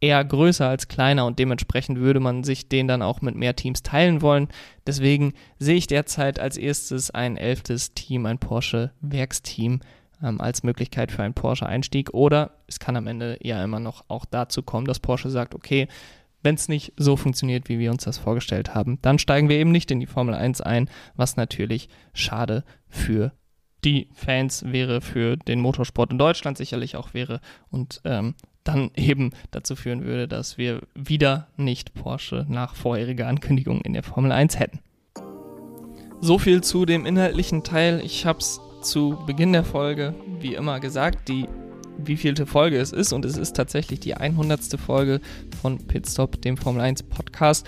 eher 0.00 0.22
größer 0.24 0.68
als 0.68 0.88
kleiner 0.88 1.26
und 1.26 1.38
dementsprechend 1.38 1.98
würde 1.98 2.20
man 2.20 2.44
sich 2.44 2.68
den 2.68 2.86
dann 2.86 3.02
auch 3.02 3.22
mit 3.22 3.34
mehr 3.34 3.56
Teams 3.56 3.82
teilen 3.82 4.20
wollen. 4.22 4.48
Deswegen 4.86 5.32
sehe 5.58 5.76
ich 5.76 5.86
derzeit 5.86 6.38
als 6.38 6.56
erstes 6.56 7.10
ein 7.10 7.36
elftes 7.36 7.94
Team, 7.94 8.26
ein 8.26 8.38
Porsche-Werksteam 8.38 9.80
ähm, 10.22 10.40
als 10.40 10.62
Möglichkeit 10.62 11.12
für 11.12 11.22
einen 11.22 11.34
Porsche-Einstieg 11.34 12.12
oder 12.12 12.52
es 12.66 12.78
kann 12.78 12.96
am 12.96 13.06
Ende 13.06 13.38
ja 13.42 13.62
immer 13.64 13.80
noch 13.80 14.04
auch 14.08 14.26
dazu 14.26 14.62
kommen, 14.62 14.86
dass 14.86 15.00
Porsche 15.00 15.30
sagt, 15.30 15.54
okay, 15.54 15.88
wenn 16.42 16.54
es 16.54 16.68
nicht 16.68 16.92
so 16.96 17.16
funktioniert, 17.16 17.68
wie 17.68 17.78
wir 17.78 17.90
uns 17.90 18.04
das 18.04 18.18
vorgestellt 18.18 18.74
haben, 18.74 18.98
dann 19.02 19.18
steigen 19.18 19.48
wir 19.48 19.56
eben 19.56 19.72
nicht 19.72 19.90
in 19.90 20.00
die 20.00 20.06
Formel 20.06 20.34
1 20.34 20.60
ein, 20.60 20.88
was 21.14 21.36
natürlich 21.36 21.88
schade 22.12 22.64
für 22.88 23.32
die 23.84 24.08
Fans 24.12 24.64
wäre, 24.66 25.00
für 25.00 25.36
den 25.36 25.60
Motorsport 25.60 26.10
in 26.10 26.18
Deutschland 26.18 26.58
sicherlich 26.58 26.96
auch 26.96 27.14
wäre 27.14 27.40
und 27.70 28.00
ähm, 28.04 28.34
dann 28.64 28.90
eben 28.96 29.30
dazu 29.50 29.76
führen 29.76 30.04
würde, 30.04 30.26
dass 30.26 30.58
wir 30.58 30.82
wieder 30.94 31.48
nicht 31.56 31.94
Porsche 31.94 32.46
nach 32.48 32.74
vorheriger 32.74 33.28
Ankündigung 33.28 33.80
in 33.82 33.92
der 33.92 34.02
Formel 34.02 34.32
1 34.32 34.58
hätten. 34.58 34.80
So 36.20 36.38
viel 36.38 36.62
zu 36.62 36.86
dem 36.86 37.06
inhaltlichen 37.06 37.62
Teil. 37.62 38.00
Ich 38.04 38.26
habe 38.26 38.38
es 38.38 38.60
zu 38.82 39.18
Beginn 39.26 39.52
der 39.52 39.64
Folge, 39.64 40.14
wie 40.40 40.54
immer 40.54 40.80
gesagt, 40.80 41.28
die 41.28 41.46
wievielte 41.98 42.46
Folge 42.46 42.78
es 42.78 42.92
ist 42.92 43.12
und 43.12 43.24
es 43.24 43.36
ist 43.36 43.56
tatsächlich 43.56 44.00
die 44.00 44.14
100. 44.14 44.78
Folge 44.78 45.20
von 45.60 45.78
Pitstop, 45.78 46.40
dem 46.42 46.56
Formel 46.56 46.82
1 46.82 47.04
Podcast 47.04 47.66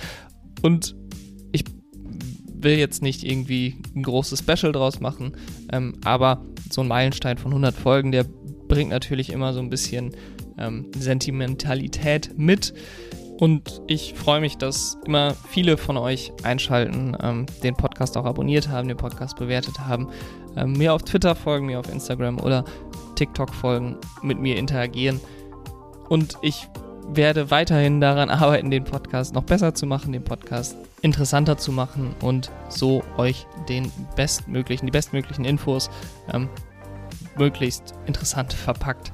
und 0.63 0.95
ich 1.53 1.65
will 2.53 2.77
jetzt 2.79 3.03
nicht 3.03 3.25
irgendwie 3.25 3.77
ein 3.95 4.03
großes 4.03 4.41
Special 4.41 4.73
draus 4.73 5.01
machen, 5.01 5.33
ähm, 5.73 5.95
aber 6.05 6.45
so 6.71 6.83
ein 6.83 6.89
Meilenstein 6.89 7.39
von 7.39 7.53
100 7.53 7.75
Folgen, 7.75 8.13
der 8.13 8.25
bringt 8.69 8.91
natürlich 8.91 9.31
immer 9.31 9.53
so 9.53 9.61
ein 9.61 9.71
bisschen 9.71 10.13
ähm, 10.59 10.87
Sentimentalität 10.97 12.37
mit. 12.37 12.75
Und 13.41 13.83
ich 13.87 14.15
freue 14.15 14.41
mich, 14.41 14.59
dass 14.59 14.99
immer 15.07 15.35
viele 15.49 15.77
von 15.77 15.97
euch 15.97 16.33
einschalten, 16.43 17.17
ähm, 17.23 17.47
den 17.63 17.77
Podcast 17.77 18.17
auch 18.17 18.25
abonniert 18.25 18.69
haben, 18.69 18.89
den 18.89 18.97
Podcast 18.97 19.39
bewertet 19.39 19.79
haben, 19.79 20.09
ähm, 20.57 20.73
mir 20.73 20.93
auf 20.93 21.05
Twitter 21.05 21.37
folgen, 21.37 21.67
mir 21.67 21.79
auf 21.79 21.91
Instagram 21.91 22.41
oder 22.41 22.65
TikTok 23.19 23.53
folgen, 23.53 23.97
mit 24.23 24.39
mir 24.39 24.57
interagieren. 24.57 25.21
Und 26.09 26.39
ich 26.41 26.69
werde 27.09 27.51
weiterhin 27.51 28.01
daran 28.01 28.31
arbeiten, 28.31 28.71
den 28.71 28.85
Podcast 28.85 29.35
noch 29.35 29.43
besser 29.43 29.75
zu 29.75 29.87
machen, 29.87 30.13
den 30.13 30.25
Podcast 30.25 30.77
interessanter 31.03 31.59
zu 31.59 31.73
machen 31.73 32.15
und 32.21 32.51
so 32.69 33.03
euch 33.17 33.47
den 33.69 33.91
bestmöglichen, 34.15 34.87
die 34.87 34.93
bestmöglichen 34.93 35.45
Infos 35.45 35.91
ähm, 36.33 36.49
möglichst 37.37 37.95
interessant 38.07 38.53
verpackt 38.53 39.13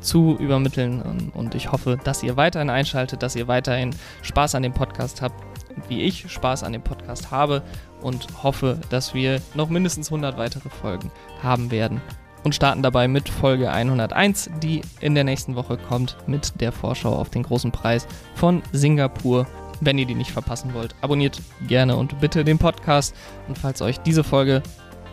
zu 0.00 0.36
übermitteln. 0.38 1.30
Und 1.34 1.54
ich 1.54 1.72
hoffe, 1.72 1.98
dass 2.02 2.22
ihr 2.22 2.36
weiterhin 2.36 2.70
einschaltet, 2.70 3.22
dass 3.22 3.36
ihr 3.36 3.48
weiterhin 3.48 3.94
Spaß 4.22 4.54
an 4.54 4.62
dem 4.62 4.72
Podcast 4.72 5.22
habt, 5.22 5.42
wie 5.88 6.02
ich 6.02 6.30
Spaß 6.30 6.62
an 6.62 6.72
dem 6.72 6.82
Podcast 6.82 7.30
habe 7.30 7.62
und 8.00 8.42
hoffe, 8.42 8.78
dass 8.90 9.14
wir 9.14 9.40
noch 9.54 9.68
mindestens 9.70 10.08
100 10.08 10.36
weitere 10.38 10.68
Folgen 10.68 11.10
haben 11.42 11.70
werden 11.70 12.00
und 12.44 12.54
starten 12.54 12.82
dabei 12.82 13.08
mit 13.08 13.28
Folge 13.28 13.70
101, 13.70 14.50
die 14.62 14.82
in 15.00 15.14
der 15.14 15.24
nächsten 15.24 15.56
Woche 15.56 15.76
kommt 15.76 16.16
mit 16.26 16.60
der 16.60 16.72
Vorschau 16.72 17.16
auf 17.16 17.30
den 17.30 17.42
großen 17.42 17.72
Preis 17.72 18.06
von 18.34 18.62
Singapur. 18.72 19.46
Wenn 19.80 19.98
ihr 19.98 20.06
die 20.06 20.14
nicht 20.14 20.30
verpassen 20.30 20.72
wollt, 20.72 20.94
abonniert 21.00 21.40
gerne 21.66 21.96
und 21.96 22.20
bitte 22.20 22.44
den 22.44 22.58
Podcast. 22.58 23.14
Und 23.48 23.58
falls 23.58 23.82
euch 23.82 23.98
diese 23.98 24.22
Folge 24.22 24.62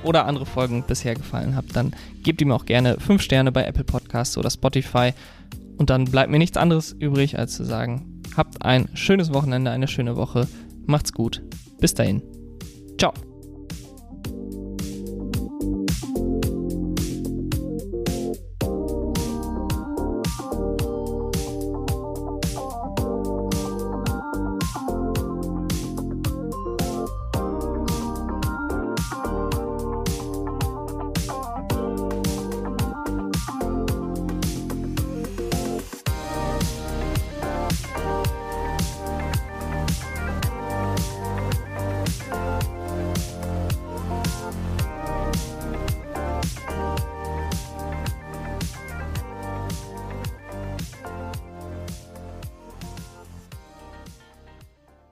oder 0.03 0.25
andere 0.25 0.45
Folgen 0.45 0.83
bisher 0.83 1.15
gefallen 1.15 1.55
hat, 1.55 1.65
dann 1.73 1.95
gebt 2.23 2.41
ihm 2.41 2.51
auch 2.51 2.65
gerne 2.65 2.99
5 2.99 3.21
Sterne 3.21 3.51
bei 3.51 3.65
Apple 3.65 3.83
Podcasts 3.83 4.37
oder 4.37 4.49
Spotify. 4.49 5.13
Und 5.77 5.89
dann 5.89 6.05
bleibt 6.05 6.29
mir 6.29 6.37
nichts 6.37 6.57
anderes 6.57 6.95
übrig, 6.99 7.39
als 7.39 7.55
zu 7.55 7.63
sagen, 7.63 8.21
habt 8.37 8.63
ein 8.63 8.89
schönes 8.93 9.33
Wochenende, 9.33 9.71
eine 9.71 9.87
schöne 9.87 10.15
Woche. 10.15 10.47
Macht's 10.85 11.13
gut. 11.13 11.41
Bis 11.79 11.93
dahin. 11.93 12.21
Ciao. 12.99 13.13